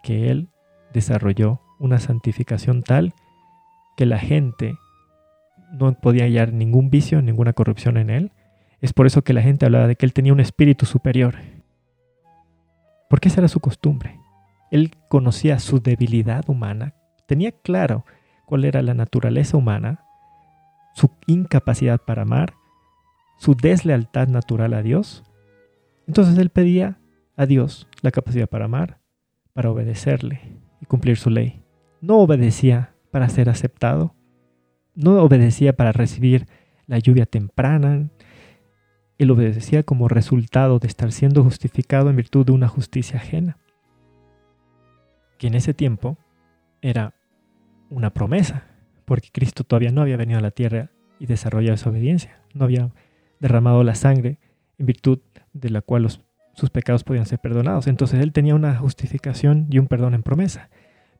que 0.02 0.30
él 0.30 0.48
desarrolló 0.92 1.60
una 1.78 1.98
santificación 1.98 2.82
tal 2.82 3.14
que 3.96 4.06
la 4.06 4.18
gente 4.18 4.78
no 5.72 5.92
podía 5.94 6.24
hallar 6.24 6.52
ningún 6.52 6.90
vicio, 6.90 7.22
ninguna 7.22 7.52
corrupción 7.52 7.96
en 7.96 8.10
él. 8.10 8.32
Es 8.80 8.92
por 8.92 9.06
eso 9.06 9.22
que 9.22 9.32
la 9.32 9.42
gente 9.42 9.66
hablaba 9.66 9.86
de 9.86 9.96
que 9.96 10.06
él 10.06 10.12
tenía 10.12 10.32
un 10.32 10.40
espíritu 10.40 10.86
superior. 10.86 11.36
Porque 13.08 13.28
esa 13.28 13.40
era 13.40 13.48
su 13.48 13.60
costumbre. 13.60 14.18
Él 14.70 14.92
conocía 15.08 15.58
su 15.58 15.80
debilidad 15.80 16.48
humana, 16.48 16.94
tenía 17.26 17.52
claro 17.52 18.04
cuál 18.46 18.64
era 18.64 18.80
la 18.82 18.94
naturaleza 18.94 19.56
humana, 19.56 20.04
su 20.94 21.10
incapacidad 21.26 22.00
para 22.00 22.22
amar, 22.22 22.54
su 23.38 23.54
deslealtad 23.54 24.28
natural 24.28 24.74
a 24.74 24.82
Dios. 24.82 25.24
Entonces 26.06 26.38
él 26.38 26.50
pedía 26.50 26.98
a 27.36 27.46
Dios 27.46 27.88
la 28.02 28.10
capacidad 28.10 28.48
para 28.48 28.66
amar, 28.66 29.00
para 29.52 29.70
obedecerle 29.70 30.40
y 30.80 30.86
cumplir 30.86 31.16
su 31.16 31.30
ley. 31.30 31.62
No 32.00 32.18
obedecía 32.18 32.94
para 33.10 33.28
ser 33.28 33.48
aceptado. 33.48 34.14
No 34.94 35.22
obedecía 35.22 35.74
para 35.74 35.92
recibir 35.92 36.46
la 36.86 36.98
lluvia 36.98 37.26
temprana. 37.26 38.10
Él 39.18 39.30
obedecía 39.30 39.84
como 39.84 40.08
resultado 40.08 40.78
de 40.78 40.88
estar 40.88 41.12
siendo 41.12 41.44
justificado 41.44 42.10
en 42.10 42.16
virtud 42.16 42.46
de 42.46 42.52
una 42.52 42.68
justicia 42.68 43.18
ajena. 43.18 43.58
Que 45.38 45.46
en 45.46 45.54
ese 45.54 45.74
tiempo 45.74 46.18
era 46.80 47.14
una 47.90 48.12
promesa, 48.12 48.66
porque 49.04 49.28
Cristo 49.32 49.64
todavía 49.64 49.92
no 49.92 50.02
había 50.02 50.16
venido 50.16 50.38
a 50.38 50.42
la 50.42 50.50
tierra 50.50 50.90
y 51.18 51.26
desarrollado 51.26 51.74
esa 51.74 51.90
obediencia. 51.90 52.40
No 52.54 52.64
había 52.64 52.90
derramado 53.38 53.84
la 53.84 53.94
sangre 53.94 54.38
en 54.78 54.86
virtud 54.86 55.20
de 55.34 55.41
la 55.52 55.82
cual 55.82 56.08
sus 56.54 56.70
pecados 56.70 57.04
podían 57.04 57.26
ser 57.26 57.38
perdonados. 57.38 57.86
Entonces 57.86 58.20
él 58.20 58.32
tenía 58.32 58.54
una 58.54 58.76
justificación 58.76 59.66
y 59.70 59.78
un 59.78 59.86
perdón 59.86 60.14
en 60.14 60.22
promesa. 60.22 60.70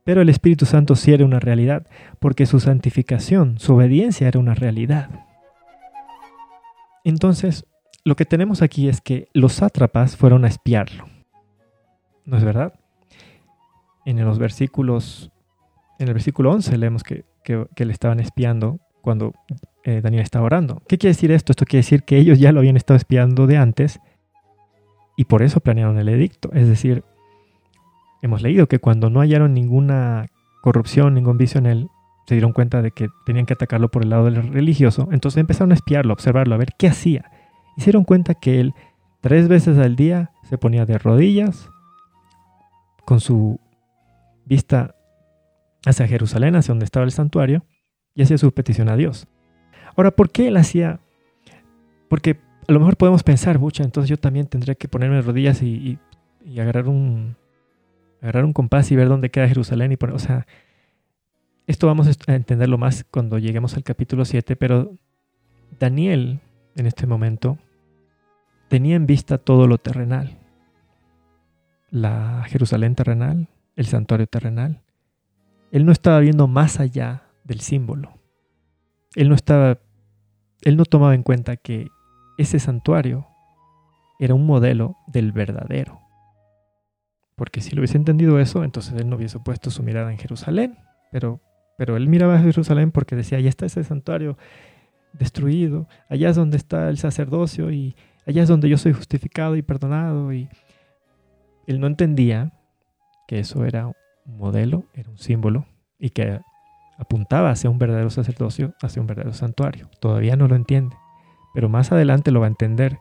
Pero 0.04 0.20
el 0.20 0.28
Espíritu 0.28 0.66
Santo 0.66 0.96
sí 0.96 1.12
era 1.12 1.24
una 1.24 1.38
realidad, 1.38 1.86
porque 2.18 2.46
su 2.46 2.58
santificación, 2.58 3.58
su 3.58 3.74
obediencia 3.74 4.26
era 4.26 4.40
una 4.40 4.54
realidad. 4.54 5.10
Entonces, 7.04 7.66
lo 8.04 8.16
que 8.16 8.24
tenemos 8.24 8.62
aquí 8.62 8.88
es 8.88 9.00
que 9.00 9.28
los 9.32 9.54
sátrapas 9.54 10.16
fueron 10.16 10.44
a 10.44 10.48
espiarlo. 10.48 11.04
¿No 12.24 12.36
es 12.36 12.44
verdad? 12.44 12.74
En 14.04 14.24
los 14.24 14.38
versículos, 14.38 15.30
en 16.00 16.08
el 16.08 16.14
versículo 16.14 16.50
11 16.50 16.78
leemos 16.78 17.04
que, 17.04 17.24
le 17.46 17.92
estaban 17.92 18.18
espiando 18.18 18.80
cuando 19.02 19.32
eh, 19.84 20.00
Daniel 20.02 20.22
estaba 20.22 20.46
orando. 20.46 20.82
¿Qué 20.88 20.98
quiere 20.98 21.14
decir 21.14 21.30
esto? 21.30 21.52
Esto 21.52 21.64
quiere 21.64 21.82
decir 21.82 22.02
que 22.02 22.18
ellos 22.18 22.40
ya 22.40 22.50
lo 22.50 22.60
habían 22.60 22.76
estado 22.76 22.96
espiando 22.96 23.46
de 23.46 23.56
antes 23.56 24.00
y 25.22 25.24
por 25.24 25.44
eso 25.44 25.60
planearon 25.60 25.98
el 25.98 26.08
edicto. 26.08 26.50
Es 26.52 26.66
decir, 26.66 27.04
hemos 28.22 28.42
leído 28.42 28.66
que 28.66 28.80
cuando 28.80 29.08
no 29.08 29.20
hallaron 29.20 29.54
ninguna 29.54 30.26
corrupción, 30.62 31.14
ningún 31.14 31.38
vicio 31.38 31.60
en 31.60 31.66
él, 31.66 31.88
se 32.26 32.34
dieron 32.34 32.52
cuenta 32.52 32.82
de 32.82 32.90
que 32.90 33.06
tenían 33.24 33.46
que 33.46 33.52
atacarlo 33.52 33.88
por 33.88 34.02
el 34.02 34.10
lado 34.10 34.24
del 34.24 34.52
religioso, 34.52 35.08
entonces 35.12 35.38
empezaron 35.38 35.70
a 35.70 35.76
espiarlo, 35.76 36.10
a 36.10 36.14
observarlo, 36.14 36.56
a 36.56 36.58
ver 36.58 36.72
qué 36.76 36.88
hacía. 36.88 37.30
Y 37.76 37.82
se 37.82 37.86
dieron 37.86 38.02
cuenta 38.02 38.34
que 38.34 38.58
él 38.58 38.74
tres 39.20 39.46
veces 39.46 39.78
al 39.78 39.94
día 39.94 40.32
se 40.42 40.58
ponía 40.58 40.86
de 40.86 40.98
rodillas, 40.98 41.70
con 43.04 43.20
su 43.20 43.60
vista 44.44 44.96
hacia 45.86 46.08
Jerusalén, 46.08 46.56
hacia 46.56 46.72
donde 46.72 46.84
estaba 46.84 47.04
el 47.04 47.12
santuario, 47.12 47.64
y 48.16 48.22
hacía 48.22 48.38
su 48.38 48.50
petición 48.50 48.88
a 48.88 48.96
Dios. 48.96 49.28
Ahora, 49.96 50.10
¿por 50.10 50.30
qué 50.30 50.48
él 50.48 50.56
hacía? 50.56 50.98
Porque 52.08 52.40
a 52.66 52.72
lo 52.72 52.78
mejor 52.78 52.96
podemos 52.96 53.22
pensar, 53.22 53.58
bucha, 53.58 53.82
entonces 53.82 54.08
yo 54.08 54.16
también 54.16 54.46
tendré 54.46 54.76
que 54.76 54.88
ponerme 54.88 55.16
de 55.16 55.22
rodillas 55.22 55.62
y, 55.62 55.98
agarrar 56.58 56.88
un 56.88 57.36
agarrar 58.20 58.44
un 58.44 58.52
compás 58.52 58.90
y 58.92 58.96
ver 58.96 59.08
dónde 59.08 59.30
queda 59.30 59.48
Jerusalén 59.48 59.92
y 59.92 59.96
poner, 59.96 60.14
o 60.14 60.18
sea, 60.18 60.46
esto 61.66 61.86
vamos 61.86 62.08
a 62.26 62.34
entenderlo 62.34 62.78
más 62.78 63.04
cuando 63.10 63.38
lleguemos 63.38 63.74
al 63.74 63.82
capítulo 63.82 64.24
7, 64.24 64.56
pero 64.56 64.96
Daniel 65.78 66.40
en 66.76 66.86
este 66.86 67.06
momento 67.06 67.58
tenía 68.68 68.96
en 68.96 69.06
vista 69.06 69.38
todo 69.38 69.66
lo 69.66 69.78
terrenal. 69.78 70.38
La 71.90 72.44
Jerusalén 72.48 72.94
terrenal, 72.94 73.48
el 73.76 73.86
santuario 73.86 74.26
terrenal. 74.26 74.82
Él 75.70 75.84
no 75.84 75.92
estaba 75.92 76.20
viendo 76.20 76.46
más 76.46 76.80
allá 76.80 77.24
del 77.44 77.60
símbolo. 77.60 78.18
Él 79.14 79.28
no 79.28 79.34
estaba 79.34 79.78
él 80.62 80.76
no 80.76 80.84
tomaba 80.84 81.14
en 81.14 81.22
cuenta 81.22 81.56
que 81.56 81.90
ese 82.38 82.58
santuario 82.58 83.26
era 84.18 84.34
un 84.34 84.46
modelo 84.46 84.96
del 85.06 85.32
verdadero. 85.32 86.00
Porque 87.36 87.60
si 87.60 87.74
lo 87.74 87.80
hubiese 87.80 87.96
entendido 87.96 88.38
eso, 88.38 88.62
entonces 88.62 88.94
él 88.94 89.08
no 89.08 89.16
hubiese 89.16 89.38
puesto 89.40 89.70
su 89.70 89.82
mirada 89.82 90.12
en 90.12 90.18
Jerusalén. 90.18 90.78
Pero, 91.10 91.40
pero 91.76 91.96
él 91.96 92.08
miraba 92.08 92.36
a 92.36 92.40
Jerusalén 92.40 92.92
porque 92.92 93.16
decía, 93.16 93.38
allá 93.38 93.48
está 93.48 93.66
ese 93.66 93.82
santuario 93.84 94.38
destruido, 95.12 95.88
allá 96.08 96.30
es 96.30 96.36
donde 96.36 96.56
está 96.56 96.88
el 96.88 96.98
sacerdocio 96.98 97.70
y 97.70 97.96
allá 98.26 98.42
es 98.42 98.48
donde 98.48 98.68
yo 98.68 98.78
soy 98.78 98.92
justificado 98.92 99.56
y 99.56 99.62
perdonado. 99.62 100.32
Y 100.32 100.48
él 101.66 101.80
no 101.80 101.86
entendía 101.86 102.52
que 103.26 103.40
eso 103.40 103.64
era 103.64 103.88
un 103.88 103.94
modelo, 104.38 104.84
era 104.94 105.10
un 105.10 105.18
símbolo 105.18 105.66
y 105.98 106.10
que 106.10 106.40
apuntaba 106.96 107.50
hacia 107.50 107.70
un 107.70 107.78
verdadero 107.78 108.10
sacerdocio, 108.10 108.74
hacia 108.80 109.00
un 109.00 109.08
verdadero 109.08 109.34
santuario. 109.34 109.88
Todavía 110.00 110.36
no 110.36 110.46
lo 110.46 110.54
entiende 110.54 110.96
pero 111.54 111.68
más 111.68 111.92
adelante 111.92 112.30
lo 112.30 112.40
va 112.40 112.46
a 112.46 112.50
entender. 112.50 112.98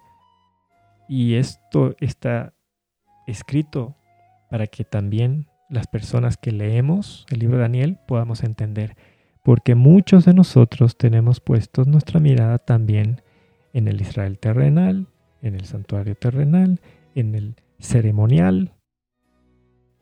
Y 1.07 1.35
esto 1.35 1.95
está 1.99 2.53
escrito 3.27 3.95
para 4.49 4.67
que 4.67 4.83
también 4.83 5.47
las 5.69 5.87
personas 5.87 6.37
que 6.37 6.51
leemos 6.51 7.25
el 7.29 7.39
libro 7.39 7.57
de 7.57 7.63
Daniel 7.63 7.97
podamos 8.07 8.43
entender, 8.43 8.95
porque 9.43 9.75
muchos 9.75 10.25
de 10.25 10.33
nosotros 10.33 10.97
tenemos 10.97 11.39
puestos 11.39 11.87
nuestra 11.87 12.19
mirada 12.19 12.57
también 12.59 13.21
en 13.73 13.87
el 13.87 14.01
Israel 14.01 14.37
terrenal, 14.37 15.07
en 15.41 15.55
el 15.55 15.65
santuario 15.65 16.15
terrenal, 16.15 16.81
en 17.15 17.35
el 17.35 17.55
ceremonial, 17.79 18.73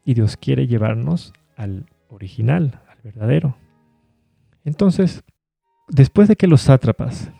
y 0.04 0.16
Dios 0.16 0.38
quiere 0.38 0.66
llevarnos 0.66 1.34
al 1.56 1.86
original, 2.10 2.82
al 2.90 2.98
verdadero. 3.04 3.56
Entonces, 4.66 5.24
después 5.88 6.28
de 6.28 6.36
que 6.36 6.48
los 6.48 6.62
sátrapas 6.62 7.32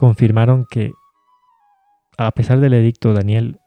confirmaron 0.00 0.66
que, 0.68 0.92
a 2.16 2.32
pesar 2.32 2.58
del 2.58 2.72
edicto, 2.72 3.12
Daniel 3.12 3.60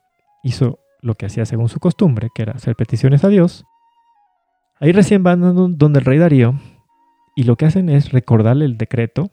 hizo 0.44 0.80
lo 1.02 1.14
que 1.14 1.28
hacía 1.28 1.46
según 1.46 1.70
su 1.70 1.80
costumbre, 1.80 2.30
que 2.34 2.42
era 2.42 2.54
hacer 2.54 2.76
peticiones 2.76 3.24
a 3.24 3.30
Dios. 3.30 3.66
Ahí 4.80 4.92
recién 4.92 5.22
van 5.22 5.42
donde 5.78 6.00
el 6.00 6.06
rey 6.06 6.18
Darío 6.18 6.56
y 7.36 7.44
lo 7.44 7.56
que 7.56 7.66
hacen 7.66 7.88
es 7.88 8.12
recordarle 8.12 8.66
el 8.66 8.78
decreto. 8.78 9.30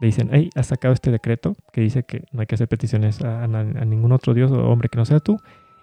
Le 0.00 0.06
dicen, 0.06 0.30
hey, 0.32 0.50
has 0.54 0.68
sacado 0.68 0.94
este 0.94 1.10
decreto 1.10 1.56
que 1.72 1.80
dice 1.80 2.04
que 2.04 2.24
no 2.32 2.40
hay 2.40 2.46
que 2.46 2.54
hacer 2.54 2.68
peticiones 2.68 3.20
a, 3.22 3.46
ningún 3.48 4.12
otro 4.12 4.32
Dios 4.32 4.52
o 4.52 4.68
hombre 4.68 4.88
que 4.88 4.98
no 4.98 5.04
sea 5.04 5.18
tú. 5.18 5.36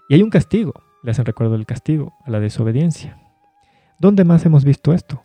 Y 0.08 0.16
hay 0.16 0.24
un 0.24 0.30
castigo. 0.30 0.74
Le 1.04 1.12
hacen 1.12 1.26
recuerdo 1.26 1.54
del 1.54 1.66
castigo, 1.66 2.14
a 2.26 2.32
la 2.32 2.40
desobediencia. 2.40 3.18
¿Dónde 4.00 4.24
más 4.24 4.46
hemos 4.46 4.64
visto 4.64 4.94
esto? 4.94 5.22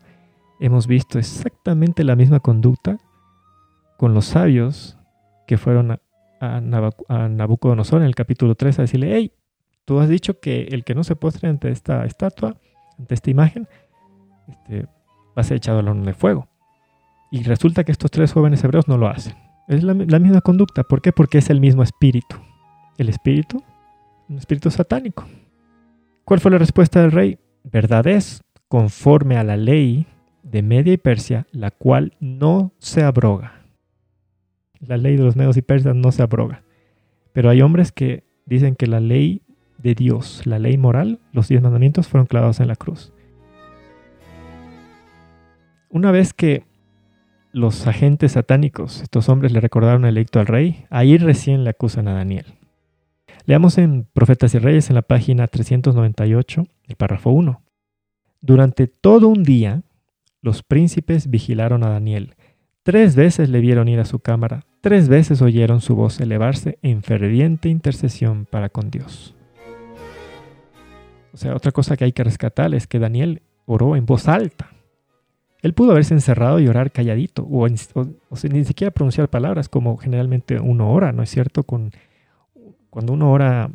Hemos 0.61 0.87
visto 0.87 1.19
exactamente 1.19 2.03
la 2.03 2.17
misma 2.17 2.41
conducta 2.41 2.99
con 3.97 4.15
los 4.15 4.27
sabios 4.27 4.99
que 5.53 5.59
fueron 5.59 5.99
a, 6.41 6.61
Nabucodonosor 7.29 8.01
en 8.01 8.07
el 8.07 8.15
capítulo 8.15 8.55
3 8.55 8.79
a 8.79 8.83
decirle, 8.83 9.15
hey, 9.15 9.33
tú 9.85 10.01
has 10.01 10.09
dicho 10.09 10.41
que 10.41 10.63
el 10.71 10.83
que 10.83 10.95
no 10.95 11.05
se 11.05 11.15
postre 11.15 11.47
ante 11.51 11.71
esta 11.71 12.07
estatua, 12.07 12.57
ante 12.99 13.13
esta 13.13 13.31
imagen, 13.31 13.69
este, 14.49 14.87
va 14.87 15.43
a 15.43 15.43
ser 15.43 15.59
echado 15.59 15.81
al 15.81 15.89
horno 15.89 16.07
de 16.07 16.15
fuego. 16.15 16.49
Y 17.31 17.43
resulta 17.43 17.85
que 17.85 17.93
estos 17.93 18.11
tres 18.11 18.33
jóvenes 18.33 18.65
hebreos 18.65 18.89
no 18.89 18.97
lo 18.97 19.09
hacen. 19.09 19.35
Es 19.69 19.85
la, 19.85 19.93
la, 19.93 20.19
misma 20.19 20.41
conducta. 20.41 20.85
¿Por 20.85 21.03
qué? 21.03 21.13
Porque 21.13 21.37
es 21.37 21.51
el 21.51 21.61
mismo 21.61 21.83
espíritu. 21.83 22.37
El 22.97 23.11
espíritu, 23.11 23.63
un 24.31 24.39
espíritu 24.39 24.71
satánico. 24.71 25.27
¿Cuál 26.25 26.41
fue 26.41 26.51
la 26.51 26.59
respuesta 26.59 27.03
del 27.03 27.13
rey? 27.13 27.39
Verdad 27.63 28.07
es, 28.07 28.43
conforme 28.69 29.37
a 29.37 29.45
la 29.45 29.59
ley 29.59 30.07
de 30.43 30.63
Media 30.63 30.95
y 30.95 30.97
Persia, 30.97 31.47
la 31.53 31.71
cual 31.71 32.15
no 32.21 32.73
se 32.79 33.03
abroga 33.03 33.62
la 34.87 34.97
ley 34.97 35.17
de 35.17 35.25
los 35.25 35.37
medios 35.37 35.57
y 35.57 35.63
persas 35.63 35.95
no 35.95 36.13
se 36.13 36.23
abroga. 36.23 36.63
Pero 37.33 37.49
hay 37.49 37.63
hombres 37.63 37.93
que 37.93 38.25
dicen 38.47 38.75
que 38.77 38.87
la 38.87 39.01
ley 39.01 39.43
de 39.79 39.95
Dios, 39.95 40.43
la 40.45 40.59
ley 40.59 40.77
moral, 40.77 41.21
los 41.33 41.49
diez 41.49 41.63
mandamientos 41.63 42.09
fueron 42.09 42.27
clavados 42.27 42.61
en 42.61 42.69
la 42.69 42.77
cruz. 42.77 43.13
Una 45.89 46.11
vez 46.11 46.33
que 46.33 46.65
los 47.53 47.87
agentes 47.87 48.33
satánicos, 48.33 49.03
estos 49.03 49.29
hombres 49.29 49.53
le 49.53 49.61
recordaron 49.61 50.05
el 50.05 50.17
edicto 50.17 50.41
al 50.41 50.47
rey, 50.47 50.87
ahí 50.89 51.19
recién 51.19 51.65
le 51.65 51.71
acusan 51.71 52.09
a 52.09 52.15
Daniel. 52.15 52.47
Leamos 53.45 53.77
en 53.79 54.07
Profetas 54.13 54.55
y 54.55 54.59
Reyes 54.59 54.89
en 54.89 54.95
la 54.95 55.03
página 55.03 55.49
398, 55.49 56.67
el 56.89 56.97
párrafo 56.97 57.31
1. 57.31 57.63
Durante 58.41 58.87
todo 58.87 59.29
un 59.29 59.43
día, 59.43 59.83
los 60.41 60.63
príncipes 60.63 61.29
vigilaron 61.29 61.85
a 61.85 61.91
Daniel. 61.91 62.37
Tres 62.83 63.17
veces 63.17 63.49
le 63.49 63.61
vieron 63.61 63.89
ir 63.89 64.01
a 64.01 64.05
su 64.05 64.19
cámara, 64.19 64.65
Tres 64.83 65.09
veces 65.09 65.41
oyeron 65.43 65.81
su 65.81 65.95
voz 65.95 66.19
elevarse 66.19 66.81
en 66.83 67.05
ferviente 67.05 67.69
intercesión 67.69 68.47
para 68.47 68.69
con 68.69 68.91
Dios. 68.91 69.37
O 71.33 71.37
sea, 71.37 71.55
otra 71.55 71.71
cosa 71.71 71.97
que 71.97 72.03
hay 72.03 72.11
que 72.11 72.25
rescatar 72.25 72.75
es 72.75 72.89
que 72.89 72.99
Daniel 72.99 73.43
oró 73.65 73.95
en 73.95 74.07
voz 74.07 74.27
alta. 74.27 74.71
Él 75.63 75.73
pudo 75.73 75.93
haberse 75.93 76.15
encerrado 76.15 76.59
y 76.59 76.67
orar 76.67 76.91
calladito, 76.91 77.47
o, 77.49 77.69
ni 77.69 78.65
siquiera 78.65 78.91
pronunciar 78.91 79.29
palabras 79.29 79.69
como 79.69 79.97
generalmente 79.99 80.59
uno 80.59 80.93
ora, 80.93 81.13
¿no 81.13 81.23
es 81.23 81.31
cierto? 81.31 81.63
Con, 81.63 81.93
cuando 82.91 83.13
uno 83.13 83.31
ora 83.31 83.71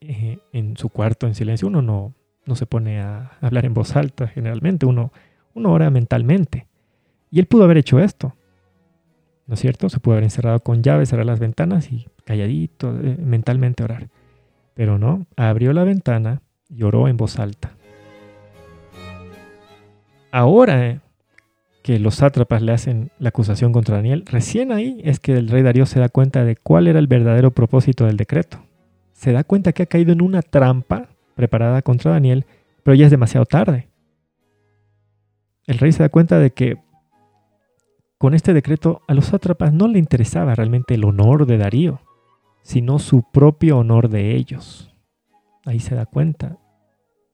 eh, 0.00 0.38
en 0.54 0.78
su 0.78 0.88
cuarto 0.88 1.26
en 1.26 1.34
silencio, 1.34 1.68
uno 1.68 1.82
no, 1.82 2.14
no 2.46 2.54
se 2.54 2.64
pone 2.64 3.02
a 3.02 3.32
hablar 3.42 3.66
en 3.66 3.74
voz 3.74 3.94
alta 3.94 4.26
generalmente, 4.26 4.86
uno, 4.86 5.12
uno 5.52 5.70
ora 5.70 5.90
mentalmente. 5.90 6.66
Y 7.30 7.40
él 7.40 7.46
pudo 7.46 7.64
haber 7.64 7.78
hecho 7.78 7.98
esto. 7.98 8.34
¿no 9.48 9.54
es 9.54 9.60
cierto? 9.60 9.88
Se 9.88 9.98
puede 9.98 10.16
haber 10.16 10.24
encerrado 10.24 10.60
con 10.60 10.82
llaves, 10.82 11.08
cerrar 11.08 11.26
las 11.26 11.40
ventanas 11.40 11.90
y 11.90 12.06
calladito, 12.24 12.94
eh, 13.02 13.16
mentalmente 13.18 13.82
orar. 13.82 14.08
Pero 14.74 14.98
no, 14.98 15.26
abrió 15.36 15.72
la 15.72 15.84
ventana 15.84 16.42
y 16.68 16.82
oró 16.84 17.08
en 17.08 17.16
voz 17.16 17.38
alta. 17.38 17.74
ahora 20.30 21.00
que 21.82 21.98
los 21.98 22.16
sátrapas 22.16 22.60
le 22.60 22.72
hacen 22.72 23.10
la 23.18 23.30
acusación 23.30 23.72
contra 23.72 23.96
Daniel, 23.96 24.24
recién 24.26 24.72
ahí 24.72 25.00
es 25.02 25.18
que 25.20 25.32
el 25.32 25.48
rey 25.48 25.62
Darío 25.62 25.86
se 25.86 25.98
da 25.98 26.10
cuenta 26.10 26.44
de 26.44 26.54
cuál 26.54 26.86
era 26.86 26.98
el 26.98 27.06
verdadero 27.06 27.50
propósito 27.52 28.04
del 28.04 28.18
decreto. 28.18 28.62
Se 29.12 29.32
da 29.32 29.42
cuenta 29.42 29.72
que 29.72 29.84
ha 29.84 29.86
caído 29.86 30.12
en 30.12 30.20
una 30.20 30.42
trampa 30.42 31.08
preparada 31.34 31.80
contra 31.80 32.10
Daniel, 32.10 32.44
pero 32.82 32.94
ya 32.94 33.06
es 33.06 33.10
demasiado 33.10 33.46
tarde. 33.46 33.88
El 35.66 35.78
rey 35.78 35.92
se 35.92 36.02
da 36.02 36.10
cuenta 36.10 36.38
de 36.38 36.50
que 36.50 36.76
con 38.18 38.34
este 38.34 38.52
decreto 38.52 39.00
a 39.06 39.14
los 39.14 39.26
sátrapas 39.26 39.72
no 39.72 39.86
le 39.86 39.98
interesaba 39.98 40.54
realmente 40.54 40.94
el 40.94 41.04
honor 41.04 41.46
de 41.46 41.56
Darío, 41.56 42.00
sino 42.62 42.98
su 42.98 43.22
propio 43.22 43.78
honor 43.78 44.08
de 44.08 44.34
ellos. 44.34 44.92
Ahí 45.64 45.78
se 45.78 45.94
da 45.94 46.04
cuenta 46.04 46.58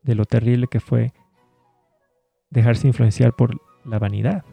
de 0.02 0.14
lo 0.14 0.26
terrible 0.26 0.66
que 0.70 0.80
fue 0.80 1.12
dejarse 2.50 2.86
influenciar 2.86 3.32
por 3.32 3.60
la 3.84 3.98
vanidad. 3.98 4.44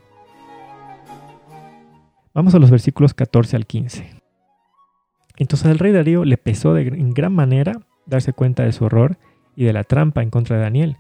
Vamos 2.34 2.56
a 2.56 2.60
los 2.60 2.72
versículos 2.72 3.14
14 3.14 3.58
al 3.58 3.66
15. 3.66 4.22
Entonces 5.38 5.68
al 5.68 5.80
rey 5.80 5.92
Darío 5.92 6.24
le 6.24 6.38
pesó 6.38 6.74
de, 6.74 6.88
en 6.88 7.12
gran 7.12 7.34
manera 7.34 7.74
darse 8.06 8.32
cuenta 8.32 8.64
de 8.64 8.72
su 8.72 8.86
horror 8.86 9.18
y 9.56 9.66
de 9.66 9.74
la 9.74 9.84
trampa 9.84 10.24
en 10.24 10.30
contra 10.30 10.56
de 10.56 10.64
Daniel. 10.64 10.98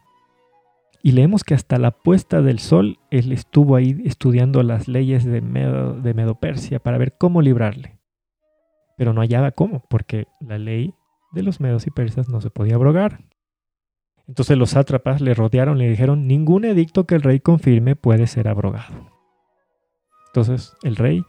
Y 1.03 1.13
leemos 1.13 1.43
que 1.43 1.53
hasta 1.53 1.79
la 1.79 1.91
puesta 1.91 2.41
del 2.41 2.59
sol 2.59 2.99
él 3.09 3.31
estuvo 3.31 3.75
ahí 3.75 4.01
estudiando 4.05 4.61
las 4.61 4.87
leyes 4.87 5.25
de 5.25 5.41
Medo, 5.41 5.93
de 5.93 6.13
Medo 6.13 6.35
Persia 6.35 6.79
para 6.79 6.97
ver 6.97 7.17
cómo 7.17 7.41
librarle. 7.41 7.99
Pero 8.97 9.13
no 9.13 9.21
hallaba 9.21 9.51
cómo, 9.51 9.83
porque 9.89 10.27
la 10.39 10.59
ley 10.59 10.93
de 11.31 11.43
los 11.43 11.59
medos 11.59 11.87
y 11.87 11.91
persas 11.91 12.29
no 12.29 12.41
se 12.41 12.51
podía 12.51 12.75
abrogar. 12.75 13.23
Entonces 14.27 14.57
los 14.57 14.71
sátrapas 14.71 15.21
le 15.21 15.33
rodearon 15.33 15.77
y 15.77 15.81
le 15.81 15.89
dijeron, 15.89 16.27
ningún 16.27 16.65
edicto 16.65 17.05
que 17.05 17.15
el 17.15 17.21
rey 17.21 17.39
confirme 17.39 17.95
puede 17.95 18.27
ser 18.27 18.47
abrogado. 18.47 19.11
Entonces 20.27 20.73
el 20.83 20.95
rey 20.95 21.25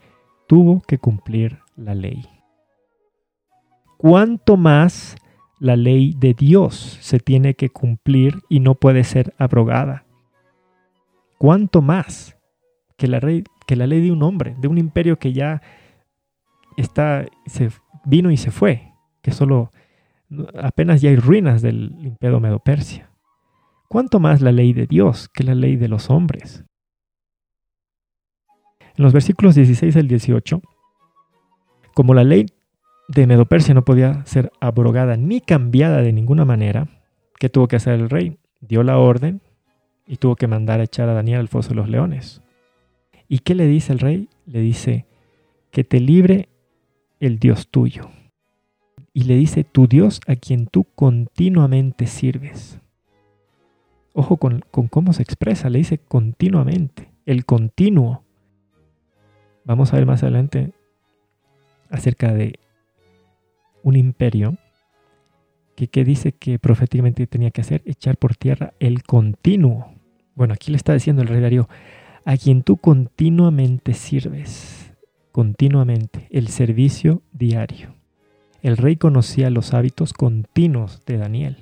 tuvo 0.47 0.83
que 0.83 0.99
cumplir 0.99 1.61
la 1.77 1.95
ley. 1.95 2.29
¿Cuánto 3.97 4.57
más 4.57 5.16
la 5.63 5.77
ley 5.77 6.13
de 6.19 6.35
Dios 6.35 6.99
se 7.01 7.21
tiene 7.21 7.55
que 7.55 7.71
cumplir 7.71 8.43
y 8.49 8.59
no 8.59 8.75
puede 8.75 9.05
ser 9.05 9.33
abrogada? 9.39 10.05
¿Cuánto 11.39 11.83
más 11.83 12.37
que 12.97 13.07
la, 13.07 13.21
que 13.21 13.77
la 13.77 13.87
ley 13.87 14.01
de 14.01 14.11
un 14.11 14.25
hombre, 14.25 14.57
de 14.59 14.67
un 14.67 14.77
imperio 14.77 15.21
que 15.21 15.33
ya 15.33 15.63
está, 16.77 17.27
se 17.47 17.71
vino 18.05 18.33
y 18.33 18.37
se 18.37 18.51
fue, 18.51 18.93
que 19.23 19.31
solo 19.31 19.71
apenas 20.61 21.01
ya 21.01 21.11
hay 21.11 21.17
ruinas 21.17 21.63
del 21.63 21.95
imperio 22.01 22.41
Medo-Persia. 22.41 23.09
¿Cuánto 23.87 24.19
más 24.19 24.41
la 24.41 24.51
ley 24.51 24.73
de 24.73 24.87
Dios 24.87 25.29
que 25.29 25.45
la 25.45 25.55
ley 25.55 25.77
de 25.77 25.87
los 25.87 26.11
hombres? 26.11 26.65
En 28.97 29.05
los 29.05 29.13
versículos 29.13 29.55
16 29.55 29.97
al 29.97 30.09
18, 30.09 30.61
como 31.95 32.15
la 32.15 32.25
ley 32.25 32.47
de 33.09 33.27
Medo-Persia 33.27 33.75
no 33.75 33.85
podía 33.85 34.25
ser 34.27 34.53
abrogada 34.61 35.17
ni 35.17 35.41
cambiada 35.41 36.03
de 36.03 36.13
ninguna 36.13 36.45
manera, 36.45 36.89
¿qué 37.39 37.49
tuvo 37.49 37.69
que 37.69 37.77
hacer 37.77 37.95
el 37.95 38.11
rey? 38.11 38.39
Dio 38.61 38.83
la 38.83 38.99
orden 38.99 39.41
y 40.07 40.17
tuvo 40.17 40.37
que 40.37 40.47
mandar 40.47 40.81
a 40.81 40.85
echar 40.85 41.09
a 41.09 41.15
Daniel 41.15 41.41
al 41.41 41.49
foso 41.49 41.71
de 41.71 41.75
los 41.77 41.89
leones. 41.89 42.43
¿Y 43.29 43.41
qué 43.41 43.55
le 43.55 43.67
dice 43.67 43.93
el 43.93 43.99
rey? 43.99 44.29
Le 44.47 44.61
dice, 44.61 45.07
que 45.73 45.85
te 45.85 45.99
libre 45.99 46.49
el 47.19 47.39
Dios 47.39 47.69
tuyo 47.69 48.11
y 49.15 49.25
le 49.25 49.35
dice 49.35 49.65
tu 49.65 49.89
Dios 49.89 50.21
a 50.27 50.37
quien 50.37 50.67
tú 50.67 50.85
continuamente 50.95 52.07
sirves. 52.07 52.79
Ojo 54.13 54.37
con, 54.37 54.63
cómo 54.71 55.13
se 55.15 55.23
expresa, 55.23 55.71
le 55.71 55.79
dice 55.79 55.99
continuamente, 55.99 57.11
el 57.25 57.47
continuo. 57.47 58.23
Vamos 59.65 59.93
a 59.93 59.97
ver 59.97 60.07
más 60.07 60.23
adelante 60.23 60.73
acerca 61.89 62.33
de 62.35 62.59
un 63.83 63.97
imperio 63.97 64.57
que, 65.74 66.05
dice 66.05 66.33
que 66.33 66.59
proféticamente 66.59 67.26
tenía 67.26 67.51
que 67.51 67.62
hacer, 67.62 67.83
echar 67.87 68.16
por 68.16 68.37
tierra 68.37 68.74
el 68.78 69.03
continuo. 69.03 69.93
Bueno, 70.35 70.55
aquí 70.55 70.70
le 70.70 70.76
está 70.76 70.93
diciendo 70.93 71.22
el 71.22 71.28
rey 71.28 71.41
Darío, 71.41 71.68
a 72.24 72.37
quien 72.37 72.62
tú 72.62 72.76
continuamente 72.76 73.95
sirves, 73.95 74.93
continuamente, 75.33 76.28
el 76.30 76.49
servicio 76.49 77.22
diario. 77.33 77.95
El 78.62 78.76
rey 78.76 78.97
conocía 78.97 79.51
los 79.51 79.74
hábitos 79.74 80.12
continuos 80.12 81.05
de 81.05 81.16
Daniel. 81.16 81.57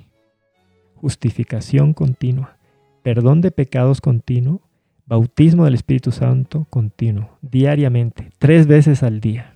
Justificación 0.95 1.93
continua, 1.93 2.57
perdón 3.01 3.41
de 3.41 3.49
pecados 3.49 4.01
continuo, 4.01 4.61
bautismo 5.07 5.65
del 5.65 5.73
Espíritu 5.73 6.11
Santo 6.11 6.67
continuo, 6.69 7.39
diariamente, 7.41 8.29
tres 8.37 8.67
veces 8.67 9.01
al 9.01 9.19
día. 9.19 9.55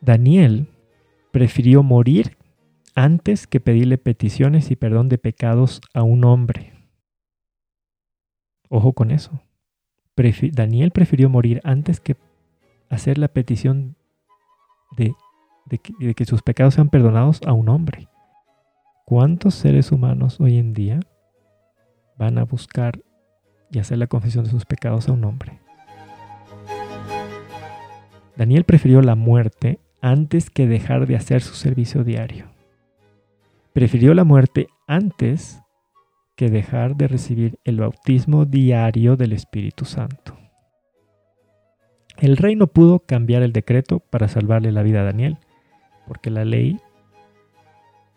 Daniel 0.00 0.66
prefirió 1.32 1.82
morir 1.82 2.38
antes 2.94 3.46
que 3.46 3.58
pedirle 3.58 3.98
peticiones 3.98 4.70
y 4.70 4.76
perdón 4.76 5.08
de 5.08 5.18
pecados 5.18 5.80
a 5.94 6.02
un 6.02 6.24
hombre. 6.24 6.72
Ojo 8.68 8.92
con 8.92 9.10
eso. 9.10 9.42
Daniel 10.52 10.92
prefirió 10.92 11.28
morir 11.28 11.60
antes 11.64 11.98
que 11.98 12.16
hacer 12.88 13.18
la 13.18 13.28
petición 13.28 13.96
de 14.96 15.14
de 15.66 16.14
que, 16.14 16.24
sus 16.24 16.42
pecados 16.42 16.74
sean 16.74 16.88
perdonados 16.88 17.40
a 17.46 17.52
un 17.52 17.68
hombre. 17.68 18.08
¿Cuántos 19.04 19.54
seres 19.54 19.92
humanos 19.92 20.40
hoy 20.40 20.58
en 20.58 20.74
día 20.74 21.00
van 22.16 22.38
a 22.38 22.44
buscar 22.44 23.00
y 23.70 23.78
hacer 23.78 23.98
la 23.98 24.06
confesión 24.06 24.44
de 24.44 24.50
sus 24.50 24.64
pecados 24.64 25.08
a 25.08 25.12
un 25.12 25.24
hombre? 25.24 25.60
Daniel 28.36 28.64
prefirió 28.64 29.02
la 29.02 29.14
muerte 29.14 29.78
antes 30.02 30.50
que 30.50 30.66
dejar 30.66 31.06
de 31.06 31.16
hacer 31.16 31.40
su 31.40 31.54
servicio 31.54 32.04
diario. 32.04 32.50
Prefirió 33.72 34.12
la 34.12 34.24
muerte 34.24 34.66
antes 34.86 35.62
que 36.36 36.50
dejar 36.50 36.96
de 36.96 37.08
recibir 37.08 37.58
el 37.64 37.78
bautismo 37.78 38.44
diario 38.44 39.16
del 39.16 39.32
Espíritu 39.32 39.84
Santo. 39.84 40.36
El 42.18 42.36
rey 42.36 42.56
no 42.56 42.66
pudo 42.66 42.98
cambiar 42.98 43.42
el 43.42 43.52
decreto 43.52 44.00
para 44.00 44.28
salvarle 44.28 44.72
la 44.72 44.82
vida 44.82 45.00
a 45.00 45.04
Daniel, 45.04 45.38
porque 46.06 46.30
la 46.30 46.44
ley 46.44 46.78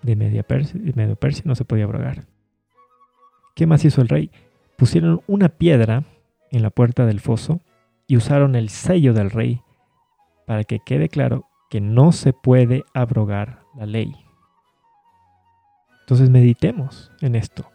de 0.02 0.16
Medio 0.16 0.44
Persia, 0.44 1.44
no 1.46 1.56
se 1.56 1.66
podía 1.66 1.86
abrogar. 1.86 2.26
¿Qué 3.56 3.68
más 3.68 3.86
hizo 3.86 4.02
el 4.02 4.10
rey? 4.10 4.32
Pusieron 4.76 5.22
una 5.28 5.50
piedra 5.50 6.04
en 6.52 6.62
la 6.62 6.72
puerta 6.72 7.06
del 7.06 7.20
foso 7.20 7.62
y 8.08 8.18
usaron 8.18 8.56
el 8.56 8.70
sello 8.70 9.14
del 9.14 9.32
rey 9.32 9.62
para 10.46 10.64
que 10.64 10.80
quede 10.80 11.10
claro 11.10 11.46
que 11.70 11.82
no 11.82 12.12
se 12.12 12.34
puede 12.34 12.84
abrogar 12.94 13.64
la 13.76 13.86
ley. 13.86 14.16
Entonces 16.02 16.30
meditemos 16.30 17.12
en 17.22 17.36
esto. 17.36 17.70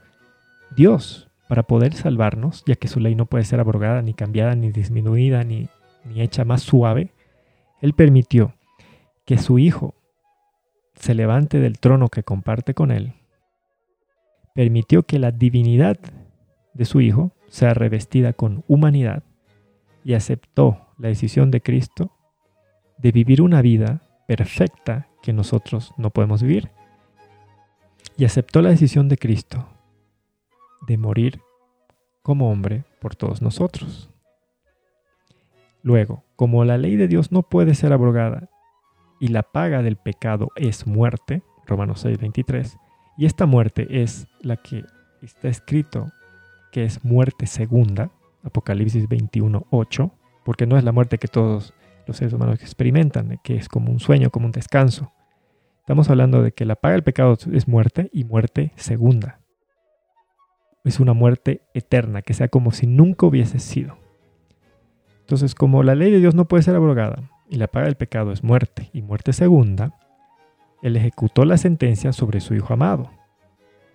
Dios, 0.77 1.29
para 1.49 1.65
poder 1.65 1.95
salvarnos, 1.95 2.63
ya 2.65 2.77
que 2.77 2.89
su 2.89 3.01
ley 3.01 3.15
no 3.15 3.27
puede 3.27 3.45
ser 3.45 3.61
abrogada, 3.61 4.03
ni 4.03 4.15
cambiada, 4.15 4.55
ni 4.55 4.71
disminuida, 4.71 5.43
ni, 5.43 5.69
ni 6.05 6.21
hecha 6.21 6.45
más 6.45 6.63
suave, 6.63 7.13
Él 7.81 7.93
permitió 7.93 8.55
que 9.25 9.39
su 9.39 9.59
Hijo 9.59 9.95
se 10.95 11.15
levante 11.15 11.59
del 11.59 11.81
trono 11.81 12.09
que 12.09 12.23
comparte 12.23 12.75
con 12.75 12.91
él, 12.91 13.15
permitió 14.55 15.03
que 15.05 15.19
la 15.19 15.31
divinidad 15.31 15.99
de 16.75 16.85
su 16.85 17.01
Hijo 17.01 17.33
sea 17.49 17.75
revestida 17.75 18.33
con 18.33 18.65
humanidad 18.69 19.23
y 20.05 20.15
aceptó 20.15 20.89
la 20.99 21.09
decisión 21.09 21.51
de 21.51 21.63
Cristo 21.63 22.13
de 23.01 23.13
vivir 23.13 23.43
una 23.43 23.63
vida 23.63 24.03
perfecta 24.27 25.09
que 25.23 25.33
nosotros 25.33 25.93
no 25.97 26.11
podemos 26.11 26.43
vivir. 26.43 26.71
Y 28.17 28.25
aceptó 28.25 28.63
la 28.63 28.71
decisión 28.71 29.09
de 29.09 29.17
Cristo 29.17 29.67
de 30.87 30.99
morir 30.99 31.41
como 32.23 32.51
hombre 32.51 32.85
por 33.01 33.17
todos 33.17 33.43
nosotros. 33.43 34.11
Luego, 35.83 36.25
como 36.37 36.65
la 36.65 36.79
ley 36.79 36.97
de 36.97 37.09
Dios 37.09 37.33
no 37.33 37.43
puede 37.43 37.75
ser 37.75 37.93
abrogada 37.93 38.51
y 39.19 39.29
la 39.29 39.43
paga 39.43 39.83
del 39.83 39.97
pecado 39.97 40.49
es 40.57 40.87
muerte, 40.87 41.43
Romanos 41.67 42.01
6, 42.01 42.19
23, 42.19 42.77
y 43.17 43.27
esta 43.27 43.47
muerte 43.47 44.03
es 44.03 44.27
la 44.41 44.57
que 44.57 44.85
está 45.23 45.49
escrito 45.49 46.11
que 46.73 46.85
es 46.85 47.05
muerte 47.05 47.47
segunda, 47.47 48.11
Apocalipsis 48.43 49.09
21, 49.09 49.67
8, 49.71 50.11
porque 50.45 50.67
no 50.67 50.79
es 50.79 50.85
la 50.85 50.93
muerte 50.93 51.19
que 51.19 51.29
todos 51.29 51.75
los 52.11 52.17
seres 52.17 52.33
humanos 52.33 52.61
experimentan, 52.61 53.39
que 53.45 53.55
es 53.55 53.69
como 53.69 53.93
un 53.93 54.01
sueño, 54.01 54.31
como 54.31 54.47
un 54.47 54.53
descanso. 54.53 55.13
Estamos 55.79 56.11
hablando 56.11 56.43
de 56.43 56.51
que 56.51 56.65
la 56.65 56.75
paga 56.75 56.95
del 56.95 57.05
pecado 57.05 57.39
es 57.53 57.69
muerte 57.69 58.11
y 58.13 58.25
muerte 58.25 58.73
segunda. 58.75 59.39
Es 60.83 60.99
una 60.99 61.13
muerte 61.13 61.63
eterna, 61.73 62.23
que 62.23 62.35
sea 62.35 62.49
como 62.49 62.73
si 62.73 62.89
nunca 62.89 63.27
hubiese 63.27 63.61
sido. 63.61 63.97
Entonces, 65.21 65.55
como 65.55 65.85
la 65.85 65.95
ley 65.95 66.11
de 66.11 66.19
Dios 66.19 66.35
no 66.35 66.47
puede 66.49 66.65
ser 66.65 66.75
abrogada, 66.75 67.31
y 67.49 67.57
la 67.57 67.69
paga 67.69 67.87
del 67.87 67.95
pecado 67.95 68.33
es 68.33 68.43
muerte 68.43 68.91
y 68.93 69.03
muerte 69.03 69.33
segunda, 69.33 69.95
él 70.83 70.97
ejecutó 70.97 71.45
la 71.45 71.59
sentencia 71.59 72.13
sobre 72.13 72.41
su 72.41 72.55
Hijo 72.55 72.75
amado. 72.75 73.09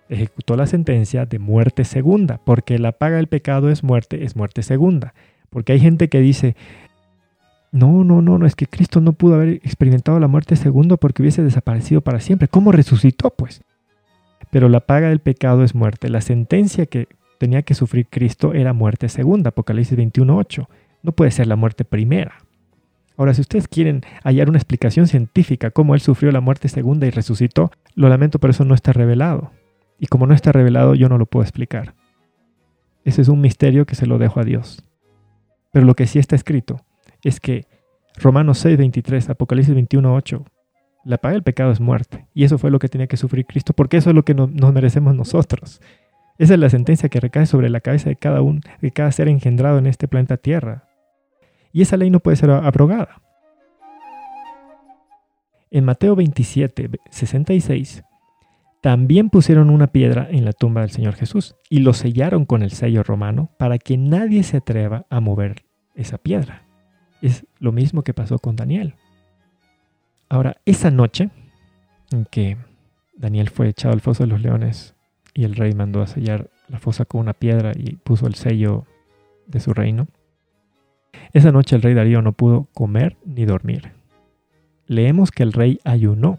ejecutó 0.08 0.56
la 0.56 0.66
sentencia 0.66 1.26
de 1.26 1.38
muerte 1.38 1.84
segunda, 1.84 2.40
porque 2.46 2.78
la 2.78 2.92
paga 2.92 3.16
del 3.16 3.26
pecado 3.26 3.68
es 3.68 3.82
muerte, 3.82 4.24
es 4.24 4.36
muerte 4.36 4.62
segunda. 4.62 5.12
Porque 5.50 5.72
hay 5.72 5.80
gente 5.80 6.08
que 6.08 6.20
dice, 6.20 6.56
no, 7.76 8.04
no, 8.04 8.22
no, 8.22 8.38
no, 8.38 8.46
es 8.46 8.54
que 8.54 8.66
Cristo 8.66 9.02
no 9.02 9.12
pudo 9.12 9.34
haber 9.34 9.48
experimentado 9.62 10.18
la 10.18 10.28
muerte 10.28 10.56
segunda 10.56 10.96
porque 10.96 11.22
hubiese 11.22 11.42
desaparecido 11.42 12.00
para 12.00 12.20
siempre. 12.20 12.48
¿Cómo 12.48 12.72
resucitó, 12.72 13.28
pues? 13.28 13.62
Pero 14.50 14.70
la 14.70 14.80
paga 14.80 15.10
del 15.10 15.20
pecado 15.20 15.62
es 15.62 15.74
muerte. 15.74 16.08
La 16.08 16.22
sentencia 16.22 16.86
que 16.86 17.06
tenía 17.38 17.62
que 17.62 17.74
sufrir 17.74 18.06
Cristo 18.08 18.54
era 18.54 18.72
muerte 18.72 19.10
segunda, 19.10 19.50
Apocalipsis 19.50 19.98
21.8. 19.98 20.66
No 21.02 21.12
puede 21.12 21.30
ser 21.30 21.48
la 21.48 21.56
muerte 21.56 21.84
primera. 21.84 22.38
Ahora, 23.18 23.34
si 23.34 23.42
ustedes 23.42 23.68
quieren 23.68 24.00
hallar 24.24 24.48
una 24.48 24.58
explicación 24.58 25.06
científica 25.06 25.70
cómo 25.70 25.94
él 25.94 26.00
sufrió 26.00 26.32
la 26.32 26.40
muerte 26.40 26.68
segunda 26.68 27.06
y 27.06 27.10
resucitó, 27.10 27.70
lo 27.94 28.08
lamento, 28.08 28.38
pero 28.38 28.52
eso 28.52 28.64
no 28.64 28.74
está 28.74 28.94
revelado. 28.94 29.50
Y 29.98 30.06
como 30.06 30.26
no 30.26 30.32
está 30.32 30.50
revelado, 30.50 30.94
yo 30.94 31.10
no 31.10 31.18
lo 31.18 31.26
puedo 31.26 31.42
explicar. 31.42 31.94
Ese 33.04 33.20
es 33.20 33.28
un 33.28 33.42
misterio 33.42 33.84
que 33.84 33.96
se 33.96 34.06
lo 34.06 34.16
dejo 34.16 34.40
a 34.40 34.44
Dios. 34.44 34.82
Pero 35.72 35.84
lo 35.84 35.94
que 35.94 36.06
sí 36.06 36.18
está 36.18 36.36
escrito 36.36 36.85
es 37.28 37.40
que 37.40 37.66
Romanos 38.16 38.58
6, 38.58 38.78
23, 38.78 39.30
Apocalipsis 39.30 39.74
21, 39.74 40.14
8, 40.14 40.44
la 41.04 41.18
paga 41.18 41.34
del 41.34 41.42
pecado 41.42 41.70
es 41.70 41.80
muerte. 41.80 42.26
Y 42.34 42.44
eso 42.44 42.58
fue 42.58 42.70
lo 42.70 42.78
que 42.78 42.88
tenía 42.88 43.06
que 43.06 43.16
sufrir 43.16 43.46
Cristo, 43.46 43.72
porque 43.72 43.96
eso 43.96 44.10
es 44.10 44.16
lo 44.16 44.24
que 44.24 44.34
nos 44.34 44.72
merecemos 44.72 45.14
nosotros. 45.14 45.80
Esa 46.38 46.54
es 46.54 46.60
la 46.60 46.70
sentencia 46.70 47.08
que 47.08 47.20
recae 47.20 47.46
sobre 47.46 47.70
la 47.70 47.80
cabeza 47.80 48.08
de 48.08 48.16
cada, 48.16 48.42
un, 48.42 48.60
de 48.80 48.90
cada 48.90 49.10
ser 49.12 49.28
engendrado 49.28 49.78
en 49.78 49.86
este 49.86 50.08
planeta 50.08 50.36
Tierra. 50.36 50.88
Y 51.72 51.82
esa 51.82 51.96
ley 51.96 52.10
no 52.10 52.20
puede 52.20 52.36
ser 52.36 52.50
abrogada. 52.50 53.22
En 55.70 55.84
Mateo 55.84 56.14
27, 56.14 56.90
66, 57.10 58.04
también 58.82 59.30
pusieron 59.30 59.70
una 59.70 59.88
piedra 59.88 60.28
en 60.30 60.44
la 60.44 60.52
tumba 60.52 60.82
del 60.82 60.90
Señor 60.90 61.14
Jesús 61.14 61.56
y 61.68 61.80
lo 61.80 61.92
sellaron 61.92 62.44
con 62.44 62.62
el 62.62 62.70
sello 62.70 63.02
romano 63.02 63.50
para 63.58 63.78
que 63.78 63.96
nadie 63.96 64.42
se 64.42 64.58
atreva 64.58 65.06
a 65.10 65.20
mover 65.20 65.64
esa 65.94 66.18
piedra. 66.18 66.65
Es 67.22 67.46
lo 67.58 67.72
mismo 67.72 68.02
que 68.02 68.14
pasó 68.14 68.38
con 68.38 68.56
Daniel. 68.56 68.94
Ahora, 70.28 70.56
esa 70.64 70.90
noche 70.90 71.30
en 72.12 72.24
que 72.24 72.56
Daniel 73.16 73.50
fue 73.50 73.68
echado 73.68 73.94
al 73.94 74.00
foso 74.00 74.24
de 74.24 74.28
los 74.28 74.42
leones 74.42 74.94
y 75.34 75.44
el 75.44 75.54
rey 75.54 75.72
mandó 75.74 76.02
a 76.02 76.06
sellar 76.06 76.50
la 76.68 76.78
fosa 76.78 77.04
con 77.04 77.20
una 77.20 77.34
piedra 77.34 77.72
y 77.74 77.96
puso 77.96 78.26
el 78.26 78.34
sello 78.34 78.84
de 79.46 79.60
su 79.60 79.72
reino, 79.72 80.08
esa 81.32 81.52
noche 81.52 81.76
el 81.76 81.82
rey 81.82 81.94
Darío 81.94 82.22
no 82.22 82.32
pudo 82.32 82.68
comer 82.74 83.16
ni 83.24 83.44
dormir. 83.44 83.92
Leemos 84.86 85.30
que 85.30 85.42
el 85.42 85.52
rey 85.52 85.80
ayunó 85.84 86.38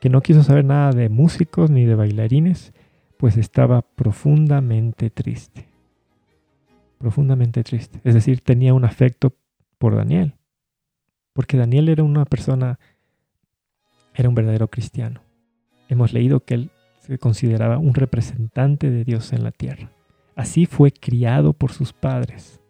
que 0.00 0.08
no 0.08 0.22
quiso 0.22 0.42
saber 0.42 0.64
nada 0.64 0.92
de 0.92 1.08
músicos 1.08 1.70
ni 1.70 1.84
de 1.84 1.94
bailarines, 1.94 2.72
pues 3.18 3.36
estaba 3.36 3.82
profundamente 3.82 5.10
triste. 5.10 5.68
Profundamente 6.98 7.62
triste. 7.62 8.00
Es 8.02 8.14
decir, 8.14 8.40
tenía 8.40 8.72
un 8.72 8.84
afecto 8.84 9.34
por 9.80 9.96
Daniel. 9.96 10.34
Porque 11.32 11.56
Daniel 11.56 11.88
era 11.88 12.04
una 12.04 12.26
persona, 12.26 12.78
era 14.14 14.28
un 14.28 14.34
verdadero 14.34 14.68
cristiano. 14.68 15.22
Hemos 15.88 16.12
leído 16.12 16.44
que 16.44 16.54
él 16.54 16.70
se 16.98 17.18
consideraba 17.18 17.78
un 17.78 17.94
representante 17.94 18.90
de 18.90 19.04
Dios 19.04 19.32
en 19.32 19.42
la 19.42 19.50
tierra. 19.50 19.90
Así 20.36 20.66
fue 20.66 20.92
criado 20.92 21.54
por 21.54 21.72
sus 21.72 21.94
padres. 21.94 22.60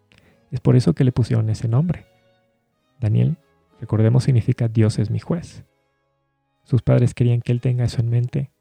Es 0.52 0.60
por 0.60 0.76
eso 0.76 0.94
que 0.94 1.04
le 1.04 1.10
pusieron 1.10 1.50
ese 1.50 1.66
nombre. 1.66 2.06
Daniel, 3.00 3.36
recordemos, 3.80 4.24
significa 4.24 4.68
Dios 4.68 5.00
es 5.00 5.10
mi 5.10 5.18
juez. 5.18 5.64
Sus 6.62 6.82
padres 6.82 7.12
querían 7.12 7.40
que 7.40 7.50
él 7.50 7.60
tenga 7.60 7.84
eso 7.84 8.00
en 8.00 8.08
mente 8.08 8.52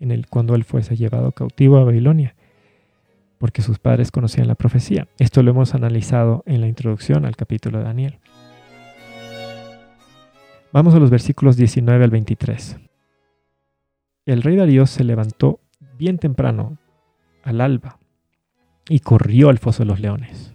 en 0.00 0.10
el, 0.10 0.26
cuando 0.26 0.56
él 0.56 0.64
fuese 0.64 0.96
llevado 0.96 1.30
cautivo 1.30 1.76
a 1.76 1.84
Babilonia, 1.84 2.34
porque 3.42 3.60
sus 3.60 3.80
padres 3.80 4.12
conocían 4.12 4.46
la 4.46 4.54
profecía. 4.54 5.08
Esto 5.18 5.42
lo 5.42 5.50
hemos 5.50 5.74
analizado 5.74 6.44
en 6.46 6.60
la 6.60 6.68
introducción 6.68 7.24
al 7.24 7.34
capítulo 7.34 7.78
de 7.78 7.84
Daniel. 7.84 8.20
Vamos 10.72 10.94
a 10.94 11.00
los 11.00 11.10
versículos 11.10 11.56
19 11.56 12.04
al 12.04 12.10
23. 12.10 12.76
El 14.26 14.42
rey 14.42 14.54
Darío 14.54 14.86
se 14.86 15.02
levantó 15.02 15.58
bien 15.98 16.18
temprano, 16.18 16.78
al 17.42 17.60
alba, 17.60 17.98
y 18.88 19.00
corrió 19.00 19.48
al 19.48 19.58
foso 19.58 19.82
de 19.82 19.88
los 19.88 19.98
leones. 19.98 20.54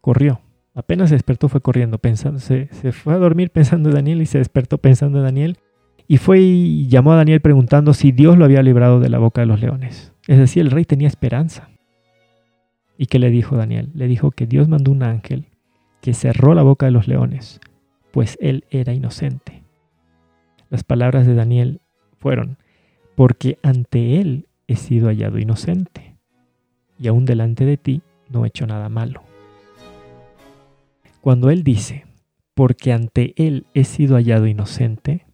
Corrió. 0.00 0.40
Apenas 0.72 1.08
se 1.08 1.16
despertó 1.16 1.48
fue 1.48 1.62
corriendo, 1.62 1.98
pensando, 1.98 2.38
se, 2.38 2.68
se 2.70 2.92
fue 2.92 3.14
a 3.14 3.18
dormir 3.18 3.50
pensando 3.50 3.88
en 3.88 3.96
Daniel 3.96 4.22
y 4.22 4.26
se 4.26 4.38
despertó 4.38 4.78
pensando 4.78 5.18
en 5.18 5.24
Daniel 5.24 5.58
y 6.06 6.18
fue 6.18 6.38
y 6.38 6.86
llamó 6.86 7.12
a 7.12 7.16
Daniel 7.16 7.40
preguntando 7.40 7.92
si 7.92 8.12
Dios 8.12 8.38
lo 8.38 8.44
había 8.44 8.62
librado 8.62 9.00
de 9.00 9.08
la 9.08 9.18
boca 9.18 9.40
de 9.40 9.48
los 9.48 9.60
leones. 9.60 10.12
Es 10.28 10.38
decir, 10.38 10.62
el 10.62 10.70
rey 10.70 10.84
tenía 10.84 11.08
esperanza. 11.08 11.73
¿Y 12.96 13.06
qué 13.06 13.18
le 13.18 13.30
dijo 13.30 13.56
Daniel? 13.56 13.90
Le 13.94 14.06
dijo 14.06 14.30
que 14.30 14.46
Dios 14.46 14.68
mandó 14.68 14.92
un 14.92 15.02
ángel 15.02 15.46
que 16.00 16.14
cerró 16.14 16.54
la 16.54 16.62
boca 16.62 16.86
de 16.86 16.92
los 16.92 17.08
leones, 17.08 17.60
pues 18.12 18.36
él 18.40 18.64
era 18.70 18.92
inocente. 18.92 19.62
Las 20.70 20.84
palabras 20.84 21.26
de 21.26 21.34
Daniel 21.34 21.80
fueron, 22.18 22.58
porque 23.14 23.58
ante 23.62 24.20
él 24.20 24.48
he 24.66 24.76
sido 24.76 25.08
hallado 25.08 25.38
inocente, 25.38 26.16
y 26.98 27.08
aún 27.08 27.24
delante 27.24 27.64
de 27.64 27.76
ti 27.76 28.02
no 28.28 28.44
he 28.44 28.48
hecho 28.48 28.66
nada 28.66 28.88
malo. 28.88 29.22
Cuando 31.20 31.50
él 31.50 31.64
dice, 31.64 32.04
porque 32.54 32.92
ante 32.92 33.34
él 33.36 33.66
he 33.74 33.84
sido 33.84 34.16
hallado 34.16 34.46
inocente, 34.46 35.26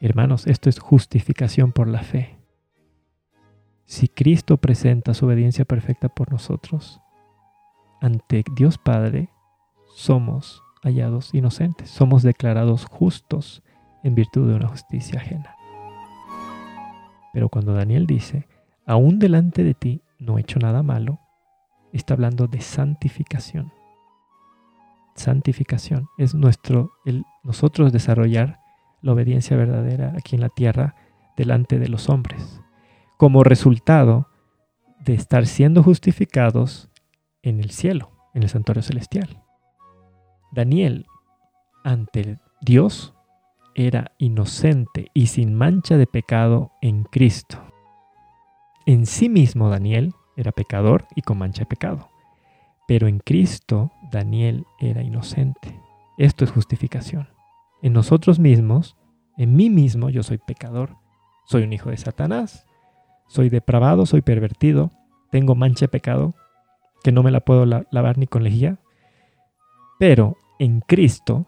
Hermanos, 0.00 0.46
esto 0.46 0.68
es 0.68 0.78
justificación 0.78 1.72
por 1.72 1.88
la 1.88 2.02
fe. 2.02 2.35
Si 3.86 4.08
Cristo 4.08 4.56
presenta 4.56 5.14
su 5.14 5.26
obediencia 5.26 5.64
perfecta 5.64 6.08
por 6.08 6.32
nosotros, 6.32 7.00
ante 8.00 8.44
Dios 8.56 8.78
Padre 8.78 9.30
somos 9.94 10.60
hallados 10.82 11.32
inocentes, 11.32 11.88
somos 11.88 12.24
declarados 12.24 12.84
justos 12.84 13.62
en 14.02 14.16
virtud 14.16 14.48
de 14.48 14.56
una 14.56 14.66
justicia 14.66 15.20
ajena. 15.20 15.54
Pero 17.32 17.48
cuando 17.48 17.74
Daniel 17.74 18.06
dice, 18.06 18.48
aún 18.86 19.20
delante 19.20 19.62
de 19.62 19.74
ti 19.74 20.02
no 20.18 20.36
he 20.36 20.40
hecho 20.40 20.58
nada 20.58 20.82
malo, 20.82 21.20
está 21.92 22.14
hablando 22.14 22.48
de 22.48 22.60
santificación. 22.60 23.72
Santificación 25.14 26.08
es 26.18 26.34
nuestro, 26.34 26.90
el, 27.04 27.24
nosotros 27.44 27.92
desarrollar 27.92 28.58
la 29.00 29.12
obediencia 29.12 29.56
verdadera 29.56 30.12
aquí 30.18 30.34
en 30.34 30.40
la 30.40 30.48
tierra 30.48 30.96
delante 31.36 31.78
de 31.78 31.88
los 31.88 32.08
hombres, 32.08 32.62
como 33.16 33.44
resultado 33.44 34.28
de 35.04 35.14
estar 35.14 35.46
siendo 35.46 35.82
justificados 35.82 36.90
en 37.42 37.60
el 37.60 37.70
cielo, 37.70 38.10
en 38.34 38.42
el 38.42 38.48
santuario 38.48 38.82
celestial. 38.82 39.42
Daniel, 40.52 41.06
ante 41.84 42.38
Dios, 42.60 43.14
era 43.74 44.12
inocente 44.18 45.10
y 45.12 45.26
sin 45.26 45.54
mancha 45.54 45.96
de 45.96 46.06
pecado 46.06 46.72
en 46.80 47.04
Cristo. 47.04 47.58
En 48.86 49.06
sí 49.06 49.28
mismo 49.28 49.68
Daniel 49.68 50.14
era 50.36 50.52
pecador 50.52 51.06
y 51.14 51.22
con 51.22 51.38
mancha 51.38 51.60
de 51.60 51.66
pecado, 51.66 52.08
pero 52.88 53.06
en 53.06 53.18
Cristo 53.18 53.92
Daniel 54.10 54.64
era 54.80 55.02
inocente. 55.02 55.80
Esto 56.16 56.44
es 56.44 56.50
justificación 56.50 57.28
en 57.82 57.92
nosotros 57.92 58.38
mismos, 58.38 58.96
en 59.36 59.54
mí 59.54 59.70
mismo, 59.70 60.10
yo 60.10 60.22
soy 60.22 60.38
pecador, 60.38 60.96
soy 61.44 61.62
un 61.62 61.72
hijo 61.72 61.90
de 61.90 61.96
Satanás, 61.96 62.66
soy 63.26 63.48
depravado, 63.48 64.06
soy 64.06 64.22
pervertido, 64.22 64.90
tengo 65.30 65.54
mancha 65.54 65.84
de 65.84 65.88
pecado 65.88 66.34
que 67.02 67.12
no 67.12 67.22
me 67.22 67.30
la 67.30 67.40
puedo 67.40 67.66
lavar 67.66 68.18
ni 68.18 68.26
con 68.26 68.42
lejía, 68.42 68.78
pero 69.98 70.36
en 70.58 70.80
Cristo 70.80 71.46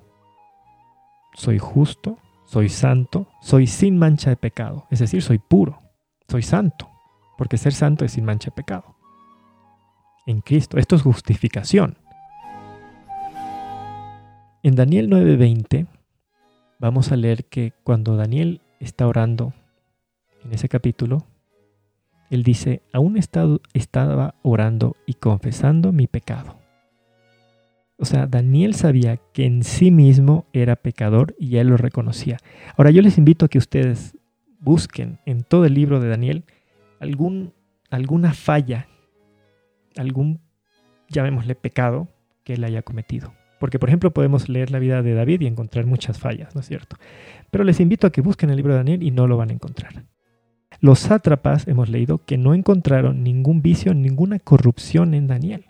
soy 1.35 1.59
justo, 1.59 2.19
soy 2.45 2.69
santo, 2.69 3.29
soy 3.41 3.67
sin 3.67 3.99
mancha 3.99 4.31
de 4.31 4.37
pecado, 4.37 4.87
es 4.91 4.99
decir, 4.99 5.23
soy 5.23 5.39
puro, 5.39 5.79
soy 6.29 6.43
santo, 6.43 6.89
porque 7.37 7.59
ser 7.59 7.73
santo 7.73 8.05
es 8.05 8.13
sin 8.13 8.25
mancha 8.25 8.51
de 8.51 8.57
pecado. 8.57 8.97
En 10.27 10.41
Cristo, 10.41 10.77
esto 10.79 10.97
es 10.97 11.03
justificación. 11.03 11.97
En 14.63 14.75
Daniel 14.75 15.09
9:20 15.09 15.87
vamos 16.79 17.13
a 17.13 17.17
leer 17.17 17.47
que 17.47 17.73
cuando 17.85 18.17
Daniel 18.17 18.61
está 18.81 19.07
orando 19.07 19.55
en 20.45 20.53
ese 20.53 20.69
capítulo, 20.69 21.25
él 22.31 22.43
dice, 22.43 22.83
aún 22.93 23.17
estaba 23.17 24.35
orando 24.43 24.97
y 25.07 25.15
confesando 25.15 25.93
mi 25.93 26.07
pecado. 26.07 26.59
O 27.97 28.05
sea, 28.05 28.27
Daniel 28.27 28.75
sabía 28.75 29.17
que 29.33 29.45
en 29.45 29.65
sí 29.65 29.91
mismo 29.91 30.47
era 30.53 30.77
pecador 30.77 31.35
y 31.39 31.57
él 31.57 31.69
lo 31.69 31.77
reconocía. 31.77 32.39
Ahora 32.77 32.91
yo 32.93 33.03
les 33.03 33.19
invito 33.19 33.47
a 33.47 33.49
que 33.49 33.59
ustedes 33.59 34.17
busquen 34.61 35.19
en 35.27 35.43
todo 35.43 35.65
el 35.65 35.75
libro 35.75 35.99
de 36.01 36.09
Daniel 36.09 36.45
algún, 37.01 37.53
alguna 37.91 38.35
falla, 38.35 38.87
algún, 39.97 40.41
llamémosle 41.09 41.57
pecado, 41.57 42.09
que 42.45 42.55
él 42.55 42.65
haya 42.65 42.83
cometido. 42.83 43.35
Porque, 43.59 43.81
por 43.81 43.89
ejemplo, 43.89 44.13
podemos 44.13 44.49
leer 44.49 44.71
la 44.71 44.79
vida 44.79 45.03
de 45.03 45.15
David 45.15 45.41
y 45.41 45.47
encontrar 45.47 45.85
muchas 45.87 46.19
fallas, 46.21 46.55
¿no 46.55 46.61
es 46.61 46.69
cierto? 46.69 46.97
Pero 47.51 47.65
les 47.65 47.81
invito 47.81 48.07
a 48.07 48.13
que 48.13 48.21
busquen 48.21 48.51
el 48.51 48.57
libro 48.57 48.75
de 48.75 48.79
Daniel 48.79 49.03
y 49.03 49.11
no 49.11 49.27
lo 49.27 49.37
van 49.37 49.51
a 49.51 49.55
encontrar. 49.55 50.05
Los 50.81 51.01
sátrapas, 51.01 51.67
hemos 51.67 51.89
leído, 51.89 52.19
que 52.19 52.39
no 52.39 52.55
encontraron 52.55 53.25
ningún 53.25 53.63
vicio, 53.63 53.95
ninguna 53.95 54.39
corrupción 54.39 55.13
en 55.15 55.27
Daniel. 55.27 55.67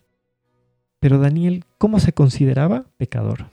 Pero 1.01 1.19
Daniel, 1.19 1.65
¿cómo 1.79 1.99
se 1.99 2.13
consideraba? 2.13 2.85
Pecador. 2.99 3.47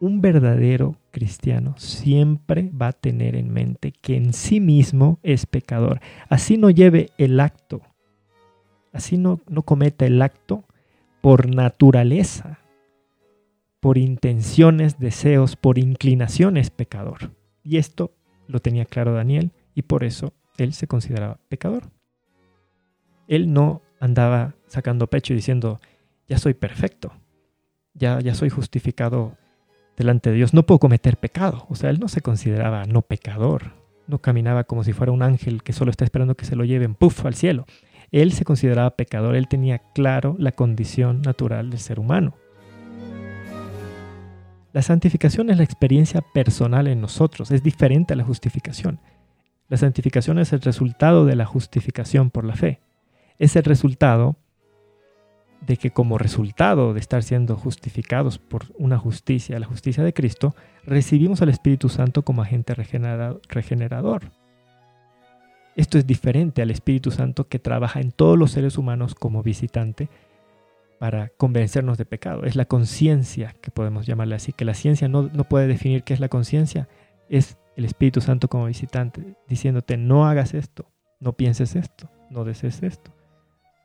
Un 0.00 0.22
verdadero 0.22 0.96
cristiano 1.10 1.74
siempre 1.76 2.70
va 2.70 2.88
a 2.88 2.92
tener 2.92 3.36
en 3.36 3.52
mente 3.52 3.92
que 3.92 4.16
en 4.16 4.32
sí 4.32 4.58
mismo 4.58 5.18
es 5.22 5.44
pecador. 5.44 6.00
Así 6.30 6.56
no 6.56 6.70
lleve 6.70 7.10
el 7.18 7.38
acto, 7.38 7.82
así 8.92 9.18
no, 9.18 9.40
no 9.48 9.62
cometa 9.62 10.06
el 10.06 10.20
acto 10.22 10.64
por 11.20 11.54
naturaleza, 11.54 12.58
por 13.80 13.98
intenciones, 13.98 14.98
deseos, 14.98 15.56
por 15.56 15.78
inclinaciones 15.78 16.70
pecador. 16.70 17.32
Y 17.62 17.76
esto 17.76 18.12
lo 18.46 18.60
tenía 18.60 18.86
claro 18.86 19.12
Daniel 19.12 19.52
y 19.74 19.82
por 19.82 20.04
eso 20.04 20.32
él 20.56 20.72
se 20.72 20.86
consideraba 20.86 21.38
pecador. 21.48 21.90
Él 23.28 23.52
no 23.52 23.82
andaba 24.00 24.54
sacando 24.66 25.08
pecho 25.08 25.32
y 25.32 25.36
diciendo, 25.36 25.80
ya 26.28 26.38
soy 26.38 26.54
perfecto, 26.54 27.12
ya, 27.94 28.20
ya 28.20 28.34
soy 28.34 28.50
justificado 28.50 29.36
delante 29.96 30.30
de 30.30 30.36
Dios, 30.36 30.54
no 30.54 30.66
puedo 30.66 30.78
cometer 30.78 31.16
pecado. 31.16 31.66
O 31.68 31.74
sea, 31.74 31.90
él 31.90 32.00
no 32.00 32.08
se 32.08 32.20
consideraba 32.20 32.84
no 32.84 33.02
pecador, 33.02 33.72
no 34.06 34.18
caminaba 34.18 34.64
como 34.64 34.84
si 34.84 34.92
fuera 34.92 35.12
un 35.12 35.22
ángel 35.22 35.62
que 35.62 35.72
solo 35.72 35.90
está 35.90 36.04
esperando 36.04 36.36
que 36.36 36.44
se 36.44 36.56
lo 36.56 36.64
lleven, 36.64 36.94
puff, 36.94 37.24
al 37.24 37.34
cielo. 37.34 37.66
Él 38.10 38.32
se 38.32 38.44
consideraba 38.44 38.96
pecador, 38.96 39.34
él 39.36 39.48
tenía 39.48 39.78
claro 39.94 40.36
la 40.38 40.52
condición 40.52 41.22
natural 41.22 41.70
del 41.70 41.80
ser 41.80 41.98
humano. 41.98 42.36
La 44.72 44.82
santificación 44.82 45.50
es 45.50 45.56
la 45.56 45.64
experiencia 45.64 46.20
personal 46.20 46.88
en 46.88 47.00
nosotros, 47.00 47.50
es 47.52 47.62
diferente 47.62 48.12
a 48.12 48.16
la 48.16 48.24
justificación. 48.24 49.00
La 49.74 49.78
santificación 49.78 50.38
es 50.38 50.52
el 50.52 50.60
resultado 50.60 51.26
de 51.26 51.34
la 51.34 51.46
justificación 51.46 52.30
por 52.30 52.44
la 52.44 52.54
fe. 52.54 52.78
Es 53.40 53.56
el 53.56 53.64
resultado 53.64 54.36
de 55.66 55.76
que 55.78 55.90
como 55.90 56.16
resultado 56.16 56.94
de 56.94 57.00
estar 57.00 57.24
siendo 57.24 57.56
justificados 57.56 58.38
por 58.38 58.66
una 58.78 58.98
justicia, 58.98 59.58
la 59.58 59.66
justicia 59.66 60.04
de 60.04 60.14
Cristo, 60.14 60.54
recibimos 60.84 61.42
al 61.42 61.48
Espíritu 61.48 61.88
Santo 61.88 62.22
como 62.22 62.42
agente 62.42 62.72
regenerador. 62.72 64.30
Esto 65.74 65.98
es 65.98 66.06
diferente 66.06 66.62
al 66.62 66.70
Espíritu 66.70 67.10
Santo 67.10 67.48
que 67.48 67.58
trabaja 67.58 68.00
en 68.00 68.12
todos 68.12 68.38
los 68.38 68.52
seres 68.52 68.78
humanos 68.78 69.16
como 69.16 69.42
visitante 69.42 70.08
para 71.00 71.30
convencernos 71.30 71.98
de 71.98 72.04
pecado. 72.04 72.44
Es 72.44 72.54
la 72.54 72.66
conciencia, 72.66 73.56
que 73.60 73.72
podemos 73.72 74.06
llamarle 74.06 74.36
así, 74.36 74.52
que 74.52 74.64
la 74.64 74.74
ciencia 74.74 75.08
no, 75.08 75.30
no 75.32 75.42
puede 75.42 75.66
definir 75.66 76.04
qué 76.04 76.14
es 76.14 76.20
la 76.20 76.28
conciencia. 76.28 76.86
Es 77.28 77.56
el 77.76 77.84
Espíritu 77.84 78.20
Santo 78.20 78.48
como 78.48 78.66
visitante, 78.66 79.36
diciéndote, 79.48 79.96
no 79.96 80.26
hagas 80.26 80.54
esto, 80.54 80.86
no 81.20 81.32
pienses 81.32 81.76
esto, 81.76 82.08
no 82.30 82.44
desees 82.44 82.82
esto. 82.82 83.10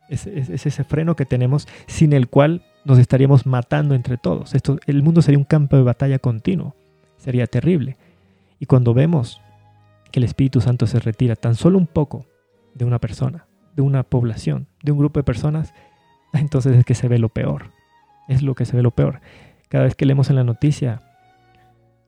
Es, 0.10 0.26
ese 0.26 0.84
freno 0.84 1.16
que 1.16 1.26
tenemos 1.26 1.68
sin 1.86 2.14
el 2.14 2.30
cual 2.30 2.64
nos 2.84 2.98
estaríamos 2.98 3.46
matando 3.46 3.94
entre 3.94 4.18
todos. 4.18 4.56
Esto, 4.56 4.80
el 4.88 5.04
mundo 5.04 5.22
sería 5.22 5.38
un 5.38 5.44
campo 5.44 5.76
de 5.78 5.84
batalla 5.84 6.18
continuo. 6.18 6.76
Sería 7.18 7.46
terrible. 7.46 7.96
Y 8.60 8.66
cuando 8.66 8.94
vemos 8.94 9.40
que 10.12 10.20
el 10.20 10.24
Espíritu 10.24 10.62
Santo 10.62 10.88
se 10.88 11.00
retira 11.00 11.36
tan 11.36 11.56
solo 11.56 11.78
un 11.78 11.86
poco 11.86 12.26
de 12.74 12.86
una 12.86 12.98
persona, 12.98 13.46
de 13.76 13.84
una 13.84 14.04
población, 14.04 14.68
de 14.82 14.92
un 14.92 14.98
grupo 14.98 15.20
de 15.20 15.24
personas, 15.24 15.74
entonces 16.34 16.76
es 16.76 16.86
que 16.86 16.96
se 16.96 17.08
ve 17.08 17.20
lo 17.20 17.30
peor. 17.30 17.72
Es 18.28 18.42
lo 18.42 18.56
que 18.56 18.66
se 18.66 18.76
ve 18.76 18.82
lo 18.82 18.92
peor. 18.92 19.22
Cada 19.70 19.84
vez 19.84 19.96
que 19.96 20.06
leemos 20.06 20.30
en 20.30 20.38
la 20.38 20.44
noticia 20.44 21.04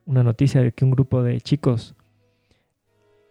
una 0.05 0.23
noticia 0.23 0.61
de 0.61 0.71
que 0.71 0.85
un 0.85 0.91
grupo 0.91 1.23
de 1.23 1.39
chicos 1.41 1.95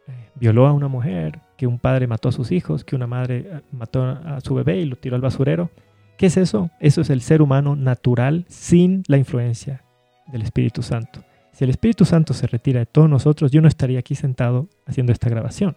eh, 0.06 0.30
violó 0.34 0.66
a 0.66 0.72
una 0.72 0.88
mujer, 0.88 1.40
que 1.56 1.66
un 1.66 1.78
padre 1.78 2.06
mató 2.06 2.28
a 2.28 2.32
sus 2.32 2.52
hijos, 2.52 2.84
que 2.84 2.96
una 2.96 3.06
madre 3.06 3.44
eh, 3.46 3.60
mató 3.72 4.02
a 4.04 4.40
su 4.40 4.54
bebé 4.54 4.78
y 4.80 4.86
lo 4.86 4.96
tiró 4.96 5.16
al 5.16 5.22
basurero. 5.22 5.70
¿Qué 6.16 6.26
es 6.26 6.36
eso? 6.36 6.70
Eso 6.80 7.00
es 7.00 7.10
el 7.10 7.22
ser 7.22 7.42
humano 7.42 7.76
natural 7.76 8.44
sin 8.48 9.02
la 9.06 9.16
influencia 9.16 9.84
del 10.26 10.42
Espíritu 10.42 10.82
Santo. 10.82 11.24
Si 11.52 11.64
el 11.64 11.70
Espíritu 11.70 12.04
Santo 12.04 12.34
se 12.34 12.46
retira 12.46 12.80
de 12.80 12.86
todos 12.86 13.08
nosotros, 13.08 13.50
yo 13.50 13.60
no 13.60 13.68
estaría 13.68 13.98
aquí 13.98 14.14
sentado 14.14 14.68
haciendo 14.86 15.12
esta 15.12 15.28
grabación. 15.28 15.76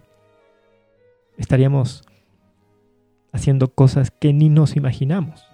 Estaríamos 1.38 2.04
haciendo 3.32 3.70
cosas 3.74 4.12
que 4.12 4.32
ni 4.32 4.50
nos 4.50 4.76
imaginamos. 4.76 5.46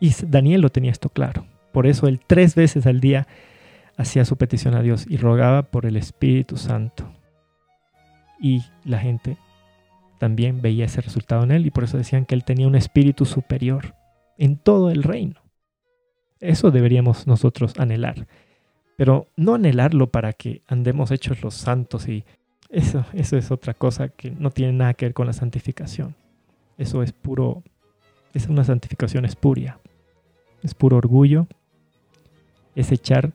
Y 0.00 0.12
Daniel 0.26 0.60
lo 0.60 0.70
tenía 0.70 0.90
esto 0.90 1.08
claro. 1.08 1.46
Por 1.72 1.86
eso 1.86 2.08
él 2.08 2.20
tres 2.26 2.54
veces 2.54 2.86
al 2.86 3.00
día 3.00 3.26
hacía 3.96 4.24
su 4.24 4.36
petición 4.36 4.74
a 4.74 4.82
Dios 4.82 5.06
y 5.08 5.16
rogaba 5.16 5.62
por 5.62 5.86
el 5.86 5.96
Espíritu 5.96 6.56
Santo. 6.56 7.10
Y 8.40 8.62
la 8.84 8.98
gente 8.98 9.36
también 10.18 10.60
veía 10.62 10.86
ese 10.86 11.00
resultado 11.00 11.44
en 11.44 11.50
él 11.50 11.66
y 11.66 11.70
por 11.70 11.84
eso 11.84 11.98
decían 11.98 12.24
que 12.24 12.34
él 12.34 12.44
tenía 12.44 12.66
un 12.66 12.74
espíritu 12.74 13.24
superior 13.24 13.94
en 14.38 14.56
todo 14.56 14.90
el 14.90 15.02
reino. 15.02 15.40
Eso 16.40 16.70
deberíamos 16.70 17.26
nosotros 17.26 17.74
anhelar, 17.78 18.26
pero 18.96 19.28
no 19.36 19.54
anhelarlo 19.54 20.10
para 20.10 20.32
que 20.32 20.62
andemos 20.66 21.10
hechos 21.10 21.42
los 21.42 21.54
santos 21.54 22.08
y 22.08 22.24
eso, 22.70 23.04
eso 23.12 23.36
es 23.36 23.50
otra 23.50 23.74
cosa 23.74 24.08
que 24.08 24.30
no 24.30 24.50
tiene 24.50 24.72
nada 24.72 24.94
que 24.94 25.06
ver 25.06 25.14
con 25.14 25.26
la 25.26 25.32
santificación. 25.32 26.16
Eso 26.76 27.02
es 27.02 27.12
puro, 27.12 27.62
es 28.32 28.48
una 28.48 28.64
santificación 28.64 29.24
espuria, 29.24 29.78
es 30.62 30.74
puro 30.74 30.96
orgullo, 30.96 31.46
es 32.74 32.90
echar 32.90 33.32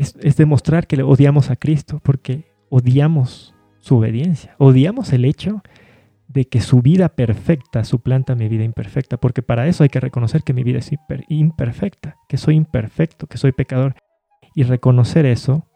es, 0.00 0.36
demostrar 0.36 0.86
que 0.86 0.96
le 0.96 1.02
odiamos 1.02 1.50
a 1.50 1.56
Cristo 1.56 2.00
porque 2.02 2.50
odiamos 2.70 3.54
su 3.80 3.96
obediencia, 3.96 4.54
odiamos 4.58 5.12
el 5.12 5.24
hecho 5.24 5.62
de 6.28 6.46
que 6.46 6.60
su 6.60 6.80
vida 6.80 7.08
perfecta 7.10 7.84
suplanta 7.84 8.34
mi 8.34 8.48
vida 8.48 8.64
imperfecta, 8.64 9.16
porque 9.16 9.42
para 9.42 9.66
eso 9.66 9.82
hay 9.82 9.88
que 9.88 10.00
reconocer 10.00 10.42
que 10.42 10.54
mi 10.54 10.62
vida 10.62 10.78
es 10.78 10.90
imperfecta, 11.28 12.16
que 12.28 12.36
soy 12.36 12.54
imperfecto, 12.54 13.26
que 13.26 13.36
soy 13.36 13.52
pecador. 13.52 13.94
Y 14.54 14.62
reconocer 14.62 15.26
eso 15.26 15.66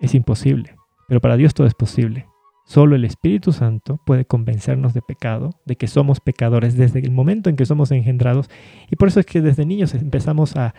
es 0.00 0.14
imposible, 0.14 0.76
pero 1.08 1.20
para 1.20 1.36
Dios 1.36 1.54
todo 1.54 1.66
es 1.66 1.74
posible. 1.74 2.26
Solo 2.64 2.94
el 2.94 3.04
Espíritu 3.04 3.52
Santo 3.52 4.00
puede 4.04 4.24
convencernos 4.24 4.94
de 4.94 5.02
pecado, 5.02 5.50
de 5.64 5.76
que 5.76 5.86
somos 5.86 6.20
pecadores 6.20 6.76
desde 6.76 7.00
el 7.00 7.10
momento 7.10 7.50
en 7.50 7.56
que 7.56 7.66
somos 7.66 7.90
engendrados. 7.90 8.48
Y 8.90 8.96
por 8.96 9.08
eso 9.08 9.20
es 9.20 9.26
que 9.26 9.40
desde 9.40 9.66
niños 9.66 9.94
empezamos 9.94 10.56
a, 10.56 10.74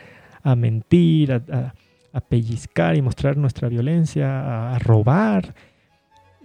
mentir, 0.55 1.33
a, 1.33 1.35
a 1.51 1.73
pellizcar 2.21 2.95
y 2.95 3.01
mostrar 3.01 3.37
nuestra 3.37 3.69
violencia, 3.69 4.73
a, 4.73 4.79
robar. 4.79 5.55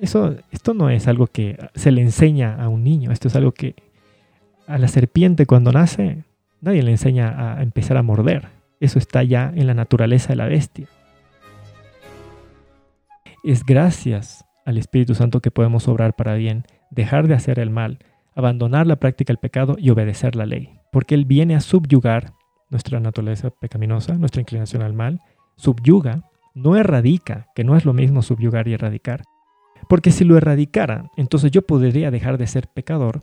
Eso, 0.01 0.37
esto 0.51 0.75
no 0.75 0.91
es 0.91 1.09
algo 1.09 1.27
que 1.27 1.59
se 1.75 1.91
le 1.91 2.03
enseña 2.03 2.55
a 2.55 2.69
un 2.69 2.85
niño, 2.85 3.13
esto 3.13 3.29
es 3.29 3.37
algo 3.37 3.53
que 3.53 3.75
a 4.67 4.79
la 4.79 4.89
serpiente 4.89 5.47
cuando 5.47 5.73
nace 5.73 6.25
nadie 6.61 6.83
le 6.83 6.91
enseña 6.91 7.57
a 7.57 7.63
empezar 7.63 7.97
a 7.97 8.03
morder. 8.03 8.49
Eso 8.81 8.99
está 8.99 9.23
ya 9.23 9.53
en 9.55 9.67
la 9.67 9.75
naturaleza 9.75 10.29
de 10.29 10.37
la 10.37 10.47
bestia. 10.47 10.87
Es 13.45 13.65
gracias 13.65 14.45
al 14.65 14.79
Espíritu 14.79 15.15
Santo 15.15 15.41
que 15.41 15.51
podemos 15.51 15.89
obrar 15.89 16.15
para 16.15 16.35
bien, 16.35 16.65
dejar 16.91 17.29
de 17.29 17.35
hacer 17.35 17.59
el 17.59 17.71
mal, 17.71 17.99
abandonar 18.35 18.87
la 18.87 18.97
práctica 18.97 19.33
del 19.33 19.39
pecado 19.39 19.77
y 19.79 19.91
obedecer 19.91 20.37
la 20.37 20.47
ley, 20.47 20.79
porque 20.93 21.15
Él 21.15 21.25
viene 21.25 21.57
a 21.57 21.61
subyugar 21.61 22.35
nuestra 22.71 23.01
naturaleza 23.01 23.51
pecaminosa, 23.51 24.15
nuestra 24.15 24.41
inclinación 24.41 24.83
al 24.83 24.93
mal, 24.93 25.21
subyuga, 25.59 26.23
no 26.55 26.75
erradica, 26.75 27.49
que 27.55 27.65
no 27.65 27.77
es 27.77 27.85
lo 27.85 27.93
mismo 27.93 28.23
subyugar 28.23 28.67
y 28.67 28.73
erradicar. 28.73 29.25
Porque 29.91 30.11
si 30.11 30.25
lo 30.25 30.39
erradicara, 30.39 31.11
entonces 31.17 31.51
yo 31.51 31.63
podría 31.63 32.11
dejar 32.11 32.39
de 32.39 32.47
ser 32.47 32.69
pecador 32.69 33.23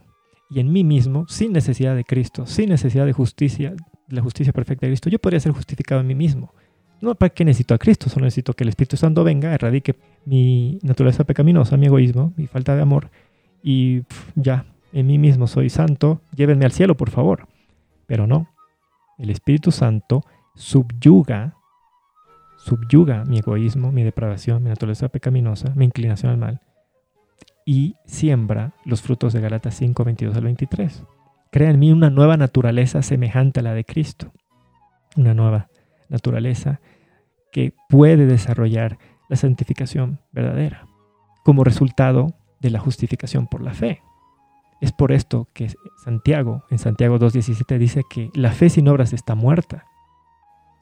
y 0.50 0.60
en 0.60 0.72
mí 0.72 0.84
mismo, 0.84 1.26
sin 1.28 1.52
necesidad 1.52 1.96
de 1.96 2.04
Cristo, 2.04 2.46
sin 2.46 2.70
necesidad 2.70 3.08
de 3.08 3.14
justicia, 3.14 3.74
la 4.10 4.22
justicia 4.22 4.54
perfecta 4.54 4.86
de 4.86 4.92
Cristo, 4.92 5.10
yo 5.10 5.18
podría 5.18 5.40
ser 5.40 5.54
justificado 5.54 6.02
en 6.02 6.08
mí 6.08 6.16
mismo. 6.16 6.54
No 7.02 7.16
para 7.16 7.32
qué 7.32 7.44
necesito 7.44 7.74
a 7.74 7.80
Cristo, 7.80 8.10
solo 8.10 8.26
necesito 8.26 8.54
que 8.54 8.64
el 8.64 8.70
Espíritu 8.70 8.96
Santo 8.96 9.24
venga, 9.24 9.54
erradique 9.54 9.96
mi 10.26 10.78
naturaleza 10.84 11.24
pecaminosa, 11.24 11.78
mi 11.78 11.88
egoísmo, 11.88 12.32
mi 12.38 12.46
falta 12.46 12.76
de 12.76 12.84
amor 12.84 13.10
y 13.68 14.04
ya, 14.36 14.68
en 14.94 15.08
mí 15.08 15.18
mismo 15.18 15.48
soy 15.48 15.72
santo, 15.72 16.22
llévenme 16.36 16.66
al 16.66 16.72
cielo, 16.72 16.96
por 16.96 17.10
favor. 17.10 17.48
Pero 18.06 18.28
no, 18.28 18.48
el 19.18 19.32
Espíritu 19.32 19.72
Santo 19.72 20.24
subyuga 20.54 21.56
subyuga 22.66 23.24
mi 23.26 23.38
egoísmo, 23.38 23.92
mi 23.92 24.04
depravación, 24.04 24.64
mi 24.64 24.70
naturaleza 24.70 25.08
pecaminosa, 25.10 25.72
mi 25.76 25.86
inclinación 25.86 26.32
al 26.32 26.38
mal, 26.38 26.62
y 27.64 27.96
siembra 28.06 28.74
los 28.86 29.04
frutos 29.04 29.34
de 29.34 29.42
Galatas 29.42 29.76
5, 29.76 30.04
22 30.04 30.36
al 30.36 30.44
23. 30.46 31.04
Crea 31.52 31.70
en 31.70 31.80
mí 31.80 31.92
una 31.92 32.10
nueva 32.10 32.38
naturaleza 32.38 33.04
semejante 33.04 33.60
a 33.60 33.64
la 33.64 33.76
de 33.76 33.84
Cristo, 33.84 34.32
una 35.16 35.36
nueva 35.36 35.70
naturaleza 36.10 36.82
que 37.52 37.74
puede 37.88 38.26
desarrollar 38.26 38.98
la 39.30 39.36
santificación 39.36 40.20
verdadera 40.32 40.88
como 41.44 41.64
resultado 41.64 42.34
de 42.62 42.72
la 42.72 42.80
justificación 42.80 43.46
por 43.46 43.62
la 43.62 43.76
fe. 43.76 44.02
Es 44.82 44.92
por 44.92 45.12
esto 45.12 45.50
que 45.54 45.72
Santiago, 46.04 46.64
en 46.72 46.80
Santiago 46.80 47.20
2.17, 47.20 47.78
dice 47.78 48.02
que 48.10 48.32
la 48.34 48.52
fe 48.52 48.70
sin 48.70 48.88
obras 48.88 49.14
está 49.14 49.36
muerta. 49.36 49.86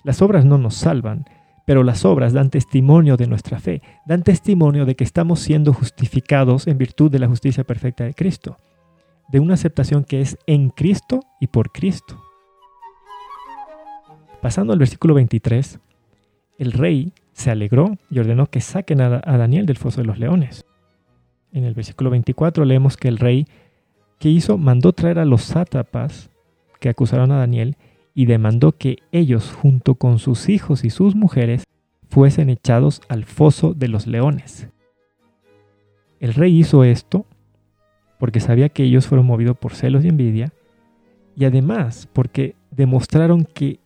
Las 0.04 0.22
obras 0.22 0.46
no 0.46 0.58
nos 0.58 0.76
salvan, 0.76 1.26
pero 1.66 1.84
las 1.84 2.06
obras 2.06 2.34
dan 2.34 2.50
testimonio 2.50 3.18
de 3.18 3.28
nuestra 3.28 3.60
fe, 3.60 3.82
dan 4.06 4.24
testimonio 4.24 4.86
de 4.86 4.96
que 4.96 5.04
estamos 5.04 5.40
siendo 5.40 5.74
justificados 5.74 6.68
en 6.68 6.78
virtud 6.78 7.10
de 7.12 7.20
la 7.20 7.28
justicia 7.28 7.64
perfecta 7.64 8.04
de 8.04 8.14
Cristo, 8.14 8.58
de 9.30 9.40
una 9.40 9.54
aceptación 9.54 10.04
que 10.04 10.22
es 10.22 10.38
en 10.48 10.70
Cristo 10.70 11.22
y 11.40 11.48
por 11.48 11.72
Cristo. 11.72 12.22
Pasando 14.42 14.74
al 14.74 14.80
versículo 14.80 15.14
23, 15.14 15.80
el 16.58 16.74
rey 16.74 17.14
se 17.32 17.50
alegró 17.50 17.98
y 18.10 18.20
ordenó 18.20 18.48
que 18.48 18.62
saquen 18.62 19.02
a, 19.02 19.20
Daniel 19.20 19.66
del 19.66 19.78
foso 19.78 20.02
de 20.02 20.08
los 20.08 20.20
leones. 20.20 20.66
En 21.52 21.64
el 21.64 21.74
versículo 21.74 22.10
24 22.10 22.66
leemos 22.66 22.98
que 22.98 23.08
el 23.08 23.18
rey 23.18 23.48
que 24.20 24.30
hizo 24.30 24.58
mandó 24.58 24.92
traer 24.94 25.20
a 25.20 25.26
los 25.26 25.44
sátrapas 25.44 26.30
que 26.80 26.90
acusaron 26.90 27.32
a 27.32 27.38
Daniel 27.38 27.78
y 28.14 28.26
demandó 28.26 28.74
que 28.74 28.98
ellos, 29.12 29.52
junto 29.52 29.96
con 29.96 30.20
sus 30.20 30.50
hijos 30.50 30.84
y 30.84 30.90
sus 30.90 31.16
mujeres, 31.16 31.64
fuesen 32.10 32.50
echados 32.50 33.02
al 33.10 33.26
foso 33.26 33.74
de 33.74 33.88
los 33.88 34.06
leones. 34.06 34.68
El 36.20 36.34
rey 36.34 36.58
hizo 36.58 36.84
esto 36.84 37.26
porque 38.20 38.40
sabía 38.40 38.70
que 38.70 38.84
ellos 38.84 39.08
fueron 39.08 39.26
movidos 39.26 39.58
por 39.58 39.74
celos 39.74 40.06
y 40.06 40.08
envidia, 40.08 40.54
y 41.36 41.46
además 41.46 42.08
porque 42.14 42.56
demostraron 42.72 43.44
que 43.44 43.80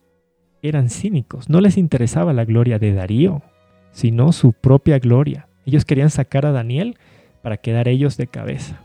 eran 0.62 0.90
cínicos, 0.90 1.48
no 1.48 1.60
les 1.60 1.76
interesaba 1.76 2.32
la 2.32 2.44
gloria 2.44 2.78
de 2.78 2.92
Darío, 2.92 3.42
sino 3.90 4.32
su 4.32 4.52
propia 4.52 4.98
gloria. 4.98 5.48
Ellos 5.66 5.84
querían 5.84 6.10
sacar 6.10 6.46
a 6.46 6.52
Daniel 6.52 6.98
para 7.42 7.56
quedar 7.56 7.88
ellos 7.88 8.16
de 8.16 8.26
cabeza. 8.26 8.80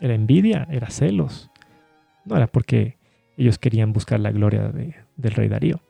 Era 0.00 0.14
envidia, 0.14 0.68
era 0.70 0.90
celos. 0.90 1.50
No 2.24 2.36
era 2.36 2.46
porque 2.46 2.97
ellos 3.38 3.58
querían 3.58 3.92
buscar 3.92 4.20
la 4.20 4.32
gloria 4.32 4.72
del 4.72 5.32
rey 5.32 5.48
Darío. 5.48 5.80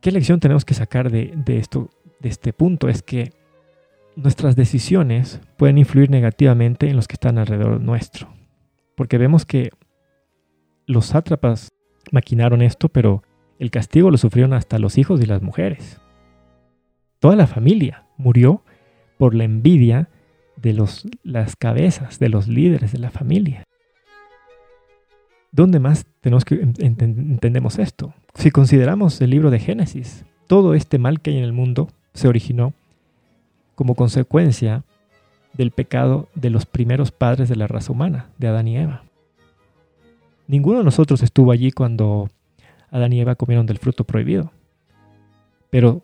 ¿Qué 0.00 0.12
lección 0.12 0.38
tenemos 0.38 0.64
que 0.64 0.74
sacar 0.74 1.10
de, 1.10 1.34
esto, 1.48 1.90
de 2.20 2.28
este 2.28 2.52
punto? 2.52 2.88
Es 2.88 3.02
que 3.02 3.32
nuestras 4.14 4.54
decisiones 4.54 5.40
pueden 5.56 5.78
influir 5.78 6.08
negativamente 6.08 6.88
en 6.88 6.94
los 6.94 7.08
que 7.08 7.14
están 7.14 7.38
alrededor 7.38 7.80
nuestro. 7.80 8.28
Porque 8.94 9.18
vemos 9.18 9.44
que 9.44 9.70
los 10.86 11.06
sátrapas 11.06 11.72
maquinaron 12.12 12.62
esto, 12.62 12.88
pero 12.88 13.24
el 13.58 13.72
castigo 13.72 14.12
lo 14.12 14.18
sufrieron 14.18 14.52
hasta 14.52 14.78
los 14.78 14.96
hijos 14.98 15.20
y 15.20 15.26
las 15.26 15.42
mujeres. 15.42 16.00
Toda 17.18 17.34
la 17.34 17.48
familia 17.48 18.06
murió 18.16 18.62
por 19.18 19.34
la 19.34 19.42
envidia 19.42 20.08
de 20.56 20.72
los, 20.72 21.08
las 21.24 21.56
cabezas, 21.56 22.20
de 22.20 22.28
los 22.28 22.46
líderes 22.46 22.92
de 22.92 22.98
la 22.98 23.10
familia. 23.10 23.65
¿Dónde 25.56 25.80
más 25.80 26.04
tenemos 26.20 26.44
que 26.44 26.56
entendemos 26.60 27.78
esto? 27.78 28.12
Si 28.34 28.50
consideramos 28.50 29.18
el 29.22 29.30
libro 29.30 29.50
de 29.50 29.58
Génesis, 29.58 30.26
todo 30.48 30.74
este 30.74 30.98
mal 30.98 31.22
que 31.22 31.30
hay 31.30 31.38
en 31.38 31.44
el 31.44 31.54
mundo 31.54 31.88
se 32.12 32.28
originó 32.28 32.74
como 33.74 33.94
consecuencia 33.94 34.84
del 35.54 35.70
pecado 35.70 36.28
de 36.34 36.50
los 36.50 36.66
primeros 36.66 37.10
padres 37.10 37.48
de 37.48 37.56
la 37.56 37.66
raza 37.66 37.90
humana, 37.90 38.26
de 38.36 38.48
Adán 38.48 38.68
y 38.68 38.76
Eva. 38.76 39.04
Ninguno 40.46 40.80
de 40.80 40.84
nosotros 40.84 41.22
estuvo 41.22 41.52
allí 41.52 41.72
cuando 41.72 42.28
Adán 42.90 43.14
y 43.14 43.20
Eva 43.22 43.34
comieron 43.34 43.64
del 43.64 43.78
fruto 43.78 44.04
prohibido. 44.04 44.52
Pero 45.70 46.02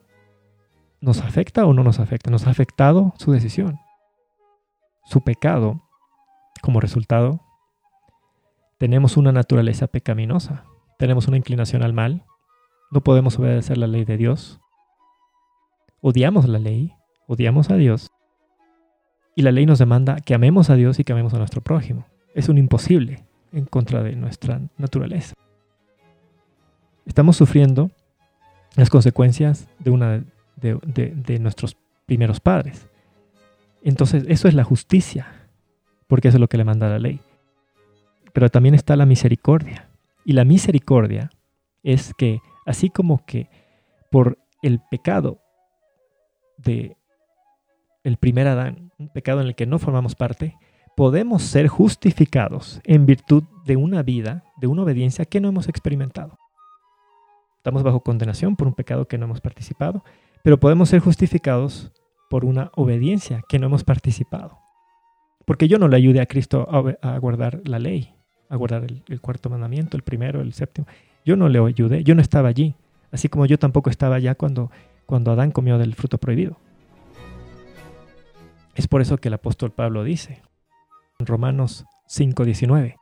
¿nos 1.03 1.21
afecta 1.21 1.67
o 1.67 1.75
no 1.75 1.85
nos 1.85 2.01
afecta? 2.01 2.31
Nos 2.31 2.47
ha 2.47 2.51
afectado 2.51 3.13
su 3.19 3.33
decisión. 3.33 3.79
Su 5.05 5.21
pecado, 5.21 5.83
como 6.63 6.81
resultado, 6.81 7.43
tenemos 8.83 9.17
una 9.17 9.31
naturaleza 9.31 9.87
pecaminosa, 9.87 10.65
tenemos 10.99 11.29
una 11.29 11.37
inclinación 11.37 11.85
al 11.85 11.93
mal, 11.93 12.25
no 12.91 13.01
podemos 13.01 13.39
obedecer 13.39 13.79
la 13.79 13.87
ley 13.87 14.05
de 14.05 14.17
Dios, 14.17 14.59
odiamos 16.01 16.49
la 16.49 16.59
ley, 16.59 16.93
odiamos 17.29 17.71
a 17.71 17.77
Dios, 17.77 18.11
y 19.37 19.43
la 19.43 19.53
ley 19.53 19.67
nos 19.67 19.79
demanda 19.79 20.17
que 20.17 20.35
amemos 20.35 20.69
a 20.69 20.75
Dios 20.75 20.99
y 20.99 21.05
que 21.05 21.13
amemos 21.13 21.33
a 21.33 21.39
nuestro 21.39 21.61
prójimo. 21.61 22.07
Es 22.35 22.49
un 22.49 22.59
imposible 22.59 23.23
en 23.53 23.67
contra 23.67 24.03
de 24.03 24.17
nuestra 24.17 24.61
naturaleza. 24.77 25.35
Estamos 27.07 27.37
sufriendo 27.37 27.93
las 28.75 28.91
consecuencias 28.91 29.69
de 29.79 29.91
una 29.93 30.25
de, 30.57 31.39
nuestros 31.39 31.77
primeros 32.05 32.41
padres. 32.41 32.89
Entonces, 33.85 34.25
eso 34.27 34.49
es 34.49 34.55
la 34.55 34.65
justicia, 34.65 35.29
porque 36.09 36.27
eso 36.27 36.39
es 36.39 36.41
lo 36.41 36.49
que 36.49 36.57
le 36.59 36.65
manda 36.65 36.89
la 36.89 36.99
ley 36.99 37.21
pero 38.33 38.49
también 38.49 38.75
está 38.75 38.97
la 38.97 39.07
misericordia. 39.07 39.89
Y 40.25 40.33
la 40.33 40.45
misericordia 40.45 41.31
es 41.83 42.13
que, 42.17 42.41
así 42.67 42.91
como 42.91 43.25
que 43.25 43.49
por 44.11 44.39
el 44.63 44.81
pecado 44.91 45.41
de 46.59 46.97
el 48.05 48.17
primer 48.17 48.49
Adán, 48.49 48.93
un 48.99 49.09
pecado 49.09 49.41
en 49.41 49.47
el 49.49 49.55
que 49.55 49.67
no 49.67 49.79
formamos 49.79 50.15
parte, 50.15 50.57
podemos 50.97 51.43
ser 51.43 51.69
justificados 51.69 52.81
en 52.85 53.07
virtud 53.07 53.45
de 53.65 53.77
una 53.77 54.03
vida, 54.03 54.45
de 54.57 54.67
una 54.67 54.83
obediencia 54.83 55.25
que 55.25 55.41
no 55.41 55.49
hemos 55.49 55.69
experimentado. 55.69 56.39
Estamos 57.57 57.83
bajo 57.83 58.01
condenación 58.01 58.57
por 58.57 58.67
un 58.67 58.75
pecado 58.75 59.07
que 59.07 59.19
no 59.19 59.27
hemos 59.27 59.41
participado, 59.41 60.05
pero 60.43 60.59
podemos 60.59 60.89
ser 60.89 61.01
justificados 61.01 61.93
por 62.29 62.45
una 62.45 62.73
obediencia 62.75 63.43
que 63.49 63.59
no 63.59 63.67
hemos 63.67 63.85
participado. 63.85 64.59
Porque 65.47 65.69
yo 65.69 65.79
no 65.79 65.89
le 65.89 65.97
ayude 65.97 66.21
a 66.21 66.27
Cristo 66.27 66.67
a, 67.03 67.19
guardar 67.19 67.61
la 67.65 67.79
ley, 67.79 68.15
a 68.53 68.57
guardar 68.57 68.85
el, 68.85 69.21
cuarto 69.23 69.49
mandamiento, 69.49 69.97
el 69.97 70.03
primero, 70.03 70.43
el 70.43 70.53
séptimo. 70.53 70.87
Yo 71.25 71.37
no 71.37 71.49
le 71.49 71.59
ayudé, 71.59 72.05
yo 72.05 72.15
no 72.15 72.21
estaba 72.21 72.51
allí, 72.51 72.75
así 73.11 73.31
como 73.31 73.47
yo 73.47 73.59
tampoco 73.59 73.89
estaba 73.89 74.17
allá 74.17 74.35
cuando, 74.35 74.71
cuando 75.07 75.33
Adán 75.33 75.53
comió 75.53 75.79
del 75.79 75.95
fruto 75.95 76.19
prohibido. 76.19 76.59
Es 78.75 78.89
por 78.89 79.01
eso 79.01 79.17
que 79.17 79.29
el 79.29 79.35
apóstol 79.35 79.71
Pablo 79.71 80.05
dice 80.05 80.43
en 81.19 81.25
Romanos 81.25 81.87
5:19, 82.09 82.97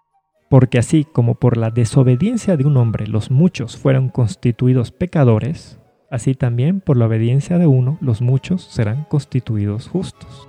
porque 0.49 0.79
así 0.79 1.05
como 1.05 1.35
por 1.35 1.57
la 1.57 1.71
desobediencia 1.71 2.57
de 2.57 2.65
un 2.65 2.77
hombre 2.77 3.09
los 3.09 3.33
muchos 3.33 3.77
fueron 3.77 4.09
constituidos 4.09 4.93
pecadores, 4.93 5.81
así 6.13 6.37
también 6.37 6.81
por 6.81 6.97
la 6.97 7.07
obediencia 7.07 7.59
de 7.59 7.67
uno 7.67 7.99
los 8.01 8.23
muchos 8.23 8.63
serán 8.63 9.03
constituidos 9.03 9.89
justos. 9.89 10.49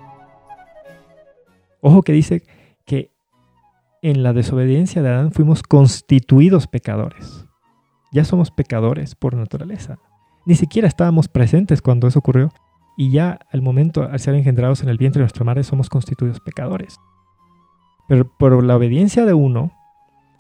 Ojo 1.80 2.04
que 2.04 2.14
dice 2.14 2.44
que 2.86 3.10
en 4.02 4.24
la 4.24 4.34
desobediencia 4.34 5.02
de 5.02 5.10
Adán 5.10 5.32
fuimos 5.32 5.64
constituidos 5.64 6.68
pecadores. 6.68 7.48
Ya 8.12 8.26
somos 8.26 8.52
pecadores 8.52 9.16
por 9.16 9.36
naturaleza. 9.36 10.00
Ni 10.46 10.56
siquiera 10.56 10.88
estábamos 10.88 11.28
presentes 11.28 11.82
cuando 11.82 12.08
eso 12.08 12.20
ocurrió. 12.20 12.50
Y 12.98 13.12
ya 13.12 13.40
al 13.52 13.62
momento, 13.62 14.04
al 14.04 14.20
ser 14.20 14.36
engendrados 14.36 14.84
en 14.84 14.90
el 14.90 14.98
vientre 14.98 15.20
de 15.20 15.24
nuestra 15.24 15.46
madre, 15.46 15.64
somos 15.64 15.90
constituidos 15.90 16.40
pecadores. 16.40 16.98
Pero 18.08 18.30
por 18.38 18.64
la 18.64 18.76
obediencia 18.76 19.26
de 19.26 19.34
uno, 19.34 19.72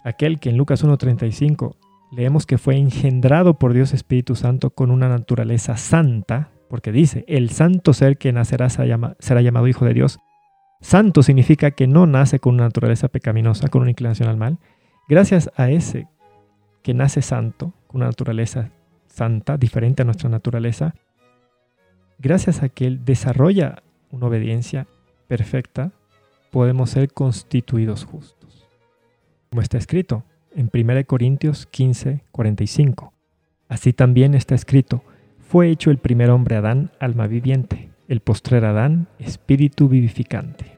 aquel 0.03 0.39
que 0.39 0.49
en 0.49 0.57
Lucas 0.57 0.83
1.35 0.83 1.75
leemos 2.11 2.45
que 2.45 2.57
fue 2.57 2.75
engendrado 2.75 3.57
por 3.57 3.73
Dios 3.73 3.93
Espíritu 3.93 4.35
Santo 4.35 4.71
con 4.71 4.91
una 4.91 5.07
naturaleza 5.07 5.77
santa, 5.77 6.51
porque 6.69 6.91
dice, 6.91 7.23
el 7.27 7.51
santo 7.51 7.93
ser 7.93 8.17
que 8.17 8.33
nacerá 8.33 8.69
será 8.69 9.41
llamado 9.41 9.67
Hijo 9.67 9.85
de 9.85 9.93
Dios, 9.93 10.19
Santo 10.81 11.21
significa 11.21 11.71
que 11.71 11.87
no 11.87 12.07
nace 12.07 12.39
con 12.39 12.55
una 12.55 12.63
naturaleza 12.63 13.07
pecaminosa, 13.07 13.69
con 13.69 13.83
una 13.83 13.91
inclinación 13.91 14.27
al 14.27 14.37
mal. 14.37 14.57
Gracias 15.07 15.51
a 15.55 15.69
ese 15.69 16.07
que 16.81 16.95
nace 16.95 17.21
santo, 17.21 17.73
con 17.87 18.01
una 18.01 18.07
naturaleza 18.07 18.71
santa, 19.07 19.57
diferente 19.57 20.01
a 20.01 20.05
nuestra 20.05 20.29
naturaleza, 20.29 20.95
gracias 22.17 22.63
a 22.63 22.69
que 22.69 22.87
Él 22.87 23.05
desarrolla 23.05 23.83
una 24.09 24.25
obediencia 24.25 24.87
perfecta, 25.27 25.91
podemos 26.49 26.89
ser 26.89 27.13
constituidos 27.13 28.03
justos. 28.03 28.67
Como 29.51 29.61
está 29.61 29.77
escrito 29.77 30.23
en 30.55 30.69
1 30.73 31.05
Corintios 31.05 31.67
15, 31.67 32.23
45. 32.31 33.13
Así 33.69 33.93
también 33.93 34.33
está 34.33 34.55
escrito, 34.55 35.03
fue 35.39 35.69
hecho 35.69 35.91
el 35.91 35.99
primer 35.99 36.31
hombre 36.31 36.55
Adán, 36.55 36.91
alma 36.99 37.27
viviente 37.27 37.90
el 38.11 38.19
postrer 38.19 38.65
Adán, 38.65 39.07
espíritu 39.19 39.87
vivificante. 39.87 40.77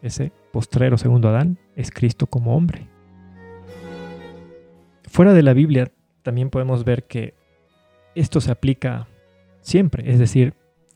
Ese 0.00 0.32
postrero 0.54 0.96
segundo 0.96 1.28
Adán 1.28 1.58
es 1.76 1.90
Cristo 1.90 2.28
como 2.28 2.56
hombre. 2.56 2.88
Fuera 5.04 5.34
de 5.34 5.42
la 5.42 5.52
Biblia 5.52 5.92
también 6.22 6.48
podemos 6.48 6.86
ver 6.86 7.04
que 7.04 7.34
esto 8.14 8.40
se 8.40 8.50
aplica 8.50 9.06
siempre. 9.60 10.10
Es 10.10 10.18
decir, 10.18 10.54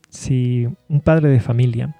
si 0.09 0.67
un 0.89 0.99
padre 0.99 1.29
de 1.29 1.39
familia 1.39 1.95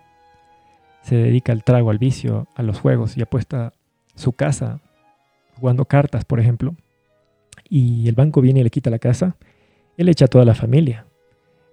se 1.04 1.16
dedica 1.16 1.52
al 1.52 1.64
trago, 1.64 1.92
al 1.92 2.00
vicio, 2.00 2.48
a 2.56 2.64
los 2.64 2.80
juegos 2.80 3.16
y 3.16 3.22
apuesta 3.22 3.74
su 4.16 4.32
casa 4.32 4.82
jugando 5.60 5.86
cartas, 5.86 6.26
por 6.26 6.40
ejemplo, 6.40 6.76
y 7.70 8.08
el 8.10 8.16
banco 8.16 8.42
viene 8.42 8.62
y 8.62 8.64
le 8.64 8.72
quita 8.72 8.90
la 8.90 8.98
casa, 8.98 9.36
él 9.98 10.10
echa 10.10 10.26
a 10.26 10.30
toda 10.30 10.46
la 10.46 10.56
familia 10.56 11.07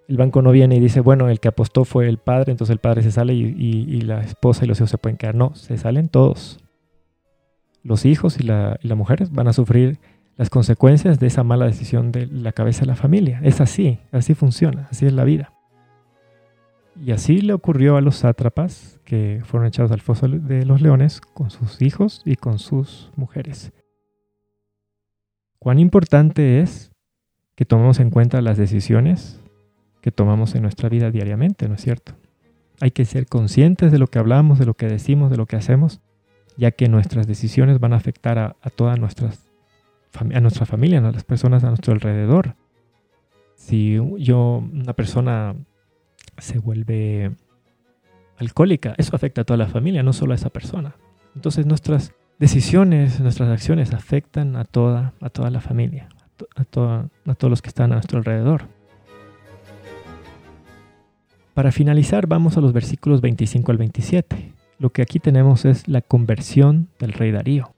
el 0.08 0.16
banco 0.16 0.42
no 0.42 0.50
viene 0.50 0.76
y 0.76 0.80
dice, 0.80 1.00
bueno, 1.00 1.28
el 1.28 1.40
que 1.40 1.48
apostó 1.48 1.84
fue 1.84 2.08
el 2.08 2.18
padre, 2.18 2.52
entonces 2.52 2.72
el 2.72 2.80
padre 2.80 3.02
se 3.02 3.10
sale 3.10 3.34
y, 3.34 4.00
la 4.02 4.20
esposa 4.22 4.64
y 4.64 4.68
los 4.68 4.78
hijos 4.78 4.90
se 4.90 4.98
pueden 4.98 5.16
quedar. 5.16 5.34
No, 5.34 5.54
se 5.54 5.76
salen 5.78 6.08
todos. 6.08 6.60
Los 7.82 8.04
hijos 8.04 8.38
y 8.38 8.44
y 8.44 8.46
la 8.88 8.94
mujer 8.94 9.26
van 9.30 9.48
a 9.48 9.52
sufrir 9.52 9.98
las 10.36 10.50
consecuencias 10.50 11.18
de 11.20 11.26
esa 11.26 11.44
mala 11.44 11.66
decisión 11.66 12.12
de 12.12 12.26
la 12.26 12.52
cabeza 12.52 12.80
de 12.80 12.86
la 12.86 12.96
familia. 12.96 13.40
Es 13.42 13.60
así, 13.60 13.98
así 14.10 14.34
funciona, 14.34 14.88
así 14.90 15.06
es 15.06 15.12
la 15.12 15.24
vida. 15.24 15.52
Y 17.00 17.12
así 17.12 17.40
le 17.40 17.52
ocurrió 17.52 17.96
a 17.96 18.00
los 18.00 18.16
sátrapas 18.16 19.00
que 19.04 19.40
fueron 19.44 19.66
echados 19.66 19.90
al 19.90 20.00
foso 20.00 20.28
de 20.28 20.64
los 20.64 20.80
leones 20.80 21.20
con 21.20 21.50
sus 21.50 21.82
hijos 21.82 22.22
y 22.24 22.36
con 22.36 22.58
sus 22.58 23.10
mujeres. 23.16 23.72
Cuán 25.58 25.78
importante 25.78 26.60
es 26.60 26.92
que 27.56 27.64
tomemos 27.64 27.98
en 28.00 28.10
cuenta 28.10 28.42
las 28.42 28.58
decisiones 28.58 29.40
que 30.04 30.12
tomamos 30.12 30.54
en 30.54 30.60
nuestra 30.60 30.90
vida 30.90 31.10
diariamente, 31.10 31.66
¿no 31.66 31.76
es 31.76 31.80
cierto? 31.80 32.12
Hay 32.82 32.90
que 32.90 33.06
ser 33.06 33.24
conscientes 33.26 33.90
de 33.90 33.98
lo 33.98 34.06
que 34.06 34.18
hablamos, 34.18 34.58
de 34.58 34.66
lo 34.66 34.74
que 34.74 34.84
decimos, 34.84 35.30
de 35.30 35.38
lo 35.38 35.46
que 35.46 35.56
hacemos, 35.56 36.02
ya 36.58 36.72
que 36.72 36.90
nuestras 36.90 37.26
decisiones 37.26 37.80
van 37.80 37.94
a 37.94 37.96
afectar 37.96 38.38
a, 38.38 38.54
todas 38.76 38.98
nuestras 38.98 39.48
a 40.12 40.40
nuestra 40.40 40.66
familia, 40.66 40.98
a 40.98 41.10
las 41.10 41.24
personas 41.24 41.64
a 41.64 41.68
nuestro 41.68 41.94
alrededor. 41.94 42.54
Si 43.54 43.98
yo, 44.18 44.62
una 44.70 44.92
persona 44.92 45.54
se 46.36 46.58
vuelve 46.58 47.30
alcohólica, 48.36 48.94
eso 48.98 49.16
afecta 49.16 49.40
a 49.40 49.44
toda 49.44 49.56
la 49.56 49.68
familia, 49.68 50.02
no 50.02 50.12
solo 50.12 50.32
a 50.32 50.34
esa 50.34 50.50
persona. 50.50 50.96
Entonces 51.34 51.64
nuestras 51.64 52.12
decisiones, 52.38 53.20
nuestras 53.20 53.48
acciones 53.48 53.94
afectan 53.94 54.56
a 54.56 54.64
toda, 54.66 55.14
a 55.22 55.30
toda 55.30 55.48
la 55.48 55.62
familia, 55.62 56.10
a, 56.56 56.60
a 56.60 57.34
todos 57.34 57.50
los 57.50 57.62
que 57.62 57.68
están 57.68 57.92
a 57.92 57.94
nuestro 57.94 58.18
alrededor. 58.18 58.73
Para 61.54 61.70
finalizar, 61.70 62.26
vamos 62.26 62.56
a 62.56 62.60
los 62.60 62.72
versículos 62.72 63.20
25 63.20 63.70
al 63.70 63.78
27. 63.78 64.52
Lo 64.80 64.90
que 64.90 65.02
aquí 65.02 65.20
tenemos 65.20 65.64
es 65.64 65.86
la 65.86 66.00
conversión 66.00 66.88
del 66.98 67.12
rey 67.12 67.30
Darío. 67.30 67.72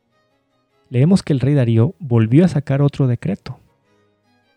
Leemos 0.88 1.22
que 1.22 1.34
el 1.34 1.40
rey 1.40 1.52
Darío 1.52 1.94
volvió 1.98 2.46
a 2.46 2.48
sacar 2.48 2.80
otro 2.80 3.06
decreto, 3.06 3.60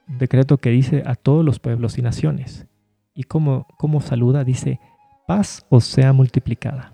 un 0.08 0.20
decreto 0.20 0.58
que 0.58 0.70
dice 0.70 1.04
a 1.06 1.16
todos 1.16 1.44
los 1.44 1.60
pueblos 1.60 1.98
y 1.98 2.02
naciones, 2.02 2.66
y 3.14 3.24
como, 3.24 3.66
saluda 4.00 4.46
dice, 4.46 4.80
paz 5.28 5.66
os 5.68 5.84
sea 5.84 6.14
multiplicada. 6.14 6.94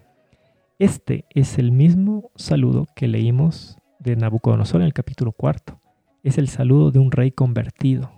Este 0.79 1.25
es 1.29 1.59
el 1.59 1.71
mismo 1.71 2.31
saludo 2.35 2.87
que 2.95 3.07
leímos 3.07 3.77
de 3.99 4.15
Nabucodonosor 4.15 4.81
en 4.81 4.87
el 4.87 4.93
capítulo 4.93 5.31
cuarto. 5.31 5.79
Es 6.23 6.39
el 6.39 6.47
saludo 6.47 6.89
de 6.89 6.97
un 6.97 7.11
rey 7.11 7.29
convertido. 7.29 8.11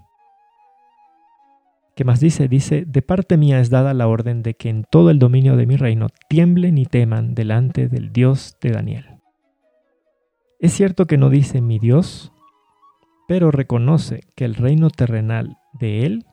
¿Qué 1.98 2.04
más 2.04 2.20
dice? 2.20 2.48
Dice, 2.48 2.86
de 2.86 3.02
parte 3.02 3.38
mía 3.38 3.60
es 3.60 3.72
dada 3.72 3.96
la 3.96 4.08
orden 4.08 4.44
de 4.44 4.54
que 4.54 4.70
en 4.70 4.84
todo 4.84 5.10
el 5.10 5.18
dominio 5.18 5.56
de 5.56 5.66
mi 5.66 5.78
reino 5.78 6.10
tiemblen 6.30 6.78
y 6.78 6.86
teman 6.86 7.34
delante 7.34 7.88
del 7.88 8.14
Dios 8.14 8.56
de 8.62 8.70
Daniel. 8.70 9.06
Es 10.60 10.74
cierto 10.74 11.08
que 11.08 11.18
no 11.18 11.32
dice 11.32 11.60
mi 11.60 11.80
Dios, 11.80 12.32
pero 13.28 13.50
reconoce 13.50 14.20
que 14.36 14.46
el 14.46 14.54
reino 14.54 14.92
terrenal 14.92 15.58
de 15.80 16.06
él 16.06 16.26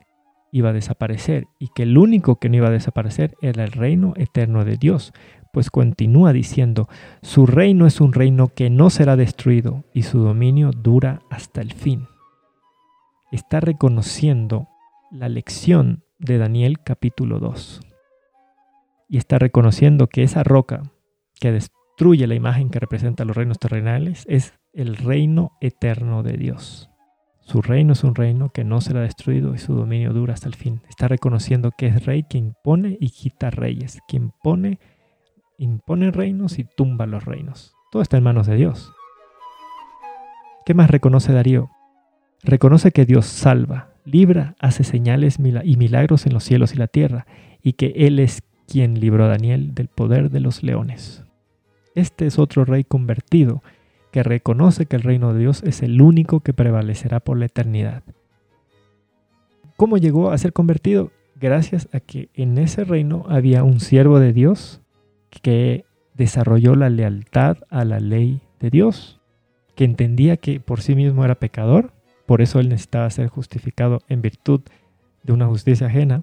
iba 0.53 0.69
a 0.69 0.74
desaparecer 0.74 1.47
y 1.59 1.69
que 1.69 1.85
el 1.85 1.97
único 1.97 2.36
que 2.36 2.51
no 2.51 2.57
iba 2.57 2.69
a 2.69 2.70
desaparecer 2.70 3.35
era 3.41 3.65
el 3.65 3.73
reino 3.73 4.12
eterno 4.19 4.66
de 4.66 4.77
Dios, 4.77 5.15
pues 5.51 5.70
continúa 5.70 6.35
diciendo, 6.35 6.91
su 7.23 7.47
reino 7.47 7.86
es 7.86 8.03
un 8.03 8.12
reino 8.12 8.49
que 8.49 8.69
no 8.69 8.91
será 8.91 9.16
destruido 9.16 9.85
y 9.95 10.03
su 10.03 10.19
dominio 10.19 10.73
dura 10.73 11.23
hasta 11.31 11.62
el 11.62 11.73
fin. 11.73 12.07
Está 13.32 13.61
reconociendo 13.61 14.69
la 15.15 15.28
lección 15.28 16.03
de 16.19 16.39
Daniel 16.39 16.81
capítulo 16.85 17.39
2 17.39 17.81
y 19.09 19.16
está 19.16 19.39
reconociendo 19.39 20.09
que 20.09 20.24
esa 20.24 20.43
roca 20.43 20.82
que 21.39 21.53
destruye 21.53 22.27
la 22.27 22.35
imagen 22.35 22.69
que 22.69 22.81
representa 22.81 23.24
los 23.24 23.36
reinos 23.36 23.61
terrenales 23.61 24.24
es 24.28 24.55
el 24.73 24.97
reino 24.97 25.53
eterno 25.61 26.24
de 26.24 26.36
Dios. 26.36 26.91
Su 27.43 27.62
reino 27.62 27.93
es 27.93 28.03
un 28.03 28.16
reino 28.16 28.49
que 28.49 28.65
no 28.65 28.81
será 28.81 29.03
destruido 29.03 29.55
y 29.55 29.59
su 29.59 29.74
dominio 29.74 30.12
dura 30.12 30.35
hasta 30.35 30.49
el 30.49 30.57
fin. 30.57 30.81
Está 30.89 31.07
reconociendo 31.07 31.70
que 31.70 31.86
es 31.86 32.05
rey 32.05 32.24
quien 32.24 32.55
pone 32.65 32.97
y 33.01 33.11
quita 33.11 33.51
reyes, 33.51 34.01
quien 34.09 34.32
pone, 34.43 34.81
impone 35.59 36.11
reinos 36.11 36.59
y 36.59 36.65
tumba 36.65 37.07
los 37.07 37.24
reinos. 37.24 37.77
Todo 37.93 38.03
está 38.03 38.16
en 38.16 38.24
manos 38.24 38.49
de 38.49 38.57
Dios. 38.57 38.93
¿Qué 40.66 40.74
más 40.74 40.91
reconoce 40.91 41.32
Darío? 41.32 41.70
Reconoce 42.43 42.91
que 42.91 43.05
Dios 43.05 43.27
salva, 43.27 43.94
libra, 44.05 44.55
hace 44.61 44.85
señales 44.85 45.39
y 45.39 45.77
milagros 45.77 46.27
en 46.27 46.35
los 46.35 46.45
cielos 46.45 46.75
y 46.75 46.77
la 46.77 46.87
tierra, 46.87 47.27
y 47.63 47.75
que 47.75 47.93
Él 47.97 48.19
es 48.19 48.43
quien 48.67 49.01
libró 49.01 49.25
a 49.25 49.29
Daniel 49.29 49.75
del 49.75 49.89
poder 49.89 50.31
de 50.31 50.41
los 50.41 50.63
leones. 50.63 51.25
Este 51.95 52.27
es 52.27 52.39
otro 52.39 52.65
rey 52.65 52.85
convertido 52.85 53.63
que 54.11 54.23
reconoce 54.23 54.87
que 54.87 54.97
el 54.97 55.03
reino 55.03 55.33
de 55.33 55.41
Dios 55.41 55.63
es 55.65 55.83
el 55.83 56.01
único 56.01 56.41
que 56.41 56.53
prevalecerá 56.53 57.21
por 57.21 57.39
la 57.39 57.47
eternidad. 57.47 58.03
¿Cómo 59.77 59.99
llegó 59.99 60.31
a 60.31 60.39
ser 60.39 60.53
convertido? 60.53 61.11
Gracias 61.41 61.89
a 61.93 62.01
que 62.01 62.29
en 62.35 62.59
ese 62.59 62.85
reino 62.85 63.25
había 63.29 63.65
un 63.65 63.81
siervo 63.81 64.21
de 64.21 64.33
Dios 64.33 64.81
que 65.43 65.85
desarrolló 66.15 66.77
la 66.77 66.91
lealtad 66.91 67.59
a 67.71 67.85
la 67.85 67.99
ley 67.99 68.41
de 68.61 68.71
Dios, 68.71 69.21
que 69.75 69.85
entendía 69.85 70.37
que 70.37 70.61
por 70.61 70.81
sí 70.81 70.95
mismo 70.95 71.25
era 71.25 71.35
pecador, 71.35 71.93
por 72.27 72.43
eso 72.43 72.61
él 72.61 72.69
necesitaba 72.69 73.11
ser 73.11 73.29
justificado 73.29 74.01
en 74.09 74.23
virtud 74.23 74.61
de 75.23 75.33
una 75.33 75.47
justicia 75.47 75.87
ajena, 75.87 76.23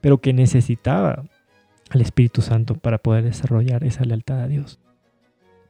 pero 0.00 0.18
que 0.18 0.32
necesitaba 0.32 1.24
al 1.90 2.00
Espíritu 2.00 2.42
Santo 2.42 2.74
para 2.74 2.98
poder 2.98 3.24
desarrollar 3.24 3.84
esa 3.84 4.04
lealtad 4.04 4.40
a 4.40 4.48
Dios 4.48 4.78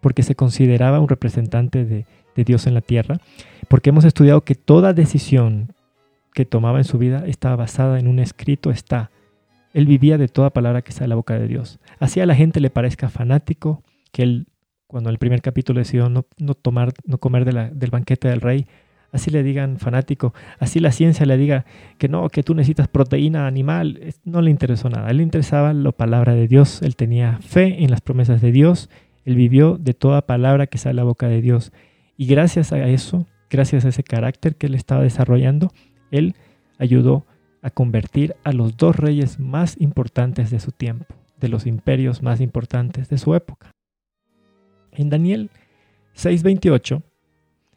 porque 0.01 0.23
se 0.23 0.35
consideraba 0.35 1.01
un 1.01 1.09
representante 1.09 1.85
de, 1.85 2.07
Dios 2.37 2.69
en 2.69 2.75
la 2.75 2.83
tierra, 2.83 3.17
porque 3.67 3.91
hemos 3.91 4.05
estudiado 4.05 4.43
que 4.43 4.55
toda 4.55 4.93
decisión 4.93 5.73
que 6.33 6.45
tomaba 6.45 6.79
en 6.79 6.85
su 6.85 6.97
vida 6.97 7.25
estaba 7.27 7.57
basada 7.57 7.99
en 7.99 8.07
un 8.07 8.21
escrito 8.21 8.71
está. 8.71 9.11
Él 9.75 9.87
vivía 9.87 10.19
de 10.19 10.29
toda 10.29 10.51
palabra 10.51 10.83
que 10.83 10.93
sale 10.93 11.07
de 11.07 11.09
la 11.09 11.15
boca 11.17 11.37
de 11.37 11.49
Dios. 11.49 11.81
Así 11.99 12.21
a 12.21 12.27
la 12.27 12.37
gente 12.37 12.61
le 12.61 12.71
parezca 12.71 13.09
fanático, 13.09 13.83
que 14.13 14.23
él, 14.23 14.47
cuando 14.87 15.11
en 15.11 15.15
el 15.15 15.19
primer 15.19 15.43
capítulo 15.43 15.81
decidió 15.81 16.09
no, 16.09 16.23
tomar, 16.55 16.93
no 17.05 17.19
comer 17.19 17.45
del 17.45 17.91
banquete 17.91 18.29
del 18.29 18.41
rey, 18.41 18.69
así 19.13 19.31
le 19.31 19.43
digan 19.43 19.79
fanático, 19.79 20.35
así 20.59 20.81
la 20.81 20.93
ciencia 20.93 21.27
le 21.27 21.37
diga 21.37 21.65
que 21.99 22.09
no, 22.09 22.29
que 22.29 22.43
tú 22.43 22.55
necesitas 22.55 22.89
proteína 22.89 23.47
animal, 23.47 24.15
no 24.25 24.43
le 24.43 24.51
interesó 24.51 24.89
nada. 24.91 25.11
Él 25.11 25.19
le 25.19 25.23
interesaba 25.23 25.73
la 25.73 25.93
palabra 25.93 26.35
de 26.35 26.49
Dios, 26.49 26.83
él 26.83 26.97
tenía 26.97 27.39
fe 27.41 27.83
en 27.83 27.91
las 27.91 28.01
promesas 28.01 28.41
de 28.41 28.53
Dios 28.53 28.89
él 29.29 29.37
vivió 29.37 29.77
de 29.77 29.93
toda 29.93 30.23
palabra 30.23 30.69
que 30.69 30.79
sale 30.79 30.93
a 30.93 31.03
la 31.03 31.05
boca 31.05 31.29
de 31.29 31.43
Dios. 31.43 31.71
Y 32.17 32.25
gracias 32.25 32.73
a 32.73 32.89
eso, 32.89 33.27
gracias 33.51 33.85
a 33.85 33.91
ese 33.91 34.03
carácter 34.03 34.57
que 34.57 34.69
él 34.69 34.75
estaba 34.75 35.03
desarrollando, 35.03 35.71
él 36.11 36.35
ayudó 36.79 37.27
a 37.61 37.69
convertir 37.69 38.37
a 38.43 38.53
los 38.53 38.79
dos 38.79 38.97
reyes 38.97 39.39
más 39.39 39.79
importantes 39.83 40.51
de 40.51 40.61
su 40.61 40.73
tiempo, 40.73 41.15
de 41.39 41.49
los 41.49 41.67
imperios 41.67 42.23
más 42.23 42.41
importantes 42.41 43.11
de 43.11 43.19
su 43.19 43.35
época. 43.35 43.71
En 44.93 45.11
Daniel 45.11 45.51
6:28 46.15 47.03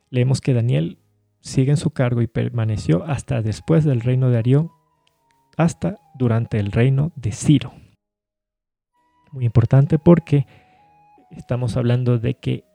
leemos 0.09 0.39
que 0.39 0.53
Daniel 0.53 0.99
sigue 1.41 1.71
en 1.71 1.77
su 1.77 1.91
cargo 1.91 2.21
y 2.21 2.27
permaneció 2.27 3.03
hasta 3.03 3.41
después 3.41 3.83
del 3.83 4.01
reino 4.01 4.29
de 4.29 4.37
Arión, 4.37 4.71
hasta 5.57 5.97
durante 6.15 6.59
el 6.59 6.71
reino 6.71 7.11
de 7.15 7.31
Ciro. 7.31 7.73
Muy 9.31 9.45
importante 9.45 9.99
porque 9.99 10.45
estamos 11.31 11.77
hablando 11.77 12.17
de 12.19 12.35
que 12.35 12.65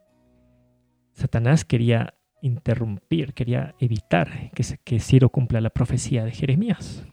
Satanás 1.12 1.64
quería 1.64 2.14
interrumpir, 2.43 3.34
quería 3.34 3.74
evitar 3.78 4.51
que, 4.51 4.64
que 4.84 5.01
Ciro 5.01 5.30
cumpla 5.30 5.60
la 5.60 5.70
profecía 5.70 6.24
de 6.24 6.32
Jeremías. 6.32 7.06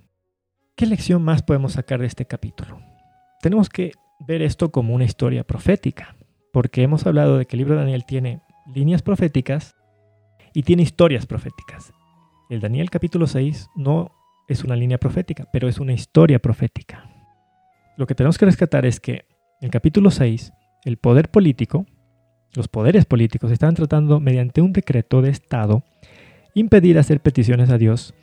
¿Qué 0.76 0.86
lección 0.86 1.24
más 1.24 1.44
podemos 1.44 1.74
sacar 1.74 2.00
de 2.02 2.08
este 2.08 2.26
capítulo? 2.26 2.82
Tenemos 3.42 3.70
que 3.70 3.92
ver 4.20 4.42
esto 4.42 4.72
como 4.72 4.94
una 4.94 5.06
historia 5.06 5.44
profética, 5.44 6.16
porque 6.52 6.84
hemos 6.84 7.06
hablado 7.06 7.38
de 7.38 7.46
que 7.46 7.56
el 7.56 7.60
libro 7.60 7.76
de 7.76 7.82
Daniel 7.82 8.06
tiene 8.06 8.42
líneas 8.74 9.02
proféticas 9.02 9.76
y 10.54 10.64
tiene 10.64 10.84
historias 10.84 11.26
proféticas. 11.26 11.94
El 12.50 12.62
Daniel 12.62 12.90
capítulo 12.90 13.28
6 13.28 13.70
no 13.76 14.12
es 14.48 14.64
una 14.64 14.76
línea 14.76 14.98
profética, 14.98 15.48
pero 15.52 15.68
es 15.68 15.80
una 15.80 15.94
historia 15.94 16.40
profética. 16.40 17.10
Lo 17.98 18.08
que 18.08 18.16
tenemos 18.16 18.38
que 18.38 18.46
rescatar 18.46 18.86
es 18.86 19.00
que 19.00 19.26
en 19.62 19.68
el 19.68 19.72
capítulo 19.72 20.12
6 20.12 20.54
el 20.86 20.98
poder 20.98 21.30
político, 21.30 21.86
los 22.54 22.68
poderes 22.68 23.06
políticos 23.06 23.52
están 23.52 23.74
tratando 23.74 24.20
mediante 24.20 24.62
un 24.62 24.74
decreto 24.74 25.22
de 25.22 25.30
Estado 25.30 25.84
impedir 26.54 27.00
hacer 27.00 27.20
peticiones 27.20 27.70
a 27.70 27.78
Dios 27.78 28.14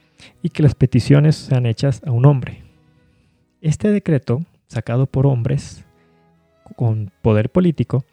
y 0.42 0.50
que 0.50 0.62
las 0.62 0.74
peticiones 0.74 1.36
sean 1.36 1.66
hechas 1.66 2.02
a 2.06 2.12
un 2.12 2.26
hombre. 2.26 2.62
Este 3.60 3.90
decreto, 3.90 4.44
sacado 4.68 5.06
por 5.06 5.26
hombres 5.26 5.84
con 6.76 7.10
poder 7.22 7.50
político, 7.50 8.04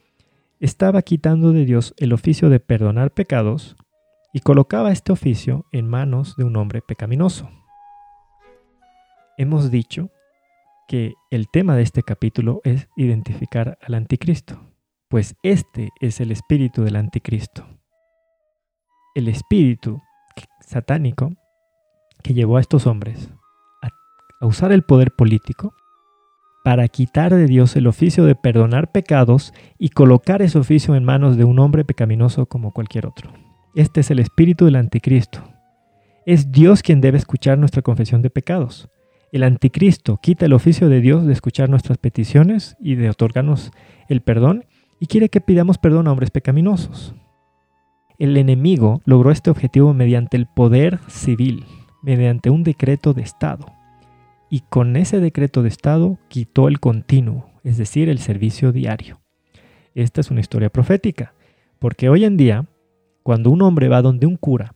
estaba 0.60 1.02
quitando 1.04 1.52
de 1.52 1.66
Dios 1.66 1.94
el 1.98 2.14
oficio 2.14 2.50
de 2.50 2.60
perdonar 2.60 3.12
pecados 3.12 3.76
y 4.34 4.42
colocaba 4.42 4.92
este 4.92 5.12
oficio 5.12 5.66
en 5.72 5.88
manos 5.88 6.36
de 6.38 6.44
un 6.44 6.56
hombre 6.58 6.82
pecaminoso. 6.82 7.50
Hemos 9.38 9.72
dicho 9.72 10.10
que 10.88 11.14
el 11.32 11.48
tema 11.50 11.76
de 11.76 11.84
este 11.84 12.04
capítulo 12.04 12.62
es 12.64 12.88
identificar 12.96 13.78
al 13.82 13.94
anticristo, 13.94 14.60
pues 15.10 15.36
este 15.44 15.90
es 16.02 16.20
el 16.22 16.32
espíritu 16.32 16.84
del 16.84 16.96
anticristo. 16.96 17.66
el 19.16 19.28
espíritu 19.30 20.02
satánico 20.62 21.32
que 22.24 22.36
llevó 22.36 22.58
a 22.58 22.62
estos 22.62 22.86
hombres 22.86 23.32
a, 23.82 23.90
a 24.40 24.46
usar 24.46 24.72
el 24.72 24.84
poder 24.84 25.12
político 25.12 25.74
para 26.64 26.88
quitar 26.88 27.34
de 27.34 27.48
Dios 27.48 27.76
el 27.76 27.88
oficio 27.88 28.26
de 28.26 28.36
perdonar 28.36 28.92
pecados 28.92 29.54
y 29.80 29.90
colocar 29.90 30.42
ese 30.42 30.60
oficio 30.60 30.96
en 30.96 31.04
manos 31.06 31.38
de 31.38 31.46
un 31.46 31.58
hombre 31.60 31.86
pecaminoso 31.86 32.46
como 32.46 32.74
cualquier 32.74 33.08
otro. 33.08 33.32
Este 33.78 34.00
es 34.00 34.10
el 34.10 34.18
espíritu 34.18 34.66
del 34.66 34.76
anticristo. 34.76 35.44
Es 36.26 36.52
Dios 36.52 36.82
quien 36.82 37.00
debe 37.00 37.20
escuchar 37.20 37.60
nuestra 37.60 37.84
confesión 37.84 38.24
de 38.24 38.32
pecados. 38.32 38.90
El 39.32 39.44
anticristo 39.44 40.18
quita 40.18 40.48
el 40.48 40.54
oficio 40.54 40.90
de 40.90 41.00
Dios 41.00 41.28
de 41.28 41.34
escuchar 41.34 41.70
nuestras 41.70 42.00
peticiones 42.00 42.76
y 42.80 42.96
de 42.96 43.12
otorgarnos 43.12 43.70
el 44.10 44.22
perdón 44.22 44.66
y 45.00 45.06
quiere 45.06 45.30
que 45.30 45.42
pidamos 45.42 45.78
perdón 45.78 46.08
a 46.08 46.12
hombres 46.12 46.32
pecaminosos. 46.32 47.14
El 48.18 48.36
enemigo 48.38 49.04
logró 49.06 49.30
este 49.30 49.52
objetivo 49.52 49.94
mediante 49.94 50.38
el 50.38 50.48
poder 50.48 51.00
civil, 51.08 51.64
mediante 52.02 52.50
un 52.50 52.64
decreto 52.64 53.14
de 53.14 53.22
Estado. 53.22 53.68
Y 54.50 54.62
con 54.62 54.96
ese 54.96 55.20
decreto 55.20 55.62
de 55.62 55.70
Estado 55.70 56.18
quitó 56.30 56.68
el 56.68 56.80
continuo, 56.80 57.52
es 57.64 57.78
decir, 57.78 58.10
el 58.10 58.18
servicio 58.18 58.72
diario. 58.72 59.22
Esta 59.94 60.22
es 60.22 60.32
una 60.32 60.40
historia 60.40 60.72
profética, 60.72 61.36
porque 61.78 62.10
hoy 62.10 62.26
en 62.26 62.38
día, 62.38 62.66
cuando 63.28 63.52
un 63.52 63.62
hombre 63.62 63.90
va 63.90 64.02
donde 64.02 64.26
un 64.26 64.38
cura 64.38 64.74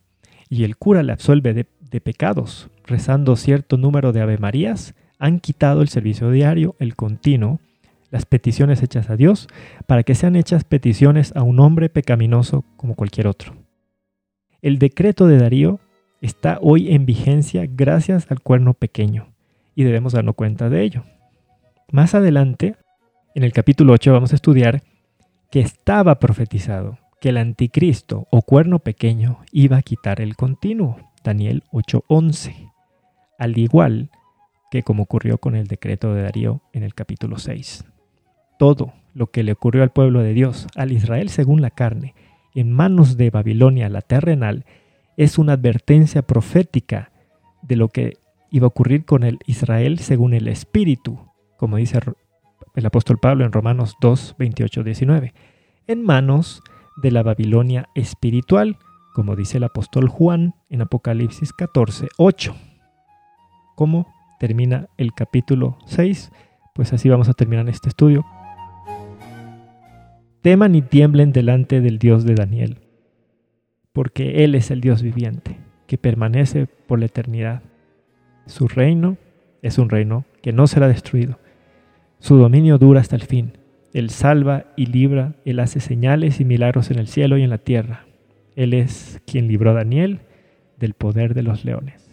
y 0.50 0.66
el 0.66 0.76
cura 0.76 1.04
le 1.04 1.14
absuelve 1.14 1.54
de, 1.54 2.02
pecados, 2.02 2.70
rezando 2.84 3.38
cierto 3.38 3.78
número 3.78 4.12
de 4.12 4.20
Ave 4.20 4.38
Marías, 4.40 4.94
han 5.20 5.40
quitado 5.40 5.82
el 5.82 5.88
servicio 5.88 6.30
diario, 6.32 6.76
el 6.78 6.98
continuo, 6.98 7.62
las 8.10 8.26
peticiones 8.26 8.84
hechas 8.84 9.10
a 9.10 9.16
Dios, 9.16 9.48
para 9.88 10.04
que 10.04 10.16
sean 10.16 10.36
hechas 10.36 10.66
peticiones 10.66 11.34
a 11.34 11.44
un 11.44 11.62
hombre 11.62 11.88
pecaminoso 11.88 12.66
como 12.76 12.96
cualquier 12.96 13.28
otro. 13.28 13.54
El 14.62 14.80
decreto 14.80 15.28
de 15.28 15.38
Darío 15.38 15.80
está 16.20 16.60
hoy 16.62 16.94
en 16.94 17.06
vigencia 17.06 17.66
gracias 17.70 18.30
al 18.30 18.42
cuerno 18.42 18.74
pequeño, 18.74 19.30
y 19.76 19.86
debemos 19.86 20.12
darnos 20.12 20.36
cuenta 20.36 20.70
de 20.70 20.82
ello. 20.84 21.06
Más 21.90 22.16
adelante, 22.16 22.76
en 23.34 23.46
el 23.46 23.54
capítulo 23.54 23.94
8 23.94 24.12
vamos 24.12 24.34
a 24.34 24.36
estudiar 24.36 24.84
que 25.52 25.62
estaba 25.62 26.20
profetizado 26.20 26.98
que 27.22 27.30
el 27.30 27.38
anticristo 27.38 28.28
o 28.32 28.42
cuerno 28.42 28.80
pequeño 28.80 29.40
iba 29.54 29.78
a 29.78 29.82
quitar 29.82 30.20
el 30.20 30.36
continuo, 30.36 30.98
Daniel 31.24 31.64
8:11, 31.72 32.74
al 33.40 33.58
igual 33.58 34.10
que 34.70 34.84
como 34.84 35.04
ocurrió 35.04 35.38
con 35.38 35.56
el 35.56 35.68
decreto 35.68 36.14
de 36.14 36.24
Darío 36.24 36.62
en 36.74 36.84
el 36.84 36.94
capítulo 36.94 37.38
6 37.38 37.86
todo 38.62 38.94
lo 39.16 39.32
que 39.32 39.42
le 39.42 39.54
ocurrió 39.54 39.82
al 39.82 39.90
pueblo 39.90 40.22
de 40.22 40.36
Dios, 40.36 40.68
al 40.76 40.92
Israel 40.92 41.30
según 41.30 41.64
la 41.64 41.72
carne, 41.72 42.14
en 42.54 42.72
manos 42.72 43.18
de 43.18 43.32
Babilonia, 43.32 43.90
la 43.90 44.04
terrenal, 44.04 44.66
es 45.18 45.40
una 45.40 45.54
advertencia 45.54 46.22
profética 46.22 47.12
de 47.64 47.76
lo 47.76 47.88
que 47.88 48.20
iba 48.52 48.66
a 48.66 48.68
ocurrir 48.68 49.04
con 49.04 49.24
el 49.24 49.40
Israel 49.48 49.98
según 49.98 50.36
el 50.36 50.48
Espíritu, 50.48 51.18
como 51.58 51.78
dice 51.78 51.98
el 52.76 52.86
apóstol 52.86 53.18
Pablo 53.18 53.46
en 53.46 53.52
Romanos 53.52 53.96
2, 54.00 54.36
28, 54.38 54.84
19, 54.84 55.34
en 55.88 56.04
manos 56.04 56.62
de 57.02 57.12
la 57.12 57.24
Babilonia 57.24 57.90
espiritual, 57.96 58.78
como 59.14 59.36
dice 59.36 59.58
el 59.58 59.64
apóstol 59.64 60.08
Juan 60.08 60.56
en 60.70 60.82
Apocalipsis 60.82 61.54
14, 61.54 62.08
8. 62.18 62.56
¿Cómo 63.76 64.08
termina 64.40 64.88
el 64.98 65.14
capítulo 65.14 65.78
6? 65.86 66.32
Pues 66.74 66.94
así 66.94 67.10
vamos 67.10 67.30
a 67.30 67.34
terminar 67.34 67.68
este 67.70 67.90
estudio 67.90 68.26
teman 70.42 70.76
y 70.76 70.82
tiemblen 70.82 71.32
delante 71.32 71.82
del 71.82 72.00
Dios 72.00 72.26
de 72.26 72.36
Daniel, 72.36 72.80
porque 73.94 74.44
Él 74.44 74.56
es 74.56 74.72
el 74.72 74.82
Dios 74.82 75.02
viviente, 75.02 75.58
que 75.88 75.98
permanece 75.98 76.68
por 76.88 77.00
la 77.00 77.06
eternidad. 77.06 77.62
Su 78.48 78.68
reino 78.68 79.18
es 79.62 79.78
un 79.78 79.90
reino 79.90 80.26
que 80.42 80.52
no 80.52 80.68
será 80.68 80.88
destruido. 80.88 81.38
Su 82.20 82.38
dominio 82.38 82.78
dura 82.78 83.02
hasta 83.02 83.16
el 83.16 83.24
fin. 83.24 83.54
Él 83.94 84.10
salva 84.10 84.66
y 84.76 84.86
libra, 84.86 85.34
Él 85.46 85.60
hace 85.60 85.80
señales 85.80 86.40
y 86.40 86.46
milagros 86.46 86.92
en 86.92 87.00
el 87.00 87.08
cielo 87.08 87.38
y 87.38 87.44
en 87.44 87.50
la 87.50 87.58
tierra. 87.58 88.06
Él 88.56 88.74
es 88.74 89.22
quien 89.26 89.48
libró 89.48 89.72
a 89.72 89.76
Daniel 89.76 90.22
del 90.78 90.94
poder 90.94 91.34
de 91.34 91.44
los 91.44 91.66
leones. 91.66 92.10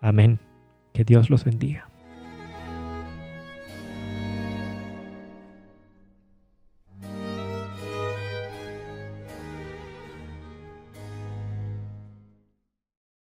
Amén. 0.00 0.38
Que 0.92 1.04
Dios 1.04 1.30
los 1.30 1.44
bendiga. 1.44 1.89